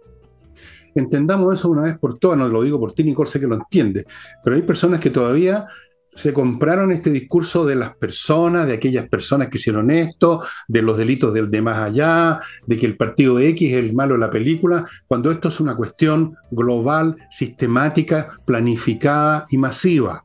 Entendamos 0.95 1.53
eso 1.53 1.69
una 1.69 1.83
vez 1.83 1.99
por 1.99 2.19
todas, 2.19 2.39
no 2.39 2.49
lo 2.49 2.63
digo 2.63 2.81
por 2.81 2.95
ti, 2.95 3.05
Nicole, 3.05 3.29
sé 3.29 3.39
que 3.39 3.47
lo 3.47 3.57
entiende, 3.57 4.07
pero 4.43 4.57
hay 4.57 4.63
personas 4.63 5.01
que 5.01 5.11
todavía 5.11 5.67
se 6.15 6.33
compraron 6.33 6.93
este 6.93 7.11
discurso 7.11 7.65
de 7.67 7.75
las 7.75 7.97
personas, 7.97 8.67
de 8.67 8.75
aquellas 8.75 9.09
personas 9.09 9.49
que 9.49 9.59
hicieron 9.59 9.91
esto, 9.91 10.43
de 10.69 10.83
los 10.83 10.97
delitos 10.97 11.35
del 11.35 11.51
de 11.51 11.63
más 11.63 11.79
allá, 11.79 12.39
de 12.67 12.77
que 12.77 12.87
el 12.87 12.97
partido 12.97 13.39
X 13.39 13.73
es 13.73 13.85
el 13.85 13.95
malo 13.95 14.15
de 14.15 14.21
la 14.21 14.31
película, 14.31 14.87
cuando 15.07 15.31
esto 15.31 15.49
es 15.49 15.61
una 15.61 15.77
cuestión 15.77 16.37
global, 16.51 17.17
sistemática, 17.31 18.37
planificada 18.45 19.45
y 19.51 19.59
masiva. 19.59 20.25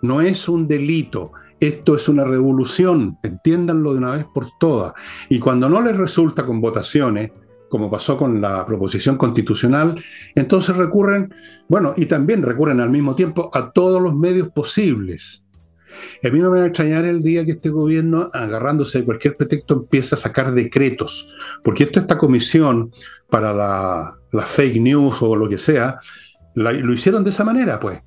No 0.00 0.20
es 0.20 0.48
un 0.48 0.66
delito, 0.66 1.32
esto 1.60 1.96
es 1.96 2.08
una 2.08 2.24
revolución, 2.24 3.18
entiéndanlo 3.22 3.92
de 3.92 3.98
una 3.98 4.10
vez 4.12 4.24
por 4.32 4.48
todas. 4.58 4.94
Y 5.28 5.38
cuando 5.38 5.68
no 5.68 5.80
les 5.80 5.96
resulta 5.96 6.46
con 6.46 6.60
votaciones, 6.60 7.32
como 7.68 7.90
pasó 7.90 8.16
con 8.16 8.40
la 8.40 8.64
proposición 8.66 9.16
constitucional, 9.16 10.02
entonces 10.34 10.76
recurren, 10.76 11.34
bueno, 11.68 11.94
y 11.96 12.06
también 12.06 12.42
recurren 12.42 12.80
al 12.80 12.90
mismo 12.90 13.14
tiempo 13.14 13.50
a 13.52 13.70
todos 13.72 14.00
los 14.02 14.14
medios 14.14 14.48
posibles. 14.48 15.44
a 16.22 16.28
mí 16.28 16.38
no 16.40 16.50
me 16.50 16.58
va 16.58 16.64
a 16.64 16.68
extrañar 16.68 17.04
el 17.04 17.22
día 17.22 17.44
que 17.44 17.52
este 17.52 17.70
gobierno, 17.70 18.28
agarrándose 18.32 18.98
de 18.98 19.04
cualquier 19.04 19.36
pretexto, 19.36 19.74
empieza 19.74 20.16
a 20.16 20.18
sacar 20.18 20.52
decretos, 20.52 21.34
porque 21.64 21.84
esto, 21.84 22.00
esta 22.00 22.18
comisión 22.18 22.92
para 23.30 23.52
la, 23.52 24.14
fake 24.46 24.80
news 24.80 25.22
o 25.22 25.36
lo 25.36 25.48
que 25.48 25.58
sea, 25.58 26.00
lo 26.54 26.92
hicieron 26.92 27.24
de 27.24 27.30
esa 27.30 27.44
manera, 27.44 27.78
pues. 27.78 28.02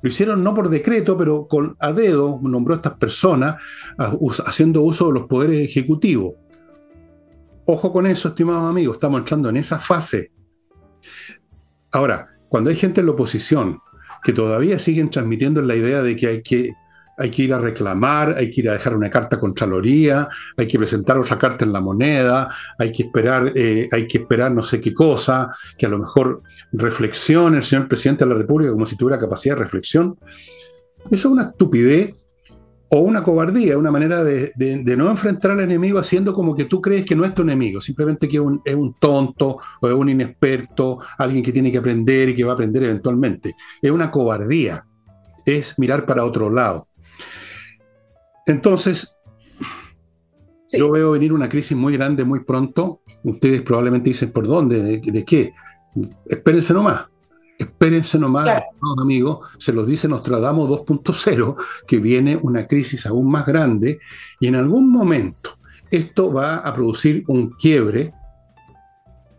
Lo 0.00 0.08
hicieron 0.08 0.44
no 0.44 0.54
por 0.54 0.68
decreto, 0.70 1.16
pero 1.16 1.48
con 1.48 1.76
a 1.80 1.92
dedo 1.92 2.38
nombró 2.42 2.74
a 2.74 2.76
estas 2.76 2.94
personas 2.94 3.56
haciendo 4.46 4.82
uso 4.82 5.08
de 5.08 5.14
los 5.14 5.26
poderes 5.26 5.60
ejecutivos. 5.60 6.34
Ojo 7.70 7.92
con 7.92 8.06
eso, 8.06 8.28
estimados 8.28 8.62
amigos, 8.62 8.96
estamos 8.96 9.18
entrando 9.18 9.50
en 9.50 9.58
esa 9.58 9.78
fase. 9.78 10.32
Ahora, 11.92 12.26
cuando 12.48 12.70
hay 12.70 12.76
gente 12.76 13.00
en 13.00 13.06
la 13.06 13.12
oposición 13.12 13.78
que 14.24 14.32
todavía 14.32 14.78
siguen 14.78 15.10
transmitiendo 15.10 15.60
la 15.60 15.76
idea 15.76 16.00
de 16.00 16.16
que 16.16 16.26
hay 16.26 16.42
que 16.42 16.72
hay 17.18 17.30
que 17.30 17.42
ir 17.42 17.52
a 17.52 17.58
reclamar, 17.58 18.34
hay 18.38 18.50
que 18.50 18.62
ir 18.62 18.70
a 18.70 18.72
dejar 18.72 18.96
una 18.96 19.10
carta 19.10 19.38
Contraloría, 19.38 20.26
hay 20.56 20.66
que 20.66 20.78
presentar 20.78 21.18
otra 21.18 21.36
carta 21.36 21.66
en 21.66 21.74
la 21.74 21.82
moneda, 21.82 22.48
hay 22.78 22.90
que 22.90 23.02
esperar, 23.02 23.52
eh, 23.54 23.86
hay 23.92 24.06
que 24.06 24.18
esperar 24.18 24.50
no 24.50 24.62
sé 24.62 24.80
qué 24.80 24.94
cosa, 24.94 25.50
que 25.76 25.84
a 25.84 25.90
lo 25.90 25.98
mejor 25.98 26.42
reflexione 26.72 27.58
el 27.58 27.64
señor 27.64 27.86
presidente 27.86 28.24
de 28.24 28.30
la 28.30 28.38
República 28.38 28.72
como 28.72 28.86
si 28.86 28.96
tuviera 28.96 29.20
capacidad 29.20 29.56
de 29.56 29.64
reflexión. 29.64 30.16
Eso 31.10 31.14
es 31.16 31.24
una 31.26 31.50
estupidez 31.50 32.14
o 32.90 33.00
una 33.00 33.22
cobardía, 33.22 33.76
una 33.76 33.90
manera 33.90 34.24
de, 34.24 34.52
no 34.96 35.10
enfrentar 35.10 35.50
al 35.50 35.60
enemigo 35.60 35.98
haciendo 35.98 36.32
como 36.32 36.54
que 36.54 36.64
tú 36.64 36.80
crees 36.80 37.04
que 37.04 37.14
no 37.14 37.24
es 37.24 37.34
tu 37.34 37.42
enemigo, 37.42 37.80
simplemente 37.80 38.28
que 38.28 38.36
es 38.36 38.42
un, 38.42 38.62
es 38.64 38.74
un, 38.74 38.94
tonto 38.98 39.56
o 39.80 39.88
es 39.88 39.94
un 39.94 40.08
inexperto, 40.08 40.98
alguien 41.18 41.42
que 41.42 41.52
tiene 41.52 41.70
que 41.70 41.78
aprender 41.78 42.30
y 42.30 42.34
que 42.34 42.44
va 42.44 42.52
a 42.52 42.54
aprender 42.54 42.82
eventualmente. 42.84 43.54
Es 43.82 43.90
una 43.90 44.10
cobardía, 44.10 44.86
es 45.44 45.78
mirar 45.78 46.06
para 46.06 46.24
otro 46.24 46.48
lado. 46.50 46.86
Entonces, 48.46 49.14
yo 50.72 50.90
veo 50.90 51.12
venir 51.12 51.32
una 51.32 51.48
crisis 51.48 51.76
muy 51.76 51.94
grande 51.94 52.24
muy 52.24 52.44
pronto. 52.44 53.02
Ustedes 53.22 53.62
probablemente 53.62 54.10
dicen, 54.10 54.32
¿por 54.32 54.46
dónde? 54.46 54.98
¿De, 54.98 55.24
qué? 55.24 55.52
Espérense 56.26 56.72
nomás. 56.72 57.06
Espérense 57.58 58.18
nomás, 58.18 58.62
amigos. 59.00 59.48
Se 59.58 59.72
los 59.72 59.86
dice 59.86 60.06
Nostradamus 60.06 60.70
2.0, 60.70 61.56
que 61.86 61.98
viene 61.98 62.38
una 62.40 62.68
crisis 62.68 63.04
aún 63.06 63.28
más 63.30 63.44
grande 63.46 63.98
y 64.38 64.46
en 64.46 64.54
algún 64.54 64.90
momento 64.90 65.58
esto 65.90 66.32
va 66.32 66.58
a 66.58 66.72
producir 66.72 67.24
un 67.26 67.50
quiebre 67.50 68.12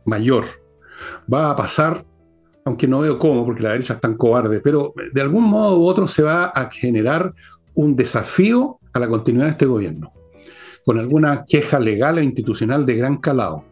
mayor. 0.06 0.46
Va 1.32 1.50
a 1.50 1.56
pasar, 1.56 2.06
aunque 2.66 2.88
no 2.88 3.00
veo 3.00 3.18
cómo, 3.18 3.46
porque 3.46 3.64
la 3.64 3.72
derecha 3.72 3.94
es 3.94 4.02
tan 4.02 4.18
cobarde, 4.18 4.60
pero 4.60 4.94
de 5.14 5.22
algún 5.22 5.46
modo 5.46 5.80
u 5.80 5.86
otro 5.86 6.08
se 6.08 6.22
va 6.22 6.46
a 6.46 6.70
generar 6.70 7.34
un 7.76 7.96
desafío 7.96 8.80
a 8.92 9.00
la 9.00 9.08
continuidad 9.08 9.46
de 9.46 9.52
este 9.52 9.66
gobierno, 9.66 10.12
con 10.84 10.98
alguna 10.98 11.46
queja 11.48 11.80
legal 11.80 12.18
e 12.18 12.24
institucional 12.24 12.86
de 12.86 12.96
gran 12.96 13.18
calado. 13.18 13.64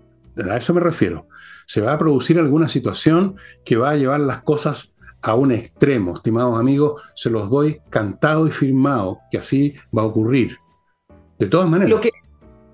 A 0.50 0.56
eso 0.56 0.74
me 0.74 0.80
refiero. 0.80 1.28
Se 1.68 1.82
va 1.82 1.94
a 1.94 2.00
producir 2.00 2.40
alguna 2.40 2.68
situación 2.68 3.36
que 3.64 3.76
va 3.76 3.92
a 3.92 3.96
llevar 3.96 4.22
las 4.22 4.42
cosas 4.42 4.96
a 5.22 5.36
un 5.36 5.52
extremo, 5.52 6.16
estimados 6.16 6.60
amigos, 6.60 7.02
se 7.16 7.30
los 7.30 7.50
doy 7.50 7.82
cantado 7.90 8.48
y 8.48 8.52
firmado, 8.52 9.20
que 9.30 9.38
así 9.38 9.76
va 9.96 10.02
a 10.02 10.06
ocurrir. 10.06 10.58
De 11.38 11.48
todas 11.48 11.70
maneras. 11.70 11.92
Lo 11.92 12.02
que, 12.02 12.12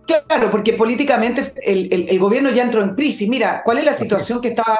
claro, 0.06 0.50
porque 0.50 0.74
políticamente 0.74 1.54
el, 1.66 2.08
el, 2.10 2.20
gobierno 2.20 2.50
ya 2.52 2.64
entró 2.64 2.82
en 2.82 2.96
crisis. 2.96 3.28
Mira, 3.28 3.62
¿cuál 3.64 3.80
es 3.80 3.86
la 3.86 3.94
situación 3.94 4.40
que 4.40 4.50
está 4.50 4.78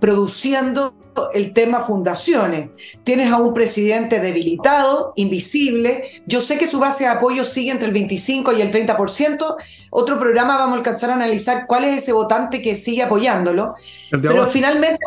produciendo 0.00 0.94
el 1.34 1.52
tema 1.52 1.80
fundaciones. 1.80 2.70
Tienes 3.04 3.32
a 3.32 3.38
un 3.38 3.54
presidente 3.54 4.20
debilitado, 4.20 5.12
invisible. 5.16 6.02
Yo 6.26 6.40
sé 6.40 6.58
que 6.58 6.66
su 6.66 6.78
base 6.78 7.04
de 7.04 7.10
apoyo 7.10 7.44
sigue 7.44 7.70
entre 7.70 7.88
el 7.88 7.94
25 7.94 8.52
y 8.52 8.60
el 8.60 8.70
30%. 8.70 9.56
Otro 9.90 10.18
programa 10.18 10.56
vamos 10.56 10.74
a 10.74 10.78
alcanzar 10.78 11.10
a 11.10 11.14
analizar 11.14 11.66
cuál 11.66 11.84
es 11.84 12.02
ese 12.02 12.12
votante 12.12 12.62
que 12.62 12.74
sigue 12.74 13.02
apoyándolo. 13.02 13.74
Pero 14.10 14.46
finalmente 14.46 14.98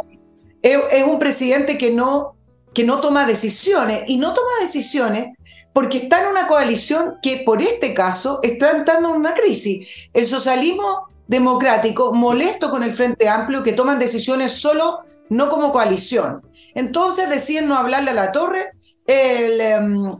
es, 0.62 1.04
un 1.06 1.20
presidente 1.20 1.78
que 1.78 1.92
no, 1.92 2.36
que 2.74 2.84
no 2.84 3.00
toma 3.00 3.26
decisiones. 3.26 4.04
Y 4.08 4.18
no 4.18 4.34
toma 4.34 4.52
decisiones 4.62 5.38
porque 5.74 5.98
está 5.98 6.22
en 6.22 6.30
una 6.30 6.48
coalición 6.48 7.16
que 7.22 7.38
por 7.46 7.62
este 7.62 7.94
caso 7.94 8.40
está 8.44 8.72
entrando 8.72 9.10
en 9.10 9.16
una 9.16 9.34
crisis. 9.34 10.10
El 10.14 10.26
socialismo 10.26 11.13
democrático 11.28 12.14
molesto 12.14 12.70
con 12.70 12.84
el 12.84 12.94
Frente 12.94 13.30
Amplio 13.30 13.64
que 13.64 13.74
toman 13.74 14.00
decisiones 14.00 14.52
solo, 14.52 15.02
no 15.30 15.50
como 15.50 15.72
coalición. 15.72 16.42
Entonces 16.76 17.30
deciden 17.30 17.68
no 17.68 17.76
hablarle 17.76 18.12
a 18.12 18.14
la 18.14 18.32
torre, 18.32 18.72
el, 19.06 19.62
em, 19.62 20.12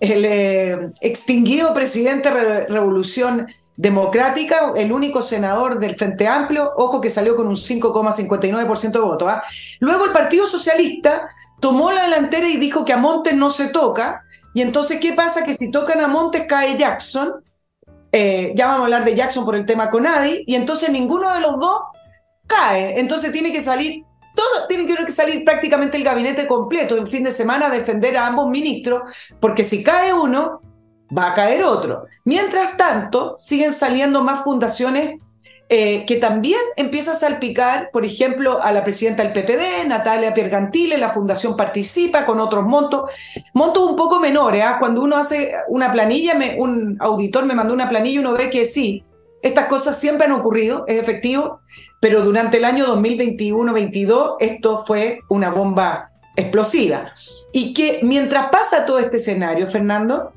eh, 0.00 0.90
extinguido 1.00 1.72
presidente 1.72 2.30
de 2.30 2.66
Revolución 2.66 3.46
Democrática, 3.76 4.72
el 4.76 4.92
único 4.92 5.20
senador 5.20 5.80
del 5.80 5.96
Frente 5.96 6.28
Amplio, 6.28 6.72
ojo 6.76 7.00
que 7.00 7.10
salió 7.10 7.34
con 7.34 7.48
un 7.48 7.56
5,59% 7.56 9.00
de 9.00 9.04
votos. 9.04 9.28
¿ah? 9.28 9.42
Luego 9.80 10.04
el 10.04 10.12
Partido 10.12 10.46
Socialista 10.46 11.28
tomó 11.58 11.90
la 11.90 12.04
delantera 12.04 12.48
y 12.48 12.56
dijo 12.56 12.84
que 12.84 12.92
a 12.92 12.98
Montes 12.98 13.34
no 13.34 13.50
se 13.50 13.68
toca, 13.68 14.22
y 14.54 14.62
entonces, 14.62 15.00
¿qué 15.00 15.12
pasa? 15.12 15.44
Que 15.44 15.52
si 15.52 15.70
tocan 15.70 16.00
a 16.00 16.06
Montes 16.06 16.44
cae 16.48 16.78
Jackson, 16.78 17.42
eh, 18.16 18.52
ya 18.54 18.66
vamos 18.66 18.82
a 18.82 18.84
hablar 18.84 19.04
de 19.04 19.16
Jackson 19.16 19.44
por 19.44 19.56
el 19.56 19.66
tema 19.66 19.90
con 19.90 20.06
Adi, 20.06 20.44
y 20.46 20.54
entonces 20.54 20.88
ninguno 20.88 21.32
de 21.32 21.40
los 21.40 21.58
dos 21.58 21.80
cae. 22.46 23.00
Entonces 23.00 23.32
tiene 23.32 23.50
que 23.50 23.60
salir, 23.60 24.04
todo, 24.36 24.68
tiene 24.68 24.86
que 24.86 25.10
salir 25.10 25.44
prácticamente 25.44 25.96
el 25.96 26.04
gabinete 26.04 26.46
completo 26.46 26.96
el 26.96 27.08
fin 27.08 27.24
de 27.24 27.32
semana 27.32 27.66
a 27.66 27.70
defender 27.70 28.16
a 28.16 28.28
ambos 28.28 28.48
ministros, 28.48 29.34
porque 29.40 29.64
si 29.64 29.82
cae 29.82 30.12
uno, 30.12 30.60
va 31.16 31.32
a 31.32 31.34
caer 31.34 31.64
otro. 31.64 32.04
Mientras 32.24 32.76
tanto, 32.76 33.34
siguen 33.36 33.72
saliendo 33.72 34.22
más 34.22 34.44
fundaciones 34.44 35.20
eh, 35.70 36.04
que 36.06 36.16
también 36.16 36.60
empieza 36.76 37.12
a 37.12 37.14
salpicar, 37.14 37.90
por 37.90 38.04
ejemplo, 38.04 38.62
a 38.62 38.70
la 38.70 38.84
presidenta 38.84 39.22
del 39.22 39.32
PPD, 39.32 39.86
Natalia 39.88 40.34
Piergantile, 40.34 40.98
la 40.98 41.08
fundación 41.08 41.56
participa 41.56 42.26
con 42.26 42.38
otros 42.38 42.64
montos, 42.64 43.10
montos 43.54 43.90
un 43.90 43.96
poco 43.96 44.20
menores. 44.20 44.62
¿ah? 44.62 44.76
Cuando 44.78 45.02
uno 45.02 45.16
hace 45.16 45.52
una 45.68 45.90
planilla, 45.90 46.36
un 46.58 46.96
auditor 47.00 47.46
me 47.46 47.54
mandó 47.54 47.72
una 47.72 47.88
planilla 47.88 48.16
y 48.16 48.18
uno 48.18 48.34
ve 48.34 48.50
que 48.50 48.66
sí, 48.66 49.04
estas 49.44 49.66
cosas 49.66 49.98
siempre 49.98 50.26
han 50.26 50.32
ocurrido, 50.32 50.84
es 50.86 51.00
efectivo, 51.00 51.60
pero 52.00 52.22
durante 52.22 52.58
el 52.58 52.64
año 52.64 52.86
2021-22 52.96 54.36
esto 54.40 54.82
fue 54.86 55.20
una 55.28 55.50
bomba 55.50 56.10
explosiva. 56.36 57.12
Y 57.52 57.72
que 57.72 58.00
mientras 58.02 58.48
pasa 58.50 58.86
todo 58.86 58.98
este 58.98 59.16
escenario, 59.16 59.68
Fernando, 59.68 60.32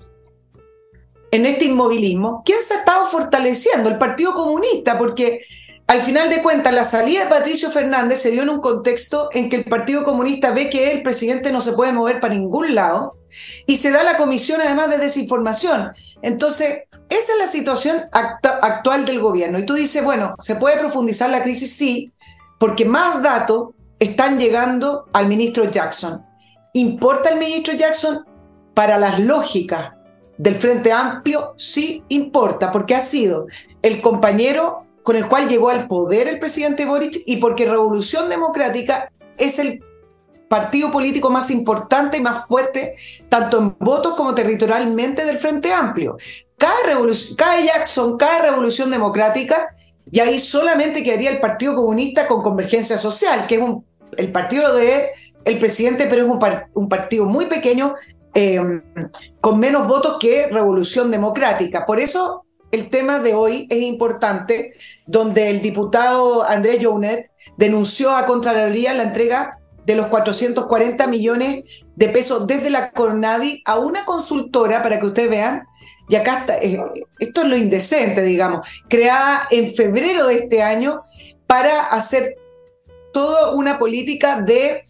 en 1.31 1.45
este 1.45 1.65
inmovilismo, 1.65 2.41
¿quién 2.45 2.61
se 2.61 2.75
ha 2.75 2.77
estado 2.79 3.05
fortaleciendo? 3.05 3.89
El 3.89 3.97
Partido 3.97 4.33
Comunista, 4.33 4.97
porque 4.97 5.41
al 5.87 6.01
final 6.01 6.29
de 6.29 6.41
cuentas 6.41 6.73
la 6.73 6.83
salida 6.83 7.23
de 7.23 7.29
Patricio 7.29 7.69
Fernández 7.69 8.21
se 8.21 8.31
dio 8.31 8.43
en 8.43 8.49
un 8.49 8.59
contexto 8.59 9.29
en 9.31 9.49
que 9.49 9.57
el 9.57 9.65
Partido 9.65 10.03
Comunista 10.03 10.51
ve 10.51 10.69
que 10.69 10.91
el 10.91 11.01
presidente 11.01 11.51
no 11.51 11.61
se 11.61 11.73
puede 11.73 11.93
mover 11.93 12.19
para 12.19 12.33
ningún 12.33 12.75
lado 12.75 13.15
y 13.65 13.77
se 13.77 13.91
da 13.91 14.03
la 14.03 14.17
comisión 14.17 14.59
además 14.61 14.89
de 14.89 14.97
desinformación. 14.97 15.91
Entonces, 16.21 16.83
esa 17.09 17.33
es 17.33 17.39
la 17.39 17.47
situación 17.47 18.03
actual 18.11 19.05
del 19.05 19.21
gobierno. 19.21 19.59
Y 19.59 19.65
tú 19.65 19.75
dices, 19.75 20.03
bueno, 20.03 20.35
¿se 20.39 20.55
puede 20.55 20.77
profundizar 20.77 21.29
la 21.29 21.43
crisis? 21.43 21.73
Sí, 21.77 22.11
porque 22.59 22.83
más 22.83 23.23
datos 23.23 23.69
están 23.99 24.39
llegando 24.39 25.05
al 25.13 25.27
ministro 25.27 25.71
Jackson. 25.71 26.25
¿Importa 26.73 27.29
el 27.29 27.39
ministro 27.39 27.73
Jackson? 27.73 28.25
Para 28.73 28.97
las 28.97 29.19
lógicas 29.19 29.96
del 30.37 30.55
Frente 30.55 30.91
Amplio 30.91 31.53
sí 31.57 32.03
importa, 32.09 32.71
porque 32.71 32.95
ha 32.95 32.99
sido 32.99 33.47
el 33.81 34.01
compañero 34.01 34.83
con 35.03 35.15
el 35.15 35.27
cual 35.27 35.47
llegó 35.47 35.69
al 35.69 35.87
poder 35.87 36.27
el 36.27 36.39
presidente 36.39 36.85
Boric 36.85 37.21
y 37.25 37.37
porque 37.37 37.65
Revolución 37.65 38.29
Democrática 38.29 39.11
es 39.37 39.57
el 39.59 39.83
partido 40.47 40.91
político 40.91 41.29
más 41.29 41.51
importante 41.51 42.17
y 42.17 42.21
más 42.21 42.47
fuerte, 42.47 42.95
tanto 43.29 43.59
en 43.59 43.75
votos 43.79 44.15
como 44.15 44.33
territorialmente 44.33 45.25
del 45.25 45.37
Frente 45.37 45.71
Amplio. 45.73 46.17
Cada, 46.57 46.75
cada 47.37 47.61
Jackson, 47.61 48.17
cada 48.17 48.39
revolución 48.43 48.89
democrática, 48.91 49.67
y 50.09 50.19
ahí 50.19 50.39
solamente 50.39 51.03
quedaría 51.03 51.31
el 51.31 51.39
Partido 51.39 51.75
Comunista 51.75 52.27
con 52.27 52.41
Convergencia 52.41 52.97
Social, 52.97 53.45
que 53.45 53.55
es 53.55 53.61
el 54.17 54.31
partido 54.31 54.73
de 54.73 55.09
el 55.43 55.59
presidente, 55.59 56.07
pero 56.09 56.25
es 56.25 56.67
un 56.73 56.89
partido 56.89 57.25
muy 57.25 57.45
pequeño 57.45 57.95
eh, 58.39 58.61
con 59.41 59.57
menos 59.57 59.87
votos 59.87 60.17
que 60.19 60.45
Revolución 60.45 61.09
Democrática. 61.09 61.87
Por 61.87 61.99
eso 61.99 62.45
el 62.71 62.91
tema 62.91 63.17
de 63.17 63.33
hoy 63.33 63.65
es 63.67 63.81
importante, 63.81 64.73
donde 65.07 65.49
el 65.49 65.59
diputado 65.59 66.43
Andrés 66.43 66.85
Jounet 66.85 67.31
denunció 67.57 68.15
a 68.15 68.27
Contraloría 68.27 68.93
la 68.93 69.03
entrega 69.03 69.57
de 69.87 69.95
los 69.95 70.05
440 70.05 71.07
millones 71.07 71.87
de 71.95 72.09
pesos 72.09 72.45
desde 72.45 72.69
la 72.69 72.91
Cornadi 72.91 73.63
a 73.65 73.79
una 73.79 74.05
consultora, 74.05 74.83
para 74.83 74.99
que 74.99 75.07
ustedes 75.07 75.31
vean, 75.31 75.63
y 76.07 76.15
acá 76.15 76.41
está, 76.41 76.57
eh, 76.59 76.79
esto 77.17 77.41
es 77.41 77.47
lo 77.47 77.57
indecente, 77.57 78.21
digamos, 78.21 78.67
creada 78.87 79.47
en 79.49 79.73
febrero 79.73 80.27
de 80.27 80.35
este 80.35 80.61
año 80.61 81.01
para 81.47 81.85
hacer 81.85 82.35
toda 83.11 83.53
una 83.53 83.79
política 83.79 84.41
de 84.41 84.83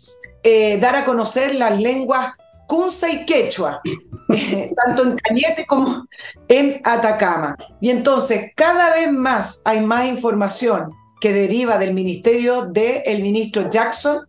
eh, 0.44 0.78
dar 0.82 0.98
a 0.98 1.06
conocer 1.06 1.56
las 1.56 1.80
lenguas 1.80 2.32
Kunsa 2.68 3.10
y 3.10 3.26
Quechua, 3.26 3.82
eh, 4.30 4.72
tanto 4.86 5.04
en 5.04 5.18
Cañete 5.18 5.66
como 5.66 6.06
en 6.48 6.82
Atacama. 6.84 7.56
Y 7.82 7.90
entonces 7.90 8.52
cada 8.56 8.94
vez 8.94 9.12
más 9.12 9.62
hay 9.66 9.82
más 9.82 10.06
información 10.06 10.92
que 11.20 11.34
deriva 11.34 11.78
del 11.78 11.94
ministerio 11.94 12.64
del 12.66 13.24
ministro 13.24 13.70
Jackson 13.70 14.20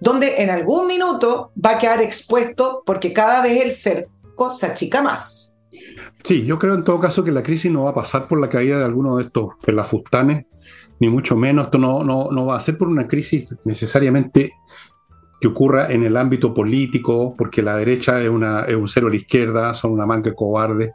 donde 0.00 0.42
en 0.42 0.50
algún 0.50 0.86
minuto 0.86 1.52
va 1.62 1.72
a 1.72 1.78
quedar 1.78 2.00
expuesto 2.00 2.82
porque 2.84 3.12
cada 3.12 3.42
vez 3.42 3.62
el 3.62 3.70
cerco 3.70 4.50
se 4.50 4.66
achica 4.66 5.02
más. 5.02 5.58
Sí, 6.24 6.44
yo 6.44 6.58
creo 6.58 6.74
en 6.74 6.84
todo 6.84 7.00
caso 7.00 7.22
que 7.22 7.32
la 7.32 7.42
crisis 7.42 7.70
no 7.70 7.84
va 7.84 7.90
a 7.90 7.94
pasar 7.94 8.26
por 8.26 8.40
la 8.40 8.48
caída 8.48 8.78
de 8.78 8.84
alguno 8.84 9.16
de 9.16 9.24
estos 9.24 9.54
pelafustanes, 9.64 10.46
ni 10.98 11.08
mucho 11.08 11.36
menos. 11.36 11.66
Esto 11.66 11.78
no, 11.78 12.02
no, 12.02 12.30
no 12.30 12.46
va 12.46 12.56
a 12.56 12.60
ser 12.60 12.76
por 12.76 12.88
una 12.88 13.06
crisis 13.06 13.46
necesariamente 13.64 14.52
que 15.40 15.48
ocurra 15.48 15.90
en 15.90 16.04
el 16.04 16.16
ámbito 16.16 16.52
político, 16.52 17.34
porque 17.36 17.62
la 17.62 17.76
derecha 17.76 18.22
es, 18.22 18.28
un 18.28 18.88
cero 18.88 19.06
a 19.06 19.10
la 19.10 19.16
izquierda, 19.16 19.74
son 19.74 19.92
una 19.92 20.04
manca 20.04 20.34
cobarde 20.34 20.92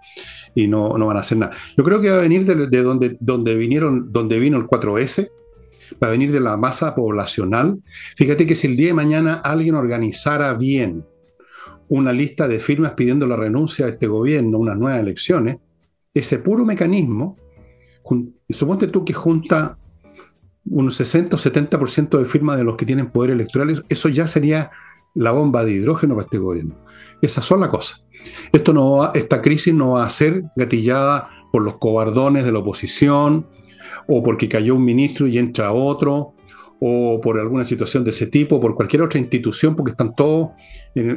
y 0.53 0.67
no, 0.67 0.97
no 0.97 1.07
van 1.07 1.17
a 1.17 1.21
hacer 1.21 1.37
nada. 1.37 1.53
Yo 1.75 1.83
creo 1.83 1.99
que 1.99 2.09
va 2.09 2.17
a 2.17 2.21
venir 2.21 2.45
de, 2.45 2.67
de 2.67 2.83
donde, 2.83 3.17
donde, 3.19 3.55
vinieron, 3.55 4.11
donde 4.11 4.39
vino 4.39 4.57
el 4.57 4.65
4S, 4.65 5.29
va 6.01 6.07
a 6.07 6.11
venir 6.11 6.31
de 6.31 6.39
la 6.39 6.57
masa 6.57 6.93
poblacional. 6.93 7.81
Fíjate 8.15 8.45
que 8.45 8.55
si 8.55 8.67
el 8.67 8.77
día 8.77 8.87
de 8.87 8.93
mañana 8.93 9.35
alguien 9.43 9.75
organizara 9.75 10.53
bien 10.53 11.03
una 11.87 12.11
lista 12.13 12.47
de 12.47 12.59
firmas 12.59 12.93
pidiendo 12.93 13.27
la 13.27 13.35
renuncia 13.35 13.85
de 13.85 13.93
este 13.93 14.07
gobierno, 14.07 14.59
unas 14.59 14.77
nuevas 14.77 14.99
elecciones, 14.99 15.57
ese 16.13 16.39
puro 16.39 16.65
mecanismo, 16.65 17.37
suponte 18.49 18.87
tú 18.87 19.03
que 19.03 19.13
junta 19.13 19.77
un 20.65 20.91
60 20.91 21.35
o 21.35 21.39
70% 21.39 22.17
de 22.17 22.25
firmas 22.25 22.57
de 22.57 22.63
los 22.63 22.77
que 22.77 22.85
tienen 22.85 23.11
poder 23.11 23.31
electoral, 23.31 23.83
eso 23.87 24.09
ya 24.09 24.27
sería 24.27 24.71
la 25.13 25.31
bomba 25.31 25.63
de 25.63 25.73
hidrógeno 25.73 26.15
para 26.15 26.25
este 26.25 26.37
gobierno. 26.37 26.75
Esas 27.21 27.45
son 27.45 27.61
las 27.61 27.69
cosas. 27.69 28.05
Esto 28.51 28.73
no 28.73 29.13
esta 29.13 29.41
crisis 29.41 29.73
no 29.73 29.91
va 29.91 30.05
a 30.05 30.09
ser 30.09 30.43
gatillada 30.55 31.29
por 31.51 31.61
los 31.61 31.77
cobardones 31.77 32.43
de 32.43 32.51
la 32.51 32.59
oposición, 32.59 33.47
o 34.07 34.23
porque 34.23 34.49
cayó 34.49 34.75
un 34.75 34.85
ministro 34.85 35.27
y 35.27 35.37
entra 35.37 35.71
otro, 35.71 36.33
o 36.79 37.21
por 37.21 37.39
alguna 37.39 37.63
situación 37.63 38.03
de 38.03 38.11
ese 38.11 38.27
tipo, 38.27 38.59
por 38.59 38.75
cualquier 38.75 39.01
otra 39.01 39.19
institución, 39.19 39.75
porque 39.75 39.91
están 39.91 40.13
todos 40.15 40.49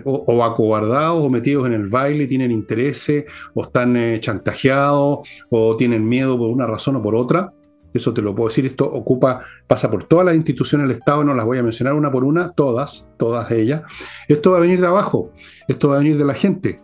o, 0.04 0.44
acobardados 0.44 1.22
o 1.22 1.30
metidos 1.30 1.66
en 1.66 1.72
el 1.72 1.88
baile, 1.88 2.26
tienen 2.26 2.52
intereses, 2.52 3.24
o 3.54 3.64
están 3.64 3.96
eh, 3.96 4.20
chantajeados, 4.20 5.28
o 5.50 5.76
tienen 5.76 6.08
miedo 6.08 6.38
por 6.38 6.50
una 6.50 6.66
razón 6.66 6.96
o 6.96 7.02
por 7.02 7.16
otra. 7.16 7.52
Eso 7.92 8.12
te 8.12 8.20
lo 8.20 8.34
puedo 8.34 8.48
decir, 8.48 8.66
esto 8.66 8.84
ocupa, 8.84 9.40
pasa 9.66 9.90
por 9.90 10.04
todas 10.04 10.26
las 10.26 10.36
instituciones 10.36 10.88
del 10.88 10.98
Estado, 10.98 11.24
no 11.24 11.34
las 11.34 11.46
voy 11.46 11.58
a 11.58 11.62
mencionar 11.62 11.94
una 11.94 12.10
por 12.12 12.24
una, 12.24 12.52
todas, 12.52 13.08
todas 13.18 13.50
ellas. 13.50 13.82
Esto 14.28 14.52
va 14.52 14.58
a 14.58 14.60
venir 14.60 14.80
de 14.80 14.86
abajo, 14.86 15.32
esto 15.68 15.88
va 15.88 15.96
a 15.96 15.98
venir 15.98 16.18
de 16.18 16.24
la 16.24 16.34
gente. 16.34 16.82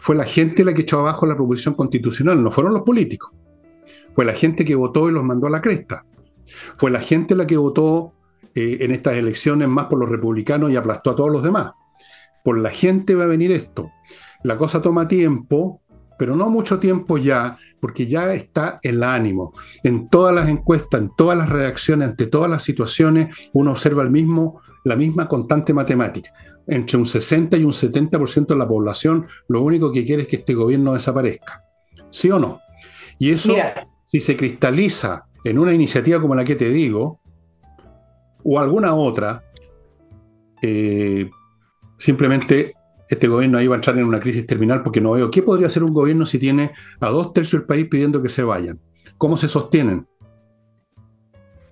Fue 0.00 0.16
la 0.16 0.24
gente 0.24 0.64
la 0.64 0.74
que 0.74 0.82
echó 0.82 0.98
abajo 0.98 1.26
la 1.26 1.36
proposición 1.36 1.74
constitucional, 1.74 2.42
no 2.42 2.50
fueron 2.50 2.74
los 2.74 2.82
políticos. 2.82 3.32
Fue 4.12 4.24
la 4.24 4.34
gente 4.34 4.64
que 4.64 4.74
votó 4.74 5.08
y 5.08 5.12
los 5.12 5.24
mandó 5.24 5.46
a 5.46 5.50
la 5.50 5.62
cresta. 5.62 6.04
Fue 6.76 6.90
la 6.90 7.00
gente 7.00 7.34
la 7.34 7.46
que 7.46 7.56
votó 7.56 8.12
eh, 8.54 8.78
en 8.80 8.90
estas 8.90 9.14
elecciones 9.14 9.68
más 9.68 9.86
por 9.86 9.98
los 9.98 10.08
republicanos 10.08 10.70
y 10.70 10.76
aplastó 10.76 11.10
a 11.10 11.16
todos 11.16 11.30
los 11.30 11.42
demás. 11.42 11.72
Por 12.44 12.58
la 12.58 12.70
gente 12.70 13.14
va 13.14 13.24
a 13.24 13.28
venir 13.28 13.52
esto. 13.52 13.90
La 14.42 14.58
cosa 14.58 14.82
toma 14.82 15.08
tiempo, 15.08 15.80
pero 16.18 16.36
no 16.36 16.50
mucho 16.50 16.78
tiempo 16.78 17.16
ya, 17.16 17.56
porque 17.82 18.06
ya 18.06 18.32
está 18.32 18.78
el 18.84 19.02
ánimo. 19.02 19.54
En 19.82 20.08
todas 20.08 20.32
las 20.32 20.48
encuestas, 20.48 21.00
en 21.00 21.10
todas 21.16 21.36
las 21.36 21.48
reacciones, 21.48 22.10
ante 22.10 22.28
todas 22.28 22.48
las 22.48 22.62
situaciones, 22.62 23.34
uno 23.54 23.72
observa 23.72 24.04
el 24.04 24.10
mismo, 24.10 24.60
la 24.84 24.94
misma 24.94 25.26
constante 25.26 25.74
matemática. 25.74 26.32
Entre 26.68 26.96
un 26.96 27.06
60 27.06 27.56
y 27.56 27.64
un 27.64 27.72
70% 27.72 28.46
de 28.46 28.54
la 28.54 28.68
población 28.68 29.26
lo 29.48 29.62
único 29.62 29.90
que 29.90 30.06
quiere 30.06 30.22
es 30.22 30.28
que 30.28 30.36
este 30.36 30.54
gobierno 30.54 30.94
desaparezca. 30.94 31.64
¿Sí 32.10 32.30
o 32.30 32.38
no? 32.38 32.60
Y 33.18 33.32
eso, 33.32 33.52
si 34.12 34.20
se 34.20 34.36
cristaliza 34.36 35.26
en 35.42 35.58
una 35.58 35.72
iniciativa 35.72 36.20
como 36.20 36.36
la 36.36 36.44
que 36.44 36.54
te 36.54 36.70
digo, 36.70 37.18
o 38.44 38.60
alguna 38.60 38.94
otra, 38.94 39.42
eh, 40.62 41.28
simplemente 41.98 42.74
este 43.14 43.28
gobierno 43.28 43.58
ahí 43.58 43.66
va 43.66 43.74
a 43.74 43.78
entrar 43.78 43.98
en 43.98 44.04
una 44.04 44.20
crisis 44.20 44.46
terminal 44.46 44.82
porque 44.82 45.00
no 45.00 45.12
veo 45.12 45.30
qué 45.30 45.42
podría 45.42 45.66
hacer 45.66 45.84
un 45.84 45.92
gobierno 45.92 46.26
si 46.26 46.38
tiene 46.38 46.72
a 47.00 47.08
dos 47.08 47.32
tercios 47.32 47.62
del 47.62 47.66
país 47.66 47.86
pidiendo 47.88 48.22
que 48.22 48.28
se 48.28 48.42
vayan. 48.42 48.80
¿Cómo 49.18 49.36
se 49.36 49.48
sostienen? 49.48 50.06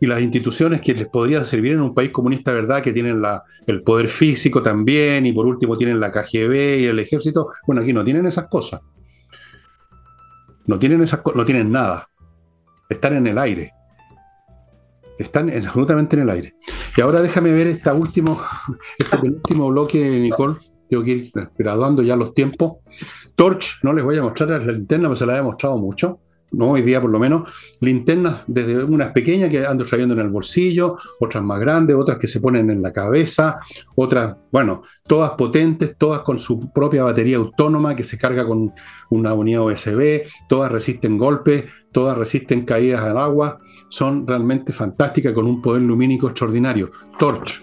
Y 0.00 0.06
las 0.06 0.22
instituciones 0.22 0.80
que 0.80 0.94
les 0.94 1.08
podría 1.08 1.44
servir 1.44 1.72
en 1.72 1.80
un 1.80 1.94
país 1.94 2.10
comunista, 2.10 2.54
¿verdad? 2.54 2.82
Que 2.82 2.92
tienen 2.92 3.22
el 3.66 3.82
poder 3.82 4.08
físico 4.08 4.62
también 4.62 5.26
y 5.26 5.32
por 5.32 5.46
último 5.46 5.76
tienen 5.76 6.00
la 6.00 6.10
KGB 6.10 6.80
y 6.80 6.84
el 6.86 6.98
ejército. 6.98 7.48
Bueno, 7.66 7.82
aquí 7.82 7.92
no 7.92 8.02
tienen 8.02 8.24
esas 8.26 8.48
cosas. 8.48 8.80
No 10.66 10.78
tienen, 10.78 11.02
esas, 11.02 11.20
no 11.34 11.44
tienen 11.44 11.70
nada 11.70 12.10
están 12.90 13.16
en 13.16 13.26
el 13.26 13.38
aire. 13.38 13.72
Están 15.18 15.48
absolutamente 15.50 16.16
en 16.16 16.22
el 16.22 16.30
aire. 16.30 16.54
Y 16.96 17.00
ahora 17.00 17.22
déjame 17.22 17.52
ver 17.52 17.68
esta 17.68 17.94
último, 17.94 18.42
este 18.98 19.16
penúltimo 19.16 19.68
bloque, 19.68 19.98
Nicole. 19.98 20.56
Tengo 20.90 21.04
que 21.04 21.10
ir 21.12 21.30
graduando 21.56 22.02
ya 22.02 22.16
los 22.16 22.34
tiempos. 22.34 22.78
Torch, 23.36 23.78
no 23.82 23.94
les 23.94 24.04
voy 24.04 24.18
a 24.18 24.22
mostrar 24.22 24.50
la 24.50 24.72
linterna, 24.72 25.08
pero 25.08 25.16
se 25.16 25.24
la 25.24 25.38
he 25.38 25.42
mostrado 25.42 25.78
mucho 25.78 26.18
no 26.52 26.70
hoy 26.70 26.82
día 26.82 27.00
por 27.00 27.10
lo 27.10 27.18
menos, 27.18 27.48
linternas 27.80 28.44
desde 28.46 28.82
unas 28.82 29.12
pequeñas 29.12 29.50
que 29.50 29.64
ando 29.66 29.84
trayendo 29.84 30.14
en 30.14 30.20
el 30.20 30.30
bolsillo, 30.30 30.96
otras 31.20 31.42
más 31.42 31.60
grandes, 31.60 31.96
otras 31.96 32.18
que 32.18 32.26
se 32.26 32.40
ponen 32.40 32.70
en 32.70 32.82
la 32.82 32.92
cabeza, 32.92 33.56
otras, 33.94 34.36
bueno, 34.50 34.82
todas 35.06 35.32
potentes, 35.32 35.96
todas 35.96 36.20
con 36.20 36.38
su 36.38 36.72
propia 36.72 37.04
batería 37.04 37.36
autónoma 37.36 37.94
que 37.94 38.04
se 38.04 38.18
carga 38.18 38.46
con 38.46 38.72
una 39.10 39.32
unidad 39.32 39.62
USB, 39.62 40.22
todas 40.48 40.72
resisten 40.72 41.18
golpes, 41.18 41.64
todas 41.92 42.16
resisten 42.16 42.64
caídas 42.64 43.02
al 43.02 43.18
agua, 43.18 43.60
son 43.88 44.26
realmente 44.26 44.72
fantásticas 44.72 45.32
con 45.32 45.46
un 45.46 45.60
poder 45.60 45.82
lumínico 45.82 46.28
extraordinario. 46.28 46.90
Torch. 47.18 47.62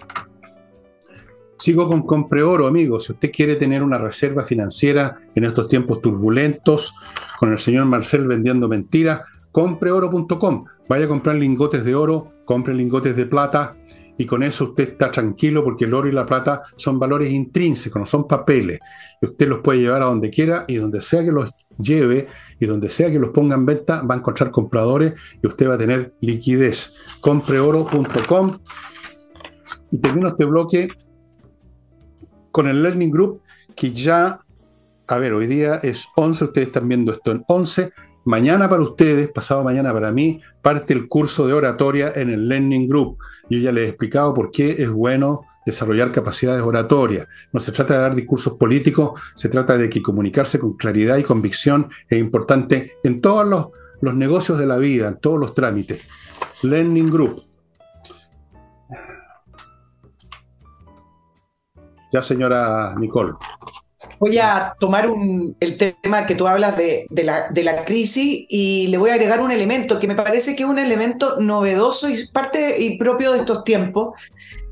Sigo 1.58 1.88
con 1.88 2.02
Compre 2.02 2.42
Oro, 2.42 2.66
amigos. 2.66 3.04
Si 3.04 3.12
usted 3.12 3.32
quiere 3.32 3.56
tener 3.56 3.82
una 3.82 3.98
reserva 3.98 4.44
financiera 4.44 5.18
en 5.34 5.44
estos 5.44 5.68
tiempos 5.68 6.00
turbulentos, 6.00 6.94
con 7.38 7.50
el 7.50 7.58
señor 7.58 7.86
Marcel 7.86 8.28
vendiendo 8.28 8.68
mentiras, 8.68 9.22
compreoro.com. 9.50 10.64
Vaya 10.88 11.06
a 11.06 11.08
comprar 11.08 11.36
lingotes 11.36 11.84
de 11.84 11.94
oro, 11.94 12.32
compre 12.44 12.74
lingotes 12.74 13.16
de 13.16 13.26
plata 13.26 13.76
y 14.16 14.24
con 14.24 14.42
eso 14.42 14.66
usted 14.66 14.90
está 14.90 15.10
tranquilo 15.10 15.64
porque 15.64 15.84
el 15.84 15.94
oro 15.94 16.08
y 16.08 16.12
la 16.12 16.26
plata 16.26 16.62
son 16.76 16.98
valores 16.98 17.32
intrínsecos, 17.32 18.00
no 18.00 18.06
son 18.06 18.28
papeles. 18.28 18.78
Y 19.20 19.26
usted 19.26 19.48
los 19.48 19.58
puede 19.58 19.80
llevar 19.80 20.02
a 20.02 20.06
donde 20.06 20.30
quiera 20.30 20.64
y 20.68 20.76
donde 20.76 21.00
sea 21.00 21.24
que 21.24 21.32
los 21.32 21.50
lleve 21.78 22.26
y 22.58 22.66
donde 22.66 22.90
sea 22.90 23.10
que 23.10 23.18
los 23.18 23.30
ponga 23.30 23.56
en 23.56 23.66
venta 23.66 24.02
va 24.02 24.14
a 24.14 24.18
encontrar 24.18 24.50
compradores 24.50 25.14
y 25.42 25.46
usted 25.46 25.68
va 25.68 25.74
a 25.74 25.78
tener 25.78 26.14
liquidez. 26.20 26.94
Compreoro.com. 27.20 28.58
Y 29.90 29.98
termino 29.98 30.28
este 30.28 30.44
bloque 30.44 30.88
con 32.58 32.66
el 32.66 32.82
Learning 32.82 33.12
Group 33.12 33.40
que 33.76 33.92
ya 33.92 34.40
a 35.06 35.18
ver, 35.18 35.32
hoy 35.32 35.46
día 35.46 35.76
es 35.76 36.08
11, 36.16 36.46
ustedes 36.46 36.66
están 36.66 36.88
viendo 36.88 37.12
esto 37.12 37.30
en 37.30 37.44
11. 37.46 37.92
Mañana 38.24 38.68
para 38.68 38.82
ustedes, 38.82 39.28
pasado 39.28 39.62
mañana 39.62 39.92
para 39.92 40.10
mí, 40.10 40.40
parte 40.60 40.92
el 40.92 41.06
curso 41.06 41.46
de 41.46 41.52
oratoria 41.52 42.12
en 42.16 42.30
el 42.30 42.48
Learning 42.48 42.88
Group. 42.88 43.18
Yo 43.48 43.60
ya 43.60 43.70
les 43.70 43.84
he 43.84 43.88
explicado 43.90 44.34
por 44.34 44.50
qué 44.50 44.70
es 44.70 44.90
bueno 44.90 45.42
desarrollar 45.64 46.10
capacidades 46.10 46.62
oratorias. 46.62 47.28
No 47.52 47.60
se 47.60 47.70
trata 47.70 47.94
de 47.94 48.00
dar 48.00 48.16
discursos 48.16 48.54
políticos, 48.54 49.20
se 49.36 49.48
trata 49.48 49.78
de 49.78 49.88
que 49.88 50.02
comunicarse 50.02 50.58
con 50.58 50.72
claridad 50.72 51.16
y 51.16 51.22
convicción 51.22 51.88
es 52.08 52.18
importante 52.18 52.94
en 53.04 53.20
todos 53.20 53.46
los, 53.46 53.68
los 54.00 54.16
negocios 54.16 54.58
de 54.58 54.66
la 54.66 54.78
vida, 54.78 55.06
en 55.06 55.20
todos 55.20 55.38
los 55.38 55.54
trámites. 55.54 56.02
Learning 56.64 57.08
Group. 57.08 57.47
Ya, 62.12 62.22
señora 62.22 62.94
Nicole. 62.98 63.34
Voy 64.20 64.38
a 64.38 64.74
tomar 64.78 65.10
el 65.58 65.76
tema 65.76 66.24
que 66.24 66.36
tú 66.36 66.46
hablas 66.46 66.76
de, 66.76 67.06
la, 67.10 67.84
crisis 67.84 68.46
y 68.48 68.86
le 68.86 68.96
voy 68.96 69.10
a 69.10 69.14
agregar 69.14 69.40
un 69.40 69.50
elemento 69.50 69.98
que 69.98 70.06
me 70.06 70.14
parece 70.14 70.54
que 70.54 70.62
es 70.62 70.68
un 70.68 70.78
elemento 70.78 71.40
novedoso 71.40 72.08
y 72.08 72.26
parte 72.28 72.80
y 72.80 72.96
propio 72.96 73.32
de 73.32 73.38
estos 73.38 73.64
tiempos 73.64 74.30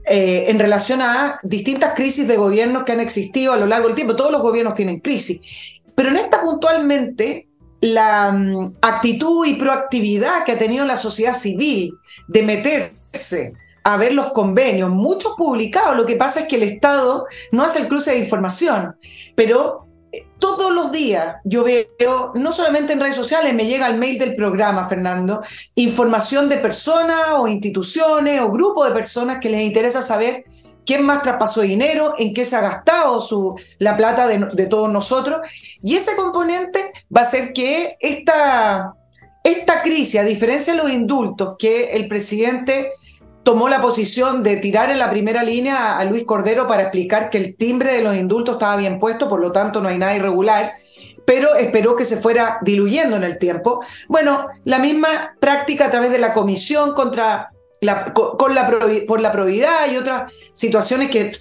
eh, 0.08 0.44
en 0.48 0.60
relación 0.60 1.02
a 1.02 1.38
distintas 1.42 1.94
crisis 1.94 2.28
de 2.28 2.36
gobiernos 2.36 2.84
que 2.84 2.92
han 2.92 3.00
existido 3.00 3.52
a 3.52 3.56
lo 3.56 3.66
largo 3.66 3.88
del 3.88 3.96
tiempo. 3.96 4.14
Todos 4.14 4.30
los 4.30 4.42
gobiernos 4.42 4.74
tienen 4.74 5.00
crisis, 5.00 5.82
pero 5.96 6.10
en 6.10 6.16
esta 6.16 6.40
puntualmente 6.40 7.48
la 7.80 8.30
mm, 8.30 8.74
actitud 8.80 9.44
y 9.44 9.54
proactividad 9.54 10.44
que 10.44 10.52
ha 10.52 10.58
tenido 10.58 10.84
la 10.84 10.96
sociedad 10.96 11.34
civil 11.34 11.92
de 12.28 12.42
meterse 12.42 13.54
a 13.86 13.96
ver 13.96 14.14
los 14.14 14.32
convenios, 14.32 14.90
muchos 14.90 15.34
publicados. 15.36 15.96
Lo 15.96 16.06
que 16.06 16.16
pasa 16.16 16.40
es 16.40 16.48
que 16.48 16.56
el 16.56 16.64
Estado 16.64 17.24
no 17.52 17.62
hace 17.62 17.78
el 17.78 17.86
cruce 17.86 18.10
de 18.10 18.18
información, 18.18 18.96
pero 19.36 19.86
eh, 20.10 20.26
todos 20.40 20.74
los 20.74 20.90
días 20.90 21.36
yo 21.44 21.62
veo, 21.62 22.32
no 22.34 22.50
solamente 22.50 22.92
en 22.92 22.98
redes 22.98 23.14
sociales, 23.14 23.54
me 23.54 23.64
llega 23.64 23.86
el 23.86 23.96
mail 23.96 24.18
del 24.18 24.34
programa, 24.34 24.88
Fernando, 24.88 25.40
información 25.76 26.48
de 26.48 26.56
personas 26.56 27.28
o 27.36 27.46
instituciones 27.46 28.40
o 28.40 28.50
grupos 28.50 28.88
de 28.88 28.94
personas 28.94 29.38
que 29.38 29.50
les 29.50 29.60
interesa 29.60 30.02
saber 30.02 30.42
quién 30.84 31.04
más 31.04 31.22
traspasó 31.22 31.60
dinero, 31.60 32.14
en 32.18 32.34
qué 32.34 32.44
se 32.44 32.56
ha 32.56 32.62
gastado 32.62 33.20
su, 33.20 33.54
la 33.78 33.96
plata 33.96 34.26
de, 34.26 34.66
todos 34.66 34.92
nosotros. 34.92 35.78
Y 35.80 35.94
ese 35.94 36.16
componente 36.16 36.90
va 37.16 37.20
a 37.20 37.24
hacer 37.24 37.52
que 37.52 37.96
esta, 38.00 38.94
esta 39.44 39.82
crisis, 39.82 40.18
a 40.18 40.24
diferencia 40.24 40.72
de 40.74 40.82
los 40.82 40.90
indultos 40.90 41.54
que 41.56 41.92
el 41.92 42.08
presidente 42.08 42.90
tomó 43.46 43.68
la 43.68 43.80
posición 43.80 44.42
de 44.42 44.56
tirar 44.56 44.90
en 44.90 44.98
la 44.98 45.08
primera 45.08 45.44
línea 45.44 45.98
a 45.98 46.04
Luis 46.04 46.24
Cordero 46.24 46.66
para 46.66 46.82
explicar 46.82 47.30
que 47.30 47.38
el 47.38 47.54
timbre 47.54 47.92
de 47.92 48.02
los 48.02 48.16
indultos 48.16 48.56
estaba 48.56 48.74
bien 48.74 48.98
puesto, 48.98 49.28
por 49.28 49.40
lo 49.40 49.52
tanto 49.52 49.80
no 49.80 49.88
hay 49.88 49.98
nada 49.98 50.16
irregular, 50.16 50.72
pero 51.24 51.54
esperó 51.54 51.94
que 51.94 52.04
se 52.04 52.16
fuera 52.16 52.58
diluyendo 52.62 53.14
en 53.14 53.22
el 53.22 53.38
tiempo. 53.38 53.84
Bueno, 54.08 54.48
la 54.64 54.80
misma 54.80 55.36
práctica 55.38 55.86
a 55.86 55.90
través 55.92 56.10
de 56.10 56.18
la 56.18 56.32
comisión 56.32 56.92
contra 56.92 57.50
la, 57.80 58.12
con 58.12 58.52
la, 58.52 58.68
por 59.06 59.20
la 59.20 59.30
probidad 59.30 59.92
y 59.92 59.96
otras 59.96 60.50
situaciones 60.52 61.08
que 61.08 61.32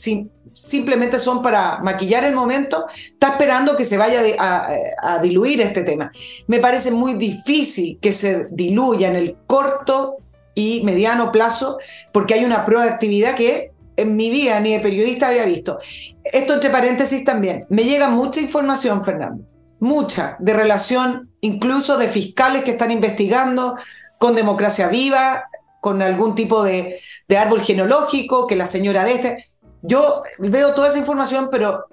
simplemente 0.51 1.18
son 1.18 1.41
para 1.41 1.80
maquillar 1.80 2.24
el 2.24 2.36
momento, 2.36 2.86
está 2.88 3.30
esperando 3.30 3.76
que 3.76 3.84
se 3.84 3.97
vaya 3.97 4.22
a, 4.38 5.20
diluir 5.24 5.60
este 5.60 5.84
tema. 5.84 6.12
Me 6.45 6.60
parece 6.60 6.91
muy 6.91 7.16
difícil 7.16 7.97
que 7.99 8.12
se 8.12 8.47
diluya 8.51 9.10
en 9.10 9.16
el 9.16 9.38
corto 9.47 10.18
y 10.56 10.82
mediano 10.84 11.32
plazo, 11.32 11.78
porque 12.12 12.34
hay 12.34 12.45
una 12.45 12.66
proactividad 12.66 13.36
que 13.36 13.72
en 13.97 14.16
mi 14.16 14.30
vida 14.30 14.60
ni 14.60 14.74
de 14.74 14.80
periodista 14.80 15.28
había 15.28 15.45
visto. 15.45 15.78
Esto 16.24 16.53
entre 16.53 16.70
paréntesis 16.70 17.24
también. 17.24 17.66
Me 17.70 17.84
llega 17.84 18.10
mucha 18.10 18.41
información, 18.41 19.03
Fernando, 19.03 19.45
mucha, 19.80 20.36
de 20.39 20.53
relación 20.53 21.30
incluso 21.41 21.97
de 21.97 22.08
fiscales 22.08 22.64
que 22.64 22.72
están 22.72 22.91
investigando 22.91 23.76
con 24.18 24.36
democracia 24.36 24.88
viva, 24.88 25.45
con 25.82 26.01
algún 26.01 26.34
tipo 26.34 26.64
de, 26.64 26.99
de 27.28 27.38
árbol 27.38 27.62
genealógico, 27.62 28.47
que 28.47 28.56
la 28.56 28.66
señora 28.66 29.03
de 29.03 29.14
este. 29.14 29.45
Yo 29.84 30.24
veo 30.39 30.74
toda 30.74 30.88
esa 30.88 30.97
información, 30.97 31.49
pero 31.51 31.86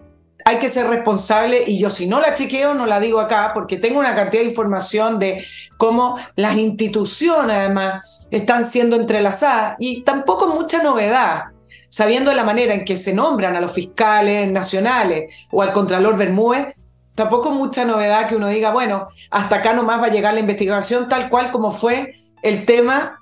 hay 0.44 0.58
que 0.58 0.68
ser 0.68 0.88
responsable 0.88 1.64
y 1.66 1.78
yo 1.78 1.90
si 1.90 2.06
no 2.06 2.20
la 2.20 2.34
chequeo 2.34 2.74
no 2.74 2.86
la 2.86 3.00
digo 3.00 3.20
acá 3.20 3.52
porque 3.54 3.76
tengo 3.76 3.98
una 3.98 4.14
cantidad 4.14 4.42
de 4.42 4.48
información 4.48 5.18
de 5.18 5.44
cómo 5.76 6.16
las 6.36 6.56
instituciones 6.56 7.56
además 7.56 8.28
están 8.30 8.70
siendo 8.70 8.96
entrelazadas 8.96 9.76
y 9.78 10.02
tampoco 10.02 10.48
mucha 10.48 10.82
novedad, 10.82 11.44
sabiendo 11.90 12.32
la 12.32 12.44
manera 12.44 12.74
en 12.74 12.84
que 12.84 12.96
se 12.96 13.12
nombran 13.12 13.56
a 13.56 13.60
los 13.60 13.72
fiscales 13.72 14.50
nacionales 14.50 15.48
o 15.52 15.62
al 15.62 15.72
Contralor 15.72 16.16
Bermúdez, 16.16 16.74
tampoco 17.14 17.50
mucha 17.50 17.84
novedad 17.84 18.28
que 18.28 18.36
uno 18.36 18.48
diga, 18.48 18.70
bueno, 18.70 19.06
hasta 19.30 19.56
acá 19.56 19.74
nomás 19.74 20.00
va 20.00 20.06
a 20.06 20.12
llegar 20.12 20.32
la 20.32 20.40
investigación 20.40 21.08
tal 21.08 21.28
cual 21.28 21.50
como 21.50 21.70
fue 21.70 22.12
el 22.42 22.64
tema 22.64 23.20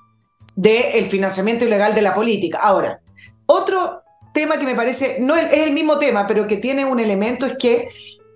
del 0.54 1.06
financiamiento 1.06 1.64
ilegal 1.64 1.94
de 1.94 2.02
la 2.02 2.14
política. 2.14 2.60
Ahora, 2.62 3.00
otro 3.46 4.02
tema 4.32 4.58
que 4.58 4.64
me 4.64 4.74
parece, 4.74 5.18
no 5.20 5.36
es 5.36 5.52
el 5.52 5.72
mismo 5.72 5.98
tema, 5.98 6.26
pero 6.26 6.46
que 6.46 6.56
tiene 6.56 6.84
un 6.84 7.00
elemento 7.00 7.46
es 7.46 7.56
que 7.58 7.88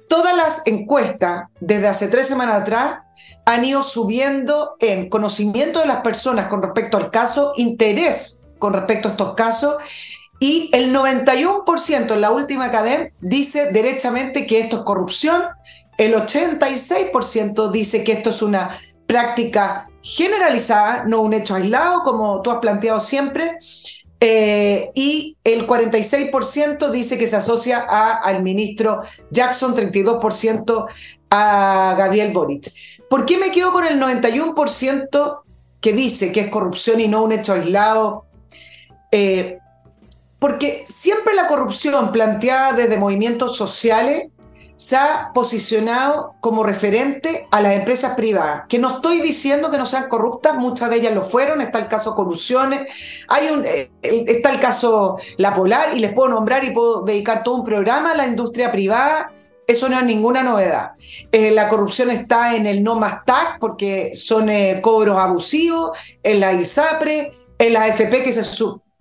todas 0.08 0.36
las 0.36 0.66
encuestas 0.66 1.48
desde 1.60 1.88
hace 1.88 2.08
tres 2.08 2.28
semanas 2.28 2.62
atrás 2.62 2.98
han 3.44 3.64
ido 3.64 3.82
subiendo 3.82 4.76
en 4.80 5.08
conocimiento 5.08 5.80
de 5.80 5.86
las 5.86 6.00
personas 6.00 6.46
con 6.46 6.62
respecto 6.62 6.96
al 6.96 7.10
caso, 7.10 7.52
interés 7.56 8.44
con 8.58 8.72
respecto 8.72 9.08
a 9.08 9.10
estos 9.12 9.34
casos, 9.34 9.74
y 10.40 10.70
el 10.72 10.94
91% 10.94 12.12
en 12.12 12.20
la 12.20 12.30
última 12.30 12.70
cadena 12.70 13.08
dice 13.20 13.70
derechamente 13.72 14.46
que 14.46 14.60
esto 14.60 14.78
es 14.78 14.82
corrupción, 14.82 15.42
el 15.96 16.14
86% 16.14 17.70
dice 17.70 18.04
que 18.04 18.12
esto 18.12 18.30
es 18.30 18.42
una 18.42 18.70
práctica 19.06 19.88
generalizada, 20.02 21.04
no 21.06 21.20
un 21.20 21.34
hecho 21.34 21.54
aislado, 21.54 22.02
como 22.02 22.42
tú 22.42 22.50
has 22.50 22.58
planteado 22.58 23.00
siempre, 23.00 23.56
eh, 24.26 24.90
y 24.94 25.36
el 25.44 25.66
46% 25.66 26.90
dice 26.90 27.18
que 27.18 27.26
se 27.26 27.36
asocia 27.36 27.80
al 27.80 28.42
ministro 28.42 29.02
Jackson, 29.30 29.76
32% 29.76 30.86
a 31.28 31.94
Gabriel 31.98 32.32
Boric. 32.32 32.72
¿Por 33.10 33.26
qué 33.26 33.36
me 33.36 33.50
quedo 33.50 33.70
con 33.70 33.84
el 33.84 34.00
91% 34.00 35.40
que 35.78 35.92
dice 35.92 36.32
que 36.32 36.40
es 36.40 36.48
corrupción 36.48 37.00
y 37.00 37.08
no 37.08 37.22
un 37.22 37.32
hecho 37.32 37.52
aislado? 37.52 38.24
Eh, 39.12 39.58
porque 40.38 40.84
siempre 40.86 41.34
la 41.34 41.46
corrupción 41.46 42.10
planteada 42.10 42.72
desde 42.72 42.96
movimientos 42.96 43.58
sociales 43.58 44.28
se 44.76 44.96
ha 44.96 45.30
posicionado 45.32 46.34
como 46.40 46.64
referente 46.64 47.46
a 47.50 47.60
las 47.60 47.74
empresas 47.74 48.14
privadas, 48.14 48.64
que 48.68 48.78
no 48.78 48.96
estoy 48.96 49.20
diciendo 49.20 49.70
que 49.70 49.78
no 49.78 49.86
sean 49.86 50.08
corruptas, 50.08 50.56
muchas 50.56 50.90
de 50.90 50.96
ellas 50.96 51.14
lo 51.14 51.22
fueron, 51.22 51.60
está 51.60 51.78
el 51.78 51.88
caso 51.88 52.14
Colusiones, 52.14 53.24
hay 53.28 53.48
un, 53.48 53.64
eh, 53.64 53.90
está 54.02 54.50
el 54.50 54.60
caso 54.60 55.16
La 55.36 55.54
Polar, 55.54 55.96
y 55.96 56.00
les 56.00 56.12
puedo 56.12 56.28
nombrar 56.28 56.64
y 56.64 56.70
puedo 56.70 57.02
dedicar 57.02 57.42
todo 57.42 57.56
un 57.56 57.64
programa 57.64 58.12
a 58.12 58.16
la 58.16 58.26
industria 58.26 58.72
privada, 58.72 59.30
eso 59.66 59.88
no 59.88 59.98
es 59.98 60.04
ninguna 60.04 60.42
novedad. 60.42 60.90
Eh, 61.32 61.50
la 61.50 61.68
corrupción 61.68 62.10
está 62.10 62.54
en 62.54 62.66
el 62.66 62.82
no 62.82 62.96
más 62.96 63.24
TAC, 63.24 63.58
porque 63.58 64.14
son 64.14 64.50
eh, 64.50 64.80
cobros 64.82 65.18
abusivos, 65.18 65.98
en 66.22 66.40
la 66.40 66.52
ISAPRE, 66.52 67.30
en 67.58 67.72
la 67.72 67.84
AFP 67.84 68.22
que, 68.22 68.34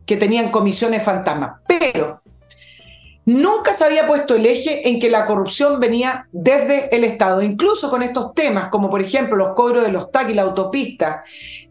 que 0.06 0.18
tenían 0.18 0.50
comisiones 0.52 1.04
fantasmas. 1.04 1.60
Pero 1.68 2.23
Nunca 3.26 3.72
se 3.72 3.86
había 3.86 4.06
puesto 4.06 4.36
el 4.36 4.46
eje 4.46 4.90
en 4.90 5.00
que 5.00 5.10
la 5.10 5.26
corrupción 5.26 5.80
venía 5.80 6.28
desde 6.32 6.94
el 6.96 7.06
Estado, 7.06 7.42
incluso 7.42 7.90
con 7.90 8.04
estos 8.04 8.34
temas, 8.34 8.68
como 8.68 8.90
por 8.90 9.02
ejemplo 9.02 9.38
los 9.38 9.54
cobros 9.54 9.84
de 9.84 9.92
los 9.92 10.12
TAC 10.12 10.30
y 10.30 10.34
la 10.34 10.42
autopista, 10.42 11.24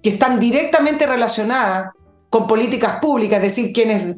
que 0.02 0.10
están 0.10 0.40
directamente 0.40 1.06
relacionadas 1.06 1.90
con 2.30 2.46
políticas 2.46 2.98
públicas, 3.00 3.36
es 3.36 3.54
decir, 3.54 3.72
quienes 3.72 4.16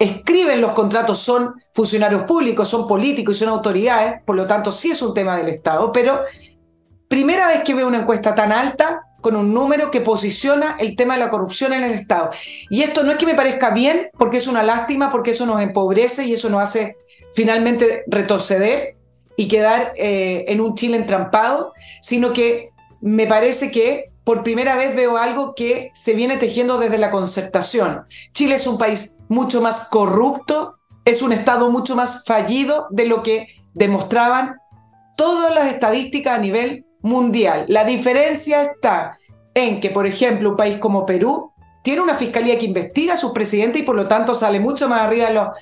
escriben 0.00 0.60
los 0.60 0.72
contratos 0.72 1.18
son 1.18 1.54
funcionarios 1.72 2.24
públicos, 2.24 2.68
son 2.68 2.88
políticos 2.88 3.36
y 3.36 3.38
son 3.40 3.50
autoridades, 3.50 4.22
por 4.24 4.34
lo 4.34 4.46
tanto 4.46 4.72
sí 4.72 4.90
es 4.90 5.00
un 5.02 5.14
tema 5.14 5.36
del 5.36 5.50
Estado, 5.50 5.92
pero 5.92 6.22
primera 7.06 7.46
vez 7.46 7.62
que 7.62 7.74
veo 7.74 7.86
una 7.86 7.98
encuesta 7.98 8.34
tan 8.34 8.50
alta 8.50 9.02
con 9.20 9.36
un 9.36 9.52
número 9.52 9.90
que 9.90 10.00
posiciona 10.00 10.76
el 10.78 10.96
tema 10.96 11.14
de 11.14 11.20
la 11.20 11.28
corrupción 11.28 11.72
en 11.72 11.82
el 11.82 11.92
Estado. 11.92 12.30
Y 12.70 12.82
esto 12.82 13.02
no 13.02 13.12
es 13.12 13.18
que 13.18 13.26
me 13.26 13.34
parezca 13.34 13.70
bien, 13.70 14.10
porque 14.18 14.38
es 14.38 14.46
una 14.46 14.62
lástima, 14.62 15.10
porque 15.10 15.30
eso 15.30 15.46
nos 15.46 15.60
empobrece 15.60 16.24
y 16.24 16.32
eso 16.32 16.48
nos 16.50 16.62
hace 16.62 16.96
finalmente 17.32 18.04
retroceder 18.06 18.96
y 19.36 19.48
quedar 19.48 19.92
eh, 19.96 20.44
en 20.48 20.60
un 20.60 20.74
Chile 20.74 20.96
entrampado, 20.96 21.72
sino 22.02 22.32
que 22.32 22.70
me 23.00 23.26
parece 23.26 23.70
que 23.70 24.10
por 24.24 24.42
primera 24.42 24.76
vez 24.76 24.94
veo 24.94 25.16
algo 25.16 25.54
que 25.54 25.90
se 25.94 26.14
viene 26.14 26.36
tejiendo 26.36 26.78
desde 26.78 26.98
la 26.98 27.10
concertación. 27.10 28.02
Chile 28.32 28.56
es 28.56 28.66
un 28.66 28.78
país 28.78 29.18
mucho 29.28 29.60
más 29.60 29.88
corrupto, 29.88 30.76
es 31.04 31.22
un 31.22 31.32
Estado 31.32 31.70
mucho 31.70 31.96
más 31.96 32.24
fallido 32.24 32.86
de 32.90 33.06
lo 33.06 33.22
que 33.22 33.48
demostraban 33.74 34.56
todas 35.16 35.54
las 35.54 35.72
estadísticas 35.72 36.38
a 36.38 36.40
nivel 36.40 36.84
mundial. 37.02 37.64
La 37.68 37.84
diferencia 37.84 38.62
está 38.62 39.16
en 39.54 39.80
que, 39.80 39.90
por 39.90 40.06
ejemplo, 40.06 40.50
un 40.50 40.56
país 40.56 40.76
como 40.78 41.06
Perú 41.06 41.52
tiene 41.82 42.02
una 42.02 42.14
fiscalía 42.14 42.58
que 42.58 42.66
investiga 42.66 43.14
a 43.14 43.16
sus 43.16 43.32
presidentes 43.32 43.82
y 43.82 43.84
por 43.84 43.96
lo 43.96 44.06
tanto 44.06 44.34
sale 44.34 44.60
mucho 44.60 44.88
más 44.88 45.00
arriba 45.00 45.52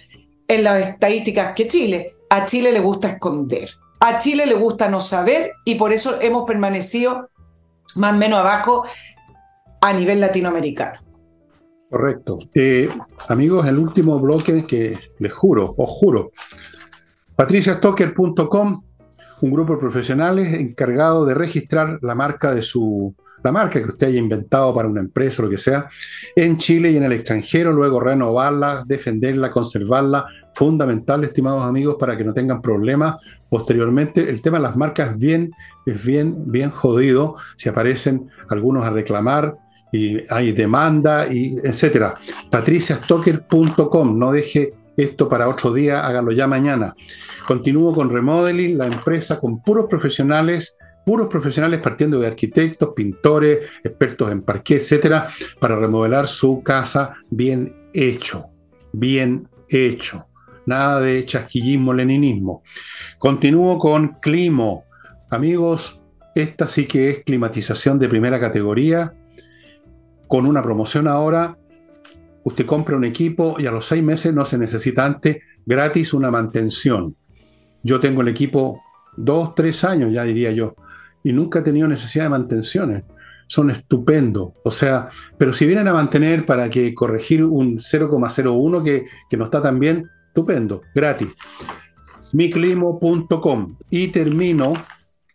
en, 0.48 0.64
las 0.64 0.86
estadísticas 0.86 1.54
que 1.54 1.66
Chile. 1.66 2.12
A 2.30 2.44
Chile 2.44 2.72
le 2.72 2.80
gusta 2.80 3.08
esconder. 3.08 3.68
A 4.00 4.18
Chile 4.18 4.46
le 4.46 4.54
gusta 4.54 4.88
no 4.88 5.00
saber 5.00 5.52
y 5.64 5.76
por 5.76 5.92
eso 5.92 6.20
hemos 6.20 6.44
permanecido 6.44 7.30
más 7.94 8.14
o 8.14 8.16
menos 8.16 8.40
abajo 8.40 8.84
a 9.80 9.92
nivel 9.92 10.20
latinoamericano. 10.20 11.00
Correcto. 11.88 12.38
Eh, 12.54 12.88
amigos, 13.28 13.66
el 13.66 13.78
último 13.78 14.18
bloque 14.18 14.66
que 14.66 14.98
les 15.18 15.32
juro, 15.32 15.74
os 15.76 15.88
juro, 15.88 16.32
patriciastocker.com 17.34 18.82
un 19.40 19.52
grupo 19.52 19.74
de 19.74 19.80
profesionales 19.80 20.52
encargado 20.54 21.24
de 21.24 21.34
registrar 21.34 21.98
la 22.02 22.14
marca 22.14 22.54
de 22.54 22.62
su 22.62 23.14
la 23.42 23.52
marca 23.52 23.80
que 23.80 23.88
usted 23.88 24.08
haya 24.08 24.18
inventado 24.18 24.74
para 24.74 24.88
una 24.88 25.00
empresa 25.00 25.42
o 25.42 25.44
lo 25.44 25.50
que 25.50 25.58
sea, 25.58 25.88
en 26.34 26.56
Chile 26.56 26.90
y 26.90 26.96
en 26.96 27.04
el 27.04 27.12
extranjero, 27.12 27.72
luego 27.72 28.00
renovarla, 28.00 28.84
defenderla, 28.86 29.50
conservarla, 29.50 30.26
fundamental, 30.54 31.24
estimados 31.24 31.62
amigos, 31.62 31.96
para 31.98 32.16
que 32.16 32.24
no 32.24 32.34
tengan 32.34 32.60
problemas 32.60 33.16
posteriormente. 33.48 34.28
El 34.28 34.42
tema 34.42 34.58
de 34.58 34.64
las 34.64 34.76
marcas 34.76 35.18
bien, 35.18 35.50
es 35.86 36.04
bien, 36.04 36.50
bien 36.50 36.70
jodido, 36.70 37.36
si 37.56 37.68
aparecen 37.68 38.28
algunos 38.48 38.84
a 38.84 38.90
reclamar 38.90 39.56
y 39.92 40.18
hay 40.30 40.52
demanda 40.52 41.32
y 41.32 41.54
etcétera. 41.62 42.14
patriciastocker.com, 42.50 44.18
no 44.18 44.32
deje 44.32 44.74
esto 44.98 45.28
para 45.28 45.48
otro 45.48 45.72
día, 45.72 46.06
hágalo 46.06 46.32
ya 46.32 46.46
mañana. 46.46 46.94
Continúo 47.46 47.94
con 47.94 48.10
Remodeling, 48.10 48.76
la 48.76 48.86
empresa 48.86 49.38
con 49.38 49.62
puros 49.62 49.86
profesionales, 49.88 50.76
puros 51.06 51.28
profesionales 51.28 51.80
partiendo 51.80 52.18
de 52.18 52.26
arquitectos, 52.26 52.90
pintores, 52.94 53.60
expertos 53.82 54.30
en 54.32 54.42
parqué, 54.42 54.76
etcétera, 54.76 55.28
para 55.60 55.76
remodelar 55.76 56.26
su 56.26 56.62
casa 56.62 57.14
bien 57.30 57.74
hecho, 57.94 58.46
bien 58.92 59.48
hecho. 59.68 60.26
Nada 60.66 61.00
de 61.00 61.24
chasquillismo, 61.24 61.94
leninismo. 61.94 62.62
Continúo 63.18 63.78
con 63.78 64.18
Climo. 64.20 64.84
Amigos, 65.30 66.02
esta 66.34 66.68
sí 66.68 66.86
que 66.86 67.10
es 67.10 67.24
climatización 67.24 67.98
de 67.98 68.08
primera 68.08 68.38
categoría, 68.38 69.14
con 70.26 70.46
una 70.46 70.62
promoción 70.62 71.08
ahora. 71.08 71.57
Usted 72.48 72.64
compra 72.64 72.96
un 72.96 73.04
equipo 73.04 73.56
y 73.58 73.66
a 73.66 73.70
los 73.70 73.84
seis 73.84 74.02
meses 74.02 74.32
no 74.32 74.46
se 74.46 74.56
necesita 74.56 75.04
antes 75.04 75.36
gratis 75.66 76.14
una 76.14 76.30
mantención. 76.30 77.14
Yo 77.82 78.00
tengo 78.00 78.22
el 78.22 78.28
equipo 78.28 78.80
dos, 79.18 79.54
tres 79.54 79.84
años, 79.84 80.10
ya 80.14 80.24
diría 80.24 80.50
yo, 80.52 80.74
y 81.22 81.34
nunca 81.34 81.58
he 81.58 81.62
tenido 81.62 81.86
necesidad 81.86 82.24
de 82.24 82.30
mantenciones. 82.30 83.04
son 83.48 83.70
estupendos. 83.70 84.52
O 84.64 84.70
sea, 84.70 85.10
pero 85.36 85.52
si 85.52 85.66
vienen 85.66 85.88
a 85.88 85.92
mantener 85.92 86.46
para 86.46 86.70
que 86.70 86.94
corregir 86.94 87.44
un 87.44 87.78
0,01 87.78 88.82
que, 88.82 89.04
que 89.28 89.36
no 89.36 89.44
está 89.44 89.60
tan 89.60 89.78
bien, 89.78 90.08
estupendo, 90.28 90.82
gratis. 90.94 91.28
miclimo.com. 92.32 93.76
Y 93.90 94.08
termino 94.08 94.72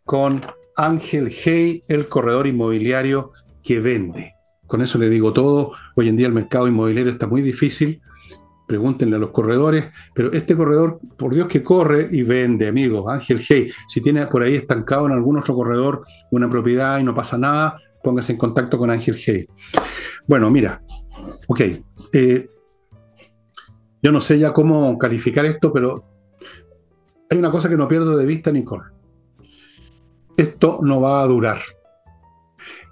con 0.03 0.41
Ángel 0.75 1.31
Hey, 1.31 1.83
el 1.87 2.07
corredor 2.07 2.47
inmobiliario 2.47 3.31
que 3.63 3.79
vende. 3.79 4.32
Con 4.73 4.81
eso 4.81 4.97
le 4.97 5.07
digo 5.07 5.31
todo. 5.33 5.73
Hoy 5.95 6.09
en 6.09 6.17
día 6.17 6.25
el 6.25 6.33
mercado 6.33 6.67
inmobiliario 6.67 7.11
está 7.11 7.27
muy 7.27 7.43
difícil. 7.43 8.01
Pregúntenle 8.65 9.17
a 9.17 9.19
los 9.19 9.29
corredores, 9.29 9.89
pero 10.15 10.31
este 10.31 10.55
corredor, 10.55 10.97
por 11.15 11.31
Dios 11.31 11.47
que 11.47 11.61
corre 11.61 12.09
y 12.11 12.23
vende, 12.23 12.67
amigos. 12.67 13.07
Ángel 13.07 13.45
Hey, 13.47 13.71
si 13.87 14.01
tiene 14.01 14.25
por 14.25 14.41
ahí 14.41 14.55
estancado 14.55 15.05
en 15.05 15.11
algún 15.11 15.37
otro 15.37 15.53
corredor 15.53 16.01
una 16.31 16.49
propiedad 16.49 16.97
y 16.97 17.03
no 17.03 17.13
pasa 17.13 17.37
nada, 17.37 17.77
póngase 18.03 18.31
en 18.31 18.39
contacto 18.39 18.79
con 18.79 18.89
Ángel 18.89 19.15
Hey. 19.23 19.45
Bueno, 20.25 20.49
mira, 20.49 20.81
ok. 21.47 21.61
Eh, 22.11 22.49
yo 24.01 24.11
no 24.11 24.21
sé 24.21 24.39
ya 24.39 24.53
cómo 24.53 24.97
calificar 24.97 25.45
esto, 25.45 25.71
pero 25.71 26.03
hay 27.29 27.37
una 27.37 27.51
cosa 27.51 27.69
que 27.69 27.77
no 27.77 27.87
pierdo 27.87 28.17
de 28.17 28.25
vista, 28.25 28.51
Nicole 28.51 28.85
esto 30.35 30.79
no 30.81 30.99
va 30.99 31.21
a 31.21 31.27
durar. 31.27 31.59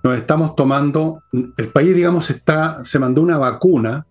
Nos 0.04 0.18
estamos 0.18 0.56
tomando, 0.56 1.24
el 1.32 1.70
país, 1.70 1.96
digamos, 1.96 2.30
está, 2.30 2.84
se 2.84 2.98
mandó 2.98 3.22
una 3.22 3.38
vacuna 3.38 4.08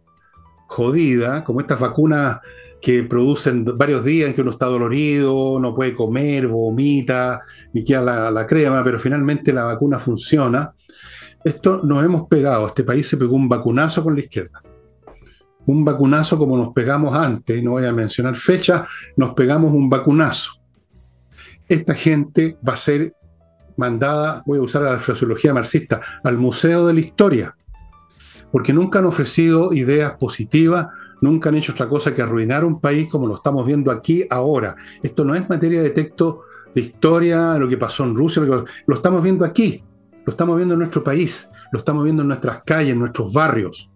jodida, 0.69 1.43
como 1.43 1.61
estas 1.61 1.81
vacunas 1.81 2.39
que 2.81 3.03
producen 3.03 3.65
varios 3.77 4.05
días 4.05 4.29
en 4.29 4.35
que 4.35 4.41
uno 4.41 4.53
está 4.53 4.67
dolorido, 4.67 5.59
no 5.61 5.75
puede 5.75 5.95
comer, 5.95 6.47
vomita 6.47 7.41
y 7.75 7.85
queda 7.85 8.03
la, 8.03 8.31
la 8.31 8.47
crema, 8.47 8.83
pero 8.85 8.99
finalmente 8.99 9.53
la 9.53 9.65
vacuna 9.65 9.99
funciona. 9.99 10.73
Esto 11.45 11.81
nos 11.83 12.05
hemos 12.05 12.29
pegado, 12.29 12.67
este 12.67 12.85
país 12.85 13.09
se 13.09 13.17
pegó 13.17 13.35
un 13.35 13.49
vacunazo 13.49 14.03
con 14.03 14.15
la 14.15 14.21
izquierda. 14.21 14.63
Un 15.67 15.85
vacunazo 15.85 16.39
como 16.39 16.57
nos 16.57 16.73
pegamos 16.73 17.15
antes, 17.15 17.63
no 17.63 17.73
voy 17.73 17.85
a 17.85 17.93
mencionar 17.93 18.37
fecha, 18.37 18.85
nos 19.17 19.35
pegamos 19.35 19.73
un 19.73 19.91
vacunazo. 19.91 20.53
Esta 21.69 21.95
gente 21.95 22.59
va 22.67 22.75
a 22.75 22.79
ser 22.79 23.15
mandada, 23.81 24.43
voy 24.47 24.59
a 24.59 24.63
usar 24.63 24.83
la 24.83 24.99
fraseología 24.99 25.55
marxista, 25.55 26.01
al 26.23 26.37
Museo 26.37 26.87
de 26.87 26.95
la 26.95 27.01
Historia, 27.01 27.57
porque 28.53 28.73
nunca 28.73 28.99
han 28.99 29.07
ofrecido 29.07 29.73
ideas 29.73 30.13
positivas, 30.13 30.89
nunca 31.21 31.49
han 31.49 31.57
hecho 31.57 31.73
otra 31.73 31.89
cosa 31.89 32.15
que 32.15 32.23
arruinar 32.23 32.65
un 32.65 32.81
país 32.81 33.09
como 33.09 33.27
lo 33.27 33.37
estamos 33.37 33.67
viendo 33.67 33.91
aquí 33.91 34.25
ahora. 34.31 34.77
Esto 35.03 35.25
no 35.25 35.35
es 35.35 35.49
materia 35.49 35.83
de 35.83 35.91
texto 35.91 36.43
de 36.75 36.83
historia, 36.83 37.59
lo 37.59 37.69
que 37.69 37.79
pasó 37.79 38.05
en 38.05 38.15
Rusia, 38.15 38.43
lo, 38.43 38.65
lo 38.87 38.95
estamos 38.95 39.23
viendo 39.23 39.45
aquí, 39.45 39.83
lo 40.25 40.31
estamos 40.31 40.57
viendo 40.57 40.75
en 40.75 40.81
nuestro 40.81 41.03
país, 41.03 41.49
lo 41.73 41.79
estamos 41.79 42.05
viendo 42.05 42.23
en 42.23 42.29
nuestras 42.29 42.63
calles, 42.65 42.93
en 42.93 42.99
nuestros 42.99 43.33
barrios 43.33 43.91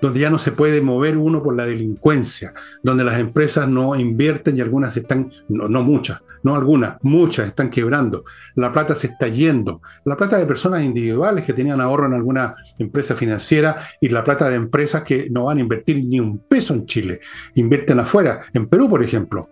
donde 0.00 0.20
ya 0.20 0.30
no 0.30 0.38
se 0.38 0.52
puede 0.52 0.80
mover 0.80 1.16
uno 1.16 1.42
por 1.42 1.56
la 1.56 1.66
delincuencia, 1.66 2.52
donde 2.82 3.04
las 3.04 3.18
empresas 3.18 3.68
no 3.68 3.96
invierten 3.96 4.56
y 4.56 4.60
algunas 4.60 4.96
están, 4.96 5.30
no, 5.48 5.82
muchas, 5.82 6.20
no 6.42 6.54
algunas, 6.54 6.96
muchas 7.02 7.46
están 7.46 7.70
quebrando. 7.70 8.24
La 8.54 8.72
plata 8.72 8.94
se 8.94 9.08
está 9.08 9.28
yendo. 9.28 9.80
La 10.04 10.16
plata 10.16 10.36
de 10.36 10.46
personas 10.46 10.82
individuales 10.82 11.44
que 11.44 11.52
tenían 11.52 11.80
ahorro 11.80 12.06
en 12.06 12.14
alguna 12.14 12.54
empresa 12.78 13.14
financiera 13.14 13.76
y 14.00 14.08
la 14.08 14.22
plata 14.22 14.48
de 14.48 14.56
empresas 14.56 15.02
que 15.02 15.28
no 15.30 15.44
van 15.44 15.58
a 15.58 15.62
invertir 15.62 16.04
ni 16.04 16.20
un 16.20 16.38
peso 16.38 16.74
en 16.74 16.86
Chile, 16.86 17.20
invierten 17.54 17.98
afuera, 18.00 18.40
en 18.52 18.66
Perú, 18.66 18.88
por 18.88 19.02
ejemplo. 19.02 19.48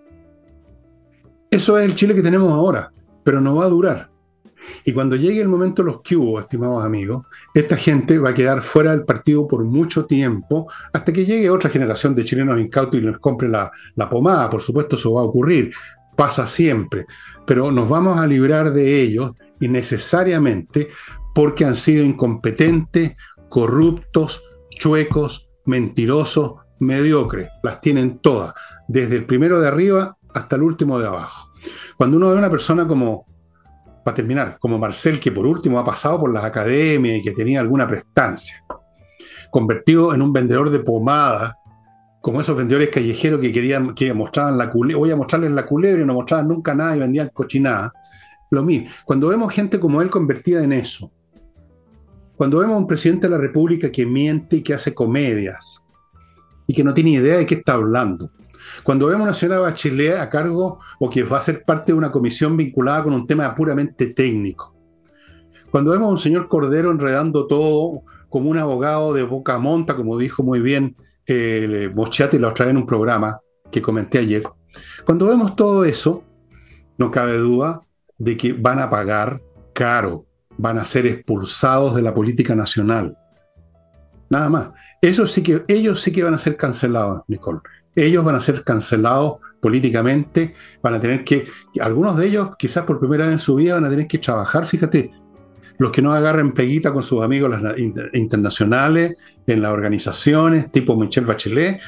Eso 1.50 1.78
es 1.78 1.84
el 1.84 1.94
Chile 1.94 2.14
que 2.14 2.22
tenemos 2.22 2.52
ahora, 2.52 2.92
pero 3.22 3.40
no 3.40 3.56
va 3.56 3.64
a 3.64 3.68
durar. 3.68 4.13
Y 4.84 4.92
cuando 4.92 5.16
llegue 5.16 5.40
el 5.40 5.48
momento 5.48 5.82
los 5.82 6.00
hubo, 6.12 6.40
estimados 6.40 6.84
amigos, 6.84 7.26
esta 7.54 7.76
gente 7.76 8.18
va 8.18 8.30
a 8.30 8.34
quedar 8.34 8.62
fuera 8.62 8.90
del 8.92 9.04
partido 9.04 9.46
por 9.46 9.64
mucho 9.64 10.06
tiempo, 10.06 10.70
hasta 10.92 11.12
que 11.12 11.24
llegue 11.24 11.50
otra 11.50 11.70
generación 11.70 12.14
de 12.14 12.24
chilenos 12.24 12.60
incautos 12.60 13.00
y 13.00 13.02
les 13.02 13.18
compre 13.18 13.48
la, 13.48 13.70
la 13.94 14.08
pomada. 14.08 14.50
Por 14.50 14.60
supuesto, 14.60 14.96
eso 14.96 15.14
va 15.14 15.22
a 15.22 15.24
ocurrir, 15.24 15.72
pasa 16.16 16.46
siempre, 16.46 17.06
pero 17.46 17.72
nos 17.72 17.88
vamos 17.88 18.18
a 18.18 18.26
librar 18.26 18.72
de 18.72 19.02
ellos 19.02 19.32
innecesariamente 19.60 20.88
porque 21.34 21.64
han 21.64 21.76
sido 21.76 22.04
incompetentes, 22.04 23.16
corruptos, 23.48 24.42
chuecos, 24.70 25.50
mentirosos, 25.64 26.54
mediocres. 26.78 27.48
Las 27.62 27.80
tienen 27.80 28.18
todas, 28.18 28.54
desde 28.88 29.16
el 29.16 29.24
primero 29.24 29.60
de 29.60 29.68
arriba 29.68 30.16
hasta 30.32 30.56
el 30.56 30.62
último 30.62 30.98
de 30.98 31.06
abajo. 31.06 31.52
Cuando 31.96 32.16
uno 32.16 32.28
ve 32.30 32.36
a 32.36 32.38
una 32.38 32.50
persona 32.50 32.86
como 32.86 33.26
para 34.04 34.14
terminar, 34.14 34.58
como 34.60 34.78
Marcel, 34.78 35.18
que 35.18 35.32
por 35.32 35.46
último 35.46 35.78
ha 35.78 35.84
pasado 35.84 36.20
por 36.20 36.32
las 36.32 36.44
academias 36.44 37.18
y 37.18 37.22
que 37.22 37.32
tenía 37.32 37.60
alguna 37.60 37.88
prestancia, 37.88 38.62
convertido 39.50 40.14
en 40.14 40.20
un 40.20 40.32
vendedor 40.32 40.70
de 40.70 40.80
pomada, 40.80 41.56
como 42.20 42.40
esos 42.40 42.56
vendedores 42.56 42.90
callejeros 42.90 43.40
que 43.40 43.52
querían 43.52 43.94
que 43.94 44.12
mostraban 44.14 44.56
la 44.56 44.70
culebra, 44.70 44.98
voy 44.98 45.10
a 45.10 45.16
mostrarles 45.16 45.50
la 45.52 45.66
culebra 45.66 46.02
y 46.02 46.06
no 46.06 46.14
mostraban 46.14 46.48
nunca 46.48 46.74
nada 46.74 46.96
y 46.96 47.00
vendían 47.00 47.30
cochinada. 47.32 47.92
Lo 48.50 48.62
mismo, 48.62 48.88
cuando 49.04 49.28
vemos 49.28 49.52
gente 49.52 49.80
como 49.80 50.00
él 50.00 50.10
convertida 50.10 50.62
en 50.62 50.72
eso, 50.72 51.10
cuando 52.36 52.58
vemos 52.58 52.76
a 52.76 52.78
un 52.78 52.86
presidente 52.86 53.26
de 53.26 53.36
la 53.36 53.40
República 53.40 53.90
que 53.90 54.06
miente 54.06 54.56
y 54.56 54.62
que 54.62 54.74
hace 54.74 54.92
comedias 54.94 55.82
y 56.66 56.74
que 56.74 56.84
no 56.84 56.92
tiene 56.92 57.10
idea 57.10 57.36
de 57.36 57.46
qué 57.46 57.56
está 57.56 57.74
hablando, 57.74 58.30
cuando 58.82 59.06
vemos 59.06 59.22
a 59.22 59.24
una 59.30 59.34
señora 59.34 59.58
Bachelet 59.60 60.18
a 60.18 60.28
cargo 60.28 60.78
o 60.98 61.10
que 61.10 61.22
va 61.22 61.38
a 61.38 61.42
ser 61.42 61.64
parte 61.64 61.92
de 61.92 61.98
una 61.98 62.10
comisión 62.10 62.56
vinculada 62.56 63.04
con 63.04 63.14
un 63.14 63.26
tema 63.26 63.54
puramente 63.54 64.08
técnico. 64.08 64.74
Cuando 65.70 65.92
vemos 65.92 66.08
a 66.08 66.12
un 66.12 66.18
señor 66.18 66.48
Cordero 66.48 66.90
enredando 66.90 67.46
todo 67.46 68.02
como 68.28 68.50
un 68.50 68.58
abogado 68.58 69.12
de 69.12 69.22
boca 69.22 69.58
monta, 69.58 69.96
como 69.96 70.18
dijo 70.18 70.42
muy 70.42 70.60
bien 70.60 70.96
eh, 71.26 71.90
la 71.94 72.48
otra 72.48 72.66
vez 72.66 72.70
en 72.70 72.76
un 72.76 72.86
programa 72.86 73.40
que 73.70 73.82
comenté 73.82 74.18
ayer. 74.18 74.42
Cuando 75.04 75.26
vemos 75.26 75.56
todo 75.56 75.84
eso, 75.84 76.24
no 76.98 77.10
cabe 77.10 77.38
duda 77.38 77.82
de 78.18 78.36
que 78.36 78.52
van 78.52 78.78
a 78.78 78.88
pagar 78.88 79.42
caro, 79.72 80.26
van 80.56 80.78
a 80.78 80.84
ser 80.84 81.06
expulsados 81.06 81.94
de 81.96 82.02
la 82.02 82.14
política 82.14 82.54
nacional. 82.54 83.16
Nada 84.30 84.48
más. 84.48 84.70
Eso 85.00 85.26
sí 85.26 85.42
que, 85.42 85.64
ellos 85.68 86.00
sí 86.00 86.12
que 86.12 86.22
van 86.22 86.34
a 86.34 86.38
ser 86.38 86.56
cancelados, 86.56 87.22
Nicole 87.28 87.60
ellos 87.94 88.24
van 88.24 88.34
a 88.34 88.40
ser 88.40 88.64
cancelados 88.64 89.38
políticamente, 89.60 90.54
van 90.82 90.94
a 90.94 91.00
tener 91.00 91.24
que, 91.24 91.46
algunos 91.80 92.16
de 92.16 92.26
ellos 92.26 92.50
quizás 92.58 92.84
por 92.84 92.98
primera 92.98 93.24
vez 93.26 93.34
en 93.34 93.38
su 93.38 93.54
vida 93.54 93.74
van 93.74 93.84
a 93.84 93.90
tener 93.90 94.06
que 94.06 94.18
trabajar, 94.18 94.66
fíjate, 94.66 95.10
los 95.78 95.90
que 95.90 96.02
no 96.02 96.12
agarren 96.12 96.52
peguita 96.52 96.92
con 96.92 97.02
sus 97.02 97.22
amigos 97.22 97.52
internacionales, 98.12 99.16
en 99.46 99.62
las 99.62 99.72
organizaciones, 99.72 100.70
tipo 100.70 100.96
Michelle 100.96 101.26
Bachelet, 101.26 101.80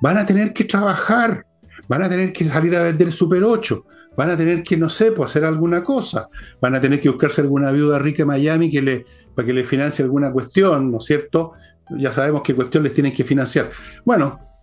van 0.00 0.16
a 0.16 0.26
tener 0.26 0.52
que 0.52 0.64
trabajar, 0.64 1.46
van 1.88 2.02
a 2.02 2.08
tener 2.08 2.32
que 2.32 2.44
salir 2.44 2.74
a 2.76 2.84
vender 2.84 3.12
Super 3.12 3.44
8, 3.44 3.84
van 4.16 4.30
a 4.30 4.36
tener 4.36 4.62
que, 4.62 4.76
no 4.76 4.88
sé, 4.88 5.12
pues 5.12 5.30
hacer 5.30 5.44
alguna 5.44 5.82
cosa, 5.82 6.28
van 6.60 6.74
a 6.74 6.80
tener 6.80 7.00
que 7.00 7.08
buscarse 7.08 7.40
alguna 7.40 7.70
viuda 7.72 7.98
rica 7.98 8.22
en 8.22 8.28
Miami 8.28 8.70
que 8.70 8.82
le, 8.82 9.06
para 9.34 9.46
que 9.46 9.52
le 9.52 9.64
financie 9.64 10.04
alguna 10.04 10.32
cuestión, 10.32 10.90
¿no 10.90 10.98
es 10.98 11.04
cierto? 11.04 11.52
Ya 11.98 12.12
sabemos 12.12 12.42
qué 12.42 12.54
cuestión 12.54 12.82
les 12.82 12.94
tienen 12.94 13.12
que 13.12 13.24
financiar. 13.24 13.70
Bueno, 14.04 14.53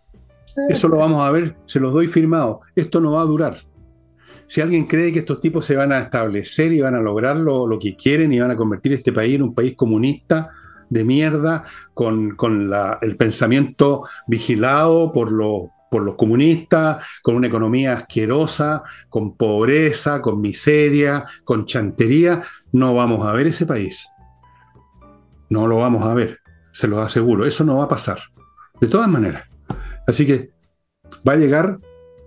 eso 0.70 0.88
lo 0.88 0.98
vamos 0.98 1.22
a 1.22 1.32
ver, 1.32 1.58
se 1.66 1.80
los 1.80 1.94
doy 1.94 2.08
firmado. 2.08 2.62
Esto 2.76 3.00
no 3.00 3.14
va 3.14 3.22
a 3.22 3.26
durar. 3.26 3.58
Si 4.48 4.60
alguien 4.60 4.86
cree 4.86 5.14
que 5.14 5.20
estos 5.20 5.40
tipos 5.40 5.66
se 5.66 5.76
van 5.76 5.94
a 5.94 6.00
establecer 6.00 6.74
y 6.74 6.82
van 6.82 6.96
a 6.96 7.00
lograr 7.00 7.38
lo, 7.38 7.80
que 7.80 7.96
quieren 7.96 8.34
y 8.34 8.40
van 8.40 8.52
a 8.52 8.58
convertir 8.58 8.94
este 8.94 9.14
país 9.14 9.36
en 9.36 9.44
un 9.44 9.56
país 9.56 9.76
comunista 9.76 10.50
de 10.90 11.06
mierda, 11.06 11.64
con, 11.94 12.36
el 13.02 13.16
pensamiento 13.16 14.04
vigilado 14.28 15.14
por, 15.14 15.30
por 15.90 16.04
los 16.04 16.16
comunistas, 16.16 17.02
con 17.22 17.36
una 17.36 17.48
economía 17.48 17.94
asquerosa, 17.94 18.84
con 19.08 19.38
pobreza, 19.38 20.22
con 20.22 20.42
miseria, 20.42 21.24
con 21.46 21.66
chantería, 21.66 22.42
no 22.74 22.94
vamos 22.94 23.26
a 23.26 23.32
ver 23.32 23.48
ese 23.48 23.66
país. 23.66 24.10
No 25.50 25.68
lo 25.68 25.78
vamos 25.78 26.06
a 26.06 26.14
ver, 26.14 26.40
se 26.72 26.88
lo 26.90 27.02
aseguro. 27.02 27.46
Eso 27.46 27.64
no 27.64 27.78
va 27.78 27.86
a 27.86 27.90
pasar. 27.90 28.20
De 28.80 28.88
todas 28.88 29.08
maneras. 29.08 29.51
Así 30.08 30.26
que 30.26 30.52
va 31.28 31.34
a 31.34 31.38
llegar 31.38 31.80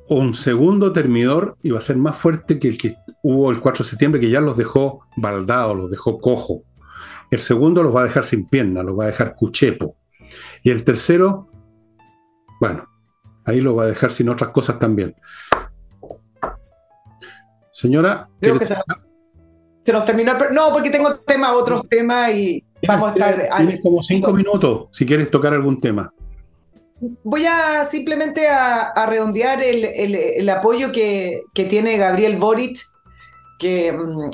un 0.08 0.34
segundo 0.34 0.92
termidor 0.92 1.56
y 1.62 1.70
va 1.70 1.78
a 1.78 1.82
ser 1.82 1.96
más 1.96 2.16
fuerte 2.16 2.58
que 2.58 2.68
el 2.68 2.78
que 2.78 2.96
hubo 3.22 3.50
el 3.50 3.60
4 3.60 3.84
de 3.84 3.90
septiembre, 3.90 4.20
que 4.20 4.30
ya 4.30 4.40
los 4.40 4.56
dejó 4.56 5.06
baldados, 5.16 5.76
los 5.76 5.90
dejó 5.90 6.18
cojo. 6.18 6.62
El 7.30 7.40
segundo 7.40 7.82
los 7.82 7.94
va 7.94 8.02
a 8.02 8.04
dejar 8.04 8.24
sin 8.24 8.46
pierna, 8.46 8.82
los 8.82 8.98
va 8.98 9.04
a 9.04 9.08
dejar 9.08 9.34
cuchepo. 9.34 9.96
Y 10.62 10.70
el 10.70 10.84
tercero, 10.84 11.48
bueno, 12.60 12.86
ahí 13.46 13.60
lo 13.60 13.74
va 13.74 13.84
a 13.84 13.86
dejar 13.86 14.10
sin 14.10 14.28
otras 14.28 14.50
cosas 14.50 14.78
también. 14.78 15.14
Señora. 17.72 18.28
Creo 18.40 18.58
que 18.58 18.66
se, 18.66 18.76
nos 19.92 20.04
terminó. 20.04 20.34
No, 20.52 20.72
porque 20.72 20.90
tengo 20.90 21.16
temas, 21.20 21.52
otros 21.52 21.88
temas 21.88 22.32
y 22.34 22.64
vamos 22.86 23.10
a 23.10 23.12
estar. 23.14 23.56
Tienes 23.56 23.80
como 23.82 24.02
cinco 24.02 24.32
minutos 24.32 24.88
si 24.92 25.04
quieres 25.06 25.30
tocar 25.30 25.54
algún 25.54 25.80
tema 25.80 26.12
voy 27.22 27.46
a 27.46 27.84
simplemente 27.84 28.48
a, 28.48 29.06
redondear 29.06 29.62
el, 29.62 30.48
apoyo 30.48 30.92
que, 30.92 31.42
tiene 31.54 31.96
Gabriel 31.96 32.36
Boric, 32.36 32.78
que, 33.58 33.92
mm, 33.92 34.30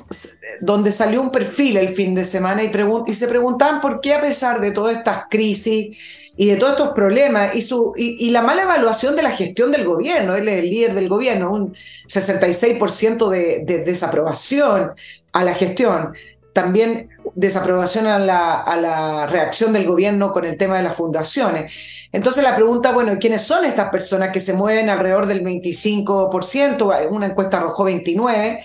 donde 0.60 0.92
salió 0.92 1.20
un 1.20 1.30
perfil 1.30 1.76
el 1.76 1.94
fin 1.94 2.14
de 2.14 2.24
semana 2.24 2.62
y, 2.62 2.70
y, 3.06 3.14
se 3.14 3.28
preguntaban 3.28 3.80
por 3.80 4.00
qué 4.00 4.14
a 4.14 4.20
pesar 4.20 4.60
de 4.60 4.70
todas 4.70 4.96
estas 4.96 5.24
crisis 5.30 6.20
y 6.36 6.46
de 6.46 6.56
todos 6.56 6.72
estos 6.72 6.90
problemas 6.94 7.54
y, 7.54 7.60
su, 7.60 7.92
y, 7.96 8.30
la 8.30 8.42
mala 8.42 8.62
evaluación 8.62 9.16
de 9.16 9.22
la 9.22 9.30
gestión 9.30 9.70
del 9.72 9.84
gobierno, 9.84 10.34
él 10.34 10.48
es 10.48 10.58
el 10.60 10.70
líder 10.70 10.94
del 10.94 11.08
gobierno, 11.08 11.52
un 11.52 11.72
66% 11.72 13.28
de, 13.28 13.62
de 13.64 13.84
desaprobación 13.84 14.92
a 15.32 15.44
la 15.44 15.54
gestión, 15.54 16.14
también 16.52 17.08
desaprobación 17.34 18.06
a 18.06 18.18
la, 18.18 18.58
a 18.58 18.76
la, 18.76 19.26
reacción 19.26 19.72
del 19.72 19.86
gobierno 19.86 20.32
con 20.32 20.44
el 20.44 20.56
tema 20.56 20.76
de 20.76 20.82
las 20.82 20.96
fundaciones. 20.96 22.08
Entonces 22.12 22.42
la 22.42 22.56
pregunta, 22.56 22.92
bueno, 22.92 23.16
¿quiénes 23.20 23.42
son 23.42 23.64
estas 23.64 23.90
personas 23.90 24.30
que 24.30 24.40
se 24.40 24.52
mueven 24.52 24.90
alrededor 24.90 25.26
del 25.26 25.42
25%? 25.42 27.08
Una 27.10 27.26
encuesta 27.26 27.58
arrojó 27.58 27.84
29%. 27.88 28.60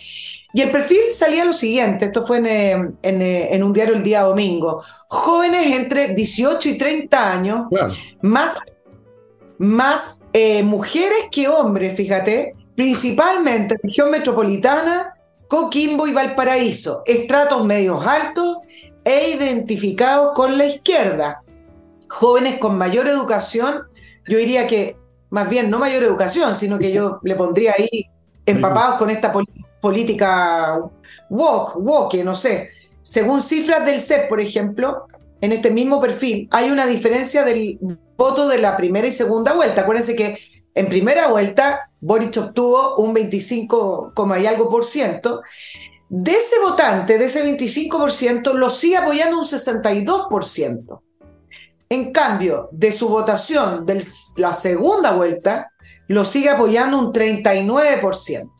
Y 0.56 0.62
el 0.62 0.72
perfil 0.72 1.00
salía 1.12 1.44
lo 1.44 1.52
siguiente, 1.52 2.06
esto 2.06 2.26
fue 2.26 2.38
en, 2.38 2.46
eh, 2.46 2.72
en, 3.02 3.22
eh, 3.22 3.54
en 3.54 3.62
un 3.62 3.74
diario 3.74 3.94
el 3.94 4.04
día 4.04 4.22
domingo, 4.22 4.82
jóvenes 5.10 5.76
entre 5.76 6.14
18 6.14 6.70
y 6.70 6.78
30 6.78 7.34
años, 7.34 7.64
más, 8.22 8.58
más 9.58 10.22
eh, 10.32 10.64
mujeres 10.64 11.26
que 11.30 11.50
hombres, 11.50 11.98
fíjate, 11.98 12.54
principalmente 12.74 13.76
región 13.84 14.10
metropolitana, 14.10 15.14
Coquimbo 15.56 16.06
y 16.06 16.12
Valparaíso, 16.12 17.01
estratos 17.06 17.64
medios 17.64 18.06
altos 18.06 18.58
e 19.06 19.30
identificados 19.30 20.32
con 20.36 20.58
la 20.58 20.66
izquierda. 20.66 21.43
Jóvenes 22.10 22.60
con 22.60 22.78
mayor 22.78 23.08
educación, 23.08 23.84
yo 24.28 24.38
diría 24.38 24.68
que 24.68 24.97
más 25.30 25.49
bien 25.49 25.70
no 25.70 25.80
mayor 25.80 26.03
educación, 26.03 26.58
sino 26.58 26.78
que 26.78 26.91
yo 26.91 27.22
le 27.24 27.36
pondría 27.36 27.74
ahí 27.78 28.10
empapados 28.45 28.97
con 28.97 29.10
esta 29.10 29.32
política 29.80 30.82
woke, 31.30 31.78
woke, 31.78 32.22
no 32.26 32.36
sé. 32.36 32.72
Según 33.01 33.41
cifras 33.41 33.86
del 33.86 34.01
CEP, 34.01 34.28
por 34.28 34.41
ejemplo, 34.41 35.06
en 35.39 35.53
este 35.53 35.72
mismo 35.72 36.01
perfil 36.01 36.49
hay 36.51 36.70
una 36.70 36.86
diferencia 36.86 37.45
del 37.45 37.80
voto 38.18 38.49
de 38.49 38.58
la 38.58 38.76
primera 38.76 39.08
y 39.08 39.12
segunda 39.14 39.53
vuelta. 39.53 39.84
Acuérdense 39.84 40.18
que 40.18 40.38
en 40.76 40.90
primera 40.90 41.28
vuelta, 41.28 41.90
Boric 42.02 42.38
obtuvo 42.38 42.98
un 42.98 43.14
25, 43.14 44.14
y 44.40 44.46
algo 44.46 44.70
por 44.70 44.84
ciento. 44.84 45.42
De 46.10 46.34
ese 46.34 46.60
votante, 46.60 47.18
de 47.18 47.26
ese 47.26 47.42
25 47.42 47.98
por 47.98 48.12
ciento, 48.12 48.54
lo 48.54 48.70
sigue 48.70 48.98
apoyando 48.98 49.38
un 49.38 49.46
62 49.46 50.28
por 50.30 50.44
ciento. 50.44 51.02
En 51.88 52.12
cambio, 52.12 52.68
de 52.72 52.92
su 52.92 53.08
votación 53.08 53.86
de 53.86 54.04
la 54.38 54.52
segunda 54.52 55.14
vuelta, 55.14 55.72
lo 56.08 56.26
sigue 56.26 56.50
apoyando 56.50 57.00
un 57.00 57.14
39 57.14 57.98
por 58.02 58.16
ciento. 58.16 58.54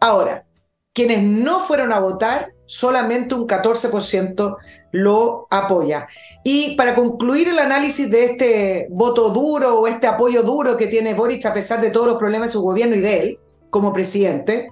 Ahora, 0.00 0.46
quienes 0.92 1.22
no 1.22 1.58
fueron 1.58 1.92
a 1.92 1.98
votar, 1.98 2.52
solamente 2.66 3.34
un 3.34 3.46
14% 3.46 4.56
lo 4.94 5.48
apoya. 5.50 6.06
Y 6.44 6.76
para 6.76 6.94
concluir 6.94 7.48
el 7.48 7.58
análisis 7.58 8.08
de 8.08 8.24
este 8.26 8.86
voto 8.90 9.30
duro 9.30 9.80
o 9.80 9.88
este 9.88 10.06
apoyo 10.06 10.44
duro 10.44 10.76
que 10.76 10.86
tiene 10.86 11.14
Boric 11.14 11.44
a 11.46 11.52
pesar 11.52 11.80
de 11.80 11.90
todos 11.90 12.06
los 12.06 12.16
problemas 12.16 12.50
de 12.50 12.52
su 12.52 12.62
gobierno 12.62 12.94
y 12.94 13.00
de 13.00 13.18
él 13.18 13.38
como 13.70 13.92
presidente, 13.92 14.68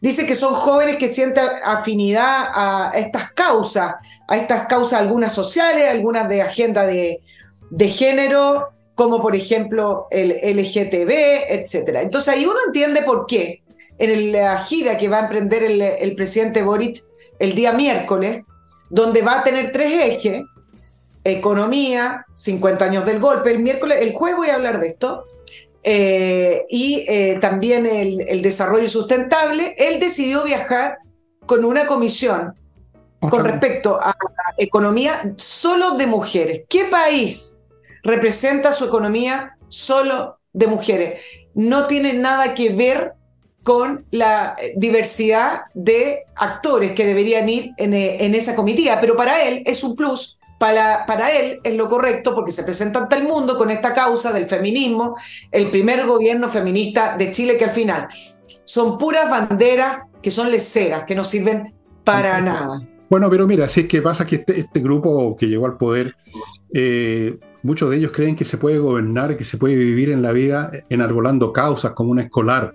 dice 0.00 0.24
que 0.24 0.34
son 0.34 0.54
jóvenes 0.54 0.96
que 0.96 1.06
sienten 1.06 1.44
afinidad 1.66 2.46
a 2.54 2.92
estas 2.94 3.32
causas, 3.32 3.92
a 4.26 4.36
estas 4.38 4.66
causas 4.68 5.00
algunas 5.02 5.34
sociales, 5.34 5.90
algunas 5.90 6.30
de 6.30 6.40
agenda 6.40 6.86
de, 6.86 7.20
de 7.68 7.88
género, 7.90 8.68
como 8.94 9.20
por 9.20 9.36
ejemplo 9.36 10.06
el 10.10 10.30
LGTB, 10.30 11.10
etc. 11.50 11.98
Entonces 12.00 12.32
ahí 12.32 12.46
uno 12.46 12.58
entiende 12.66 13.02
por 13.02 13.26
qué 13.26 13.62
en 13.98 14.32
la 14.32 14.58
gira 14.60 14.96
que 14.96 15.08
va 15.08 15.18
a 15.18 15.22
emprender 15.24 15.62
el, 15.62 15.82
el 15.82 16.14
presidente 16.14 16.62
Boric 16.62 17.02
el 17.38 17.54
día 17.54 17.72
miércoles, 17.72 18.44
donde 18.90 19.22
va 19.22 19.40
a 19.40 19.44
tener 19.44 19.72
tres 19.72 19.92
ejes, 19.92 20.42
economía, 21.24 22.24
50 22.34 22.84
años 22.84 23.04
del 23.04 23.20
golpe, 23.20 23.50
el 23.50 23.60
miércoles, 23.60 23.98
el 24.00 24.12
jueves 24.12 24.38
voy 24.38 24.48
a 24.48 24.54
hablar 24.54 24.80
de 24.80 24.88
esto, 24.88 25.24
eh, 25.82 26.66
y 26.68 27.04
eh, 27.08 27.38
también 27.40 27.86
el, 27.86 28.42
desarrollo 28.42 28.88
sustentable, 28.88 29.74
él 29.78 30.00
decidió 30.00 30.44
viajar 30.44 30.98
con 31.46 31.64
una 31.64 31.86
comisión 31.86 32.54
con 33.20 33.44
respecto 33.44 34.00
a 34.00 34.08
la 34.08 34.54
economía 34.58 35.32
solo 35.36 35.92
de 35.92 36.06
mujeres. 36.06 36.62
¿Qué 36.68 36.84
país 36.84 37.60
representa 38.02 38.72
su 38.72 38.84
economía 38.84 39.56
solo 39.68 40.38
de 40.52 40.66
mujeres? 40.66 41.20
No 41.54 41.86
tiene 41.86 42.12
nada 42.12 42.54
que 42.54 42.70
ver 42.70 43.14
con 43.68 44.06
la 44.12 44.56
diversidad 44.76 45.64
de 45.74 46.20
actores 46.36 46.92
que 46.92 47.04
deberían 47.04 47.46
ir 47.50 47.72
en, 47.76 47.92
eh, 47.92 48.34
esa 48.34 48.56
comitiva, 48.56 48.96
pero 48.98 49.14
para 49.14 49.46
él 49.46 49.62
es 49.66 49.84
un 49.84 49.94
plus, 49.94 50.38
para, 50.58 51.04
para, 51.04 51.30
él 51.36 51.60
es 51.62 51.74
lo 51.74 51.86
correcto 51.86 52.34
porque 52.34 52.50
se 52.50 52.64
presenta 52.64 53.00
ante 53.00 53.16
el 53.16 53.24
mundo 53.24 53.58
con 53.58 53.70
esta 53.70 53.92
causa 53.92 54.32
del 54.32 54.46
feminismo, 54.46 55.16
el 55.52 55.70
primer 55.70 56.06
gobierno 56.06 56.48
feminista 56.48 57.14
de 57.18 57.30
Chile 57.30 57.58
que 57.58 57.66
al 57.66 57.70
final 57.70 58.08
son 58.64 58.96
puras 58.96 59.28
banderas 59.28 59.98
que 60.22 60.30
son 60.30 60.50
leceras, 60.50 61.04
que 61.04 61.14
no 61.14 61.22
sirven 61.22 61.64
para 62.04 62.40
nada. 62.40 62.80
Bueno, 63.10 63.28
pero 63.28 63.46
mira, 63.46 63.68
si 63.68 63.80
es 63.80 63.86
que 63.86 64.00
pasa 64.00 64.26
que 64.26 64.36
este, 64.36 64.60
este 64.60 64.80
grupo 64.80 65.36
que 65.36 65.46
llegó 65.46 65.66
al 65.66 65.76
poder, 65.76 66.16
eh, 66.72 67.38
muchos 67.62 67.90
de 67.90 67.98
ellos 67.98 68.12
creen 68.12 68.34
que 68.34 68.46
se 68.46 68.56
puede 68.56 68.78
gobernar, 68.78 69.36
que 69.36 69.44
se 69.44 69.58
puede 69.58 69.76
vivir 69.76 70.08
en 70.08 70.22
la 70.22 70.32
vida 70.32 70.70
enarbolando 70.88 71.52
causas 71.52 71.92
como 71.92 72.12
un 72.12 72.20
escolar 72.20 72.74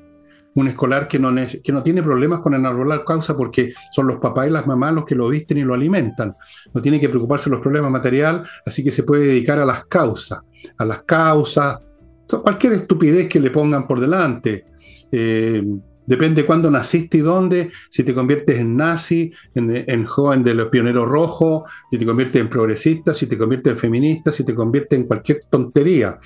un 0.56 0.68
escolar 0.68 1.08
que 1.08 1.20
no, 1.20 1.34
que 1.64 1.72
no 1.72 1.84
tiene 1.84 2.04
problemas 2.04 2.40
con 2.40 2.54
enarbolar 2.54 3.04
causa 3.04 3.36
porque 3.36 3.74
son 3.92 4.08
los 4.08 4.18
papás 4.18 4.48
y 4.48 4.52
las 4.52 4.68
mamás 4.68 4.94
los 4.94 5.06
que 5.06 5.16
lo 5.16 5.28
visten 5.30 5.58
y 5.58 5.64
lo 5.64 5.74
alimentan. 5.74 6.36
No 6.74 6.82
tiene 6.82 7.00
que 7.00 7.10
preocuparse 7.10 7.50
de 7.50 7.56
los 7.56 7.62
problemas 7.62 7.92
materiales, 7.92 8.48
así 8.66 8.84
que 8.84 8.92
se 8.92 9.04
puede 9.04 9.26
dedicar 9.26 9.60
a 9.60 9.66
las 9.66 9.86
causas, 9.86 10.42
a 10.78 10.86
las 10.86 11.04
causas, 11.04 11.80
cualquier 12.28 12.74
estupidez 12.74 13.28
que 13.28 13.40
le 13.40 13.52
pongan 13.52 13.88
por 13.88 14.00
delante. 14.00 14.66
Eh, 15.12 15.64
depende 16.06 16.46
cuándo 16.46 16.70
naciste 16.70 17.18
y 17.18 17.22
dónde, 17.22 17.70
si 17.90 18.04
te 18.04 18.14
conviertes 18.14 18.60
en 18.60 18.76
nazi, 18.76 19.32
en, 19.54 20.06
joven 20.06 20.44
de 20.44 20.54
los 20.54 20.68
pioneros 20.68 21.08
rojos, 21.08 21.70
si 21.92 21.98
te 21.98 22.06
conviertes 22.06 22.42
en 22.42 22.50
progresista, 22.50 23.14
si 23.14 23.28
te 23.28 23.38
conviertes 23.38 23.74
en 23.74 23.80
feminista, 23.80 24.32
si 24.32 24.44
te 24.44 24.54
conviertes 24.54 25.00
en 25.00 25.06
cualquier 25.06 25.42
tontería. 25.50 26.20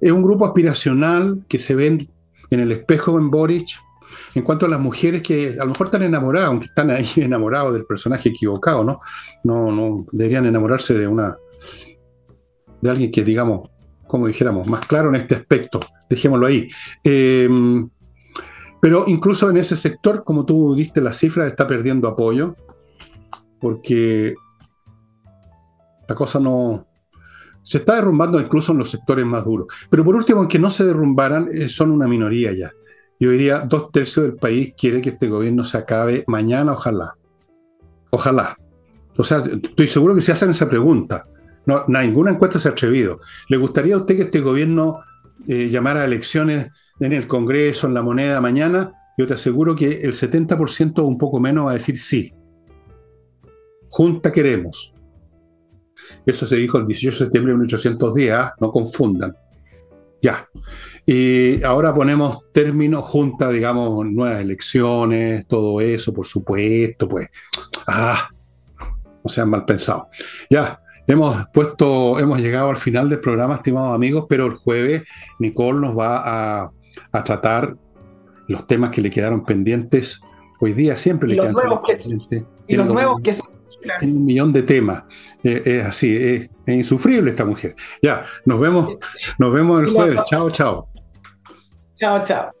Es 0.00 0.12
un 0.12 0.22
grupo 0.22 0.44
aspiracional 0.44 1.44
que 1.48 1.58
se 1.58 1.74
ven 1.74 2.06
en 2.50 2.60
el 2.60 2.72
espejo 2.72 3.18
en 3.18 3.30
Boric, 3.30 3.68
en 4.34 4.42
cuanto 4.42 4.66
a 4.66 4.68
las 4.68 4.80
mujeres 4.80 5.22
que 5.22 5.56
a 5.58 5.64
lo 5.64 5.70
mejor 5.70 5.86
están 5.88 6.02
enamoradas, 6.02 6.48
aunque 6.48 6.66
están 6.66 6.90
ahí 6.90 7.08
enamorados 7.16 7.72
del 7.72 7.86
personaje 7.86 8.28
equivocado, 8.28 8.84
¿no? 8.84 9.00
No, 9.44 9.70
no 9.72 10.06
deberían 10.12 10.46
enamorarse 10.46 10.94
de 10.94 11.06
una 11.06 11.36
de 12.80 12.90
alguien 12.90 13.10
que, 13.10 13.24
digamos, 13.24 13.70
como 14.06 14.26
dijéramos, 14.26 14.66
más 14.66 14.86
claro 14.86 15.08
en 15.08 15.16
este 15.16 15.34
aspecto. 15.34 15.80
Dejémoslo 16.08 16.46
ahí. 16.46 16.68
Eh, 17.02 17.48
pero 18.80 19.04
incluso 19.08 19.50
en 19.50 19.56
ese 19.56 19.74
sector, 19.74 20.22
como 20.22 20.44
tú 20.44 20.74
diste 20.74 21.00
la 21.00 21.12
cifra, 21.12 21.46
está 21.46 21.66
perdiendo 21.66 22.06
apoyo, 22.06 22.54
porque 23.60 24.34
la 26.08 26.14
cosa 26.14 26.38
no, 26.38 26.86
se 27.66 27.78
está 27.78 27.96
derrumbando 27.96 28.38
incluso 28.38 28.70
en 28.70 28.78
los 28.78 28.90
sectores 28.90 29.26
más 29.26 29.44
duros. 29.44 29.66
Pero 29.90 30.04
por 30.04 30.14
último, 30.14 30.38
aunque 30.38 30.56
no 30.56 30.70
se 30.70 30.84
derrumbaran, 30.84 31.48
eh, 31.52 31.68
son 31.68 31.90
una 31.90 32.06
minoría 32.06 32.52
ya. 32.52 32.70
Yo 33.18 33.32
diría, 33.32 33.58
dos 33.58 33.90
tercios 33.90 34.24
del 34.24 34.36
país 34.36 34.72
quiere 34.78 35.00
que 35.00 35.08
este 35.08 35.26
gobierno 35.26 35.64
se 35.64 35.76
acabe 35.76 36.22
mañana, 36.28 36.70
ojalá. 36.70 37.16
Ojalá. 38.10 38.56
O 39.16 39.24
sea, 39.24 39.38
estoy 39.38 39.88
seguro 39.88 40.14
que 40.14 40.22
se 40.22 40.30
hacen 40.30 40.50
esa 40.50 40.70
pregunta. 40.70 41.24
Ninguna 41.88 42.30
encuesta 42.30 42.60
se 42.60 42.68
ha 42.68 42.70
atrevido. 42.70 43.18
¿Le 43.48 43.56
gustaría 43.56 43.96
a 43.96 43.98
usted 43.98 44.14
que 44.14 44.22
este 44.22 44.40
gobierno 44.40 45.00
eh, 45.48 45.68
llamara 45.68 46.02
a 46.02 46.04
elecciones 46.04 46.70
en 47.00 47.12
el 47.14 47.26
Congreso, 47.26 47.88
en 47.88 47.94
la 47.94 48.02
moneda 48.02 48.40
mañana? 48.40 48.92
Yo 49.18 49.26
te 49.26 49.34
aseguro 49.34 49.74
que 49.74 50.02
el 50.02 50.12
70% 50.12 51.00
o 51.00 51.04
un 51.04 51.18
poco 51.18 51.40
menos 51.40 51.66
va 51.66 51.70
a 51.72 51.74
decir 51.74 51.98
sí. 51.98 52.32
Junta 53.88 54.30
queremos. 54.30 54.94
Eso 56.26 56.46
se 56.46 56.56
dijo 56.56 56.78
el 56.78 56.86
18 56.86 57.16
de 57.16 57.24
septiembre 57.24 57.52
de 57.52 57.58
1810, 57.58 58.32
¿ah? 58.32 58.54
no 58.60 58.70
confundan. 58.70 59.34
Ya. 60.20 60.48
Y 61.06 61.62
ahora 61.62 61.94
ponemos 61.94 62.50
término 62.52 63.00
junta, 63.00 63.48
digamos, 63.48 64.04
nuevas 64.06 64.40
elecciones, 64.40 65.46
todo 65.46 65.80
eso, 65.80 66.12
por 66.12 66.26
supuesto, 66.26 67.08
pues. 67.08 67.28
Ah, 67.86 68.28
no 69.22 69.28
sean 69.28 69.48
mal 69.48 69.64
pensados. 69.64 70.04
Ya, 70.50 70.80
hemos 71.06 71.46
puesto, 71.54 72.18
hemos 72.18 72.40
llegado 72.40 72.70
al 72.70 72.76
final 72.76 73.08
del 73.08 73.20
programa, 73.20 73.54
estimados 73.54 73.94
amigos, 73.94 74.26
pero 74.28 74.46
el 74.46 74.54
jueves 74.54 75.04
Nicole 75.38 75.78
nos 75.78 75.96
va 75.96 76.62
a, 76.64 76.70
a 77.12 77.24
tratar 77.24 77.76
los 78.48 78.66
temas 78.66 78.90
que 78.90 79.00
le 79.00 79.10
quedaron 79.10 79.44
pendientes 79.44 80.20
Hoy 80.58 80.72
día 80.72 80.96
siempre 80.96 81.28
le 81.28 81.36
quedan 81.36 81.54
y 82.68 82.76
los 82.76 82.86
nuevos 82.86 83.20
que 83.22 83.32
son. 83.32 83.46
un 84.02 84.24
millón 84.24 84.52
de 84.52 84.62
temas. 84.62 85.04
Eh, 85.42 85.62
es 85.64 85.86
así, 85.86 86.16
es, 86.16 86.50
insufrible 86.66 87.30
esta 87.30 87.44
mujer. 87.44 87.76
Ya, 88.02 88.26
nos 88.44 88.60
vemos, 88.60 88.96
nos 89.38 89.52
vemos 89.52 89.82
el 89.82 89.90
jueves. 89.92 90.20
Chao, 90.26 90.50
chao. 90.50 90.88
Chao, 91.94 92.22
chao. 92.24 92.55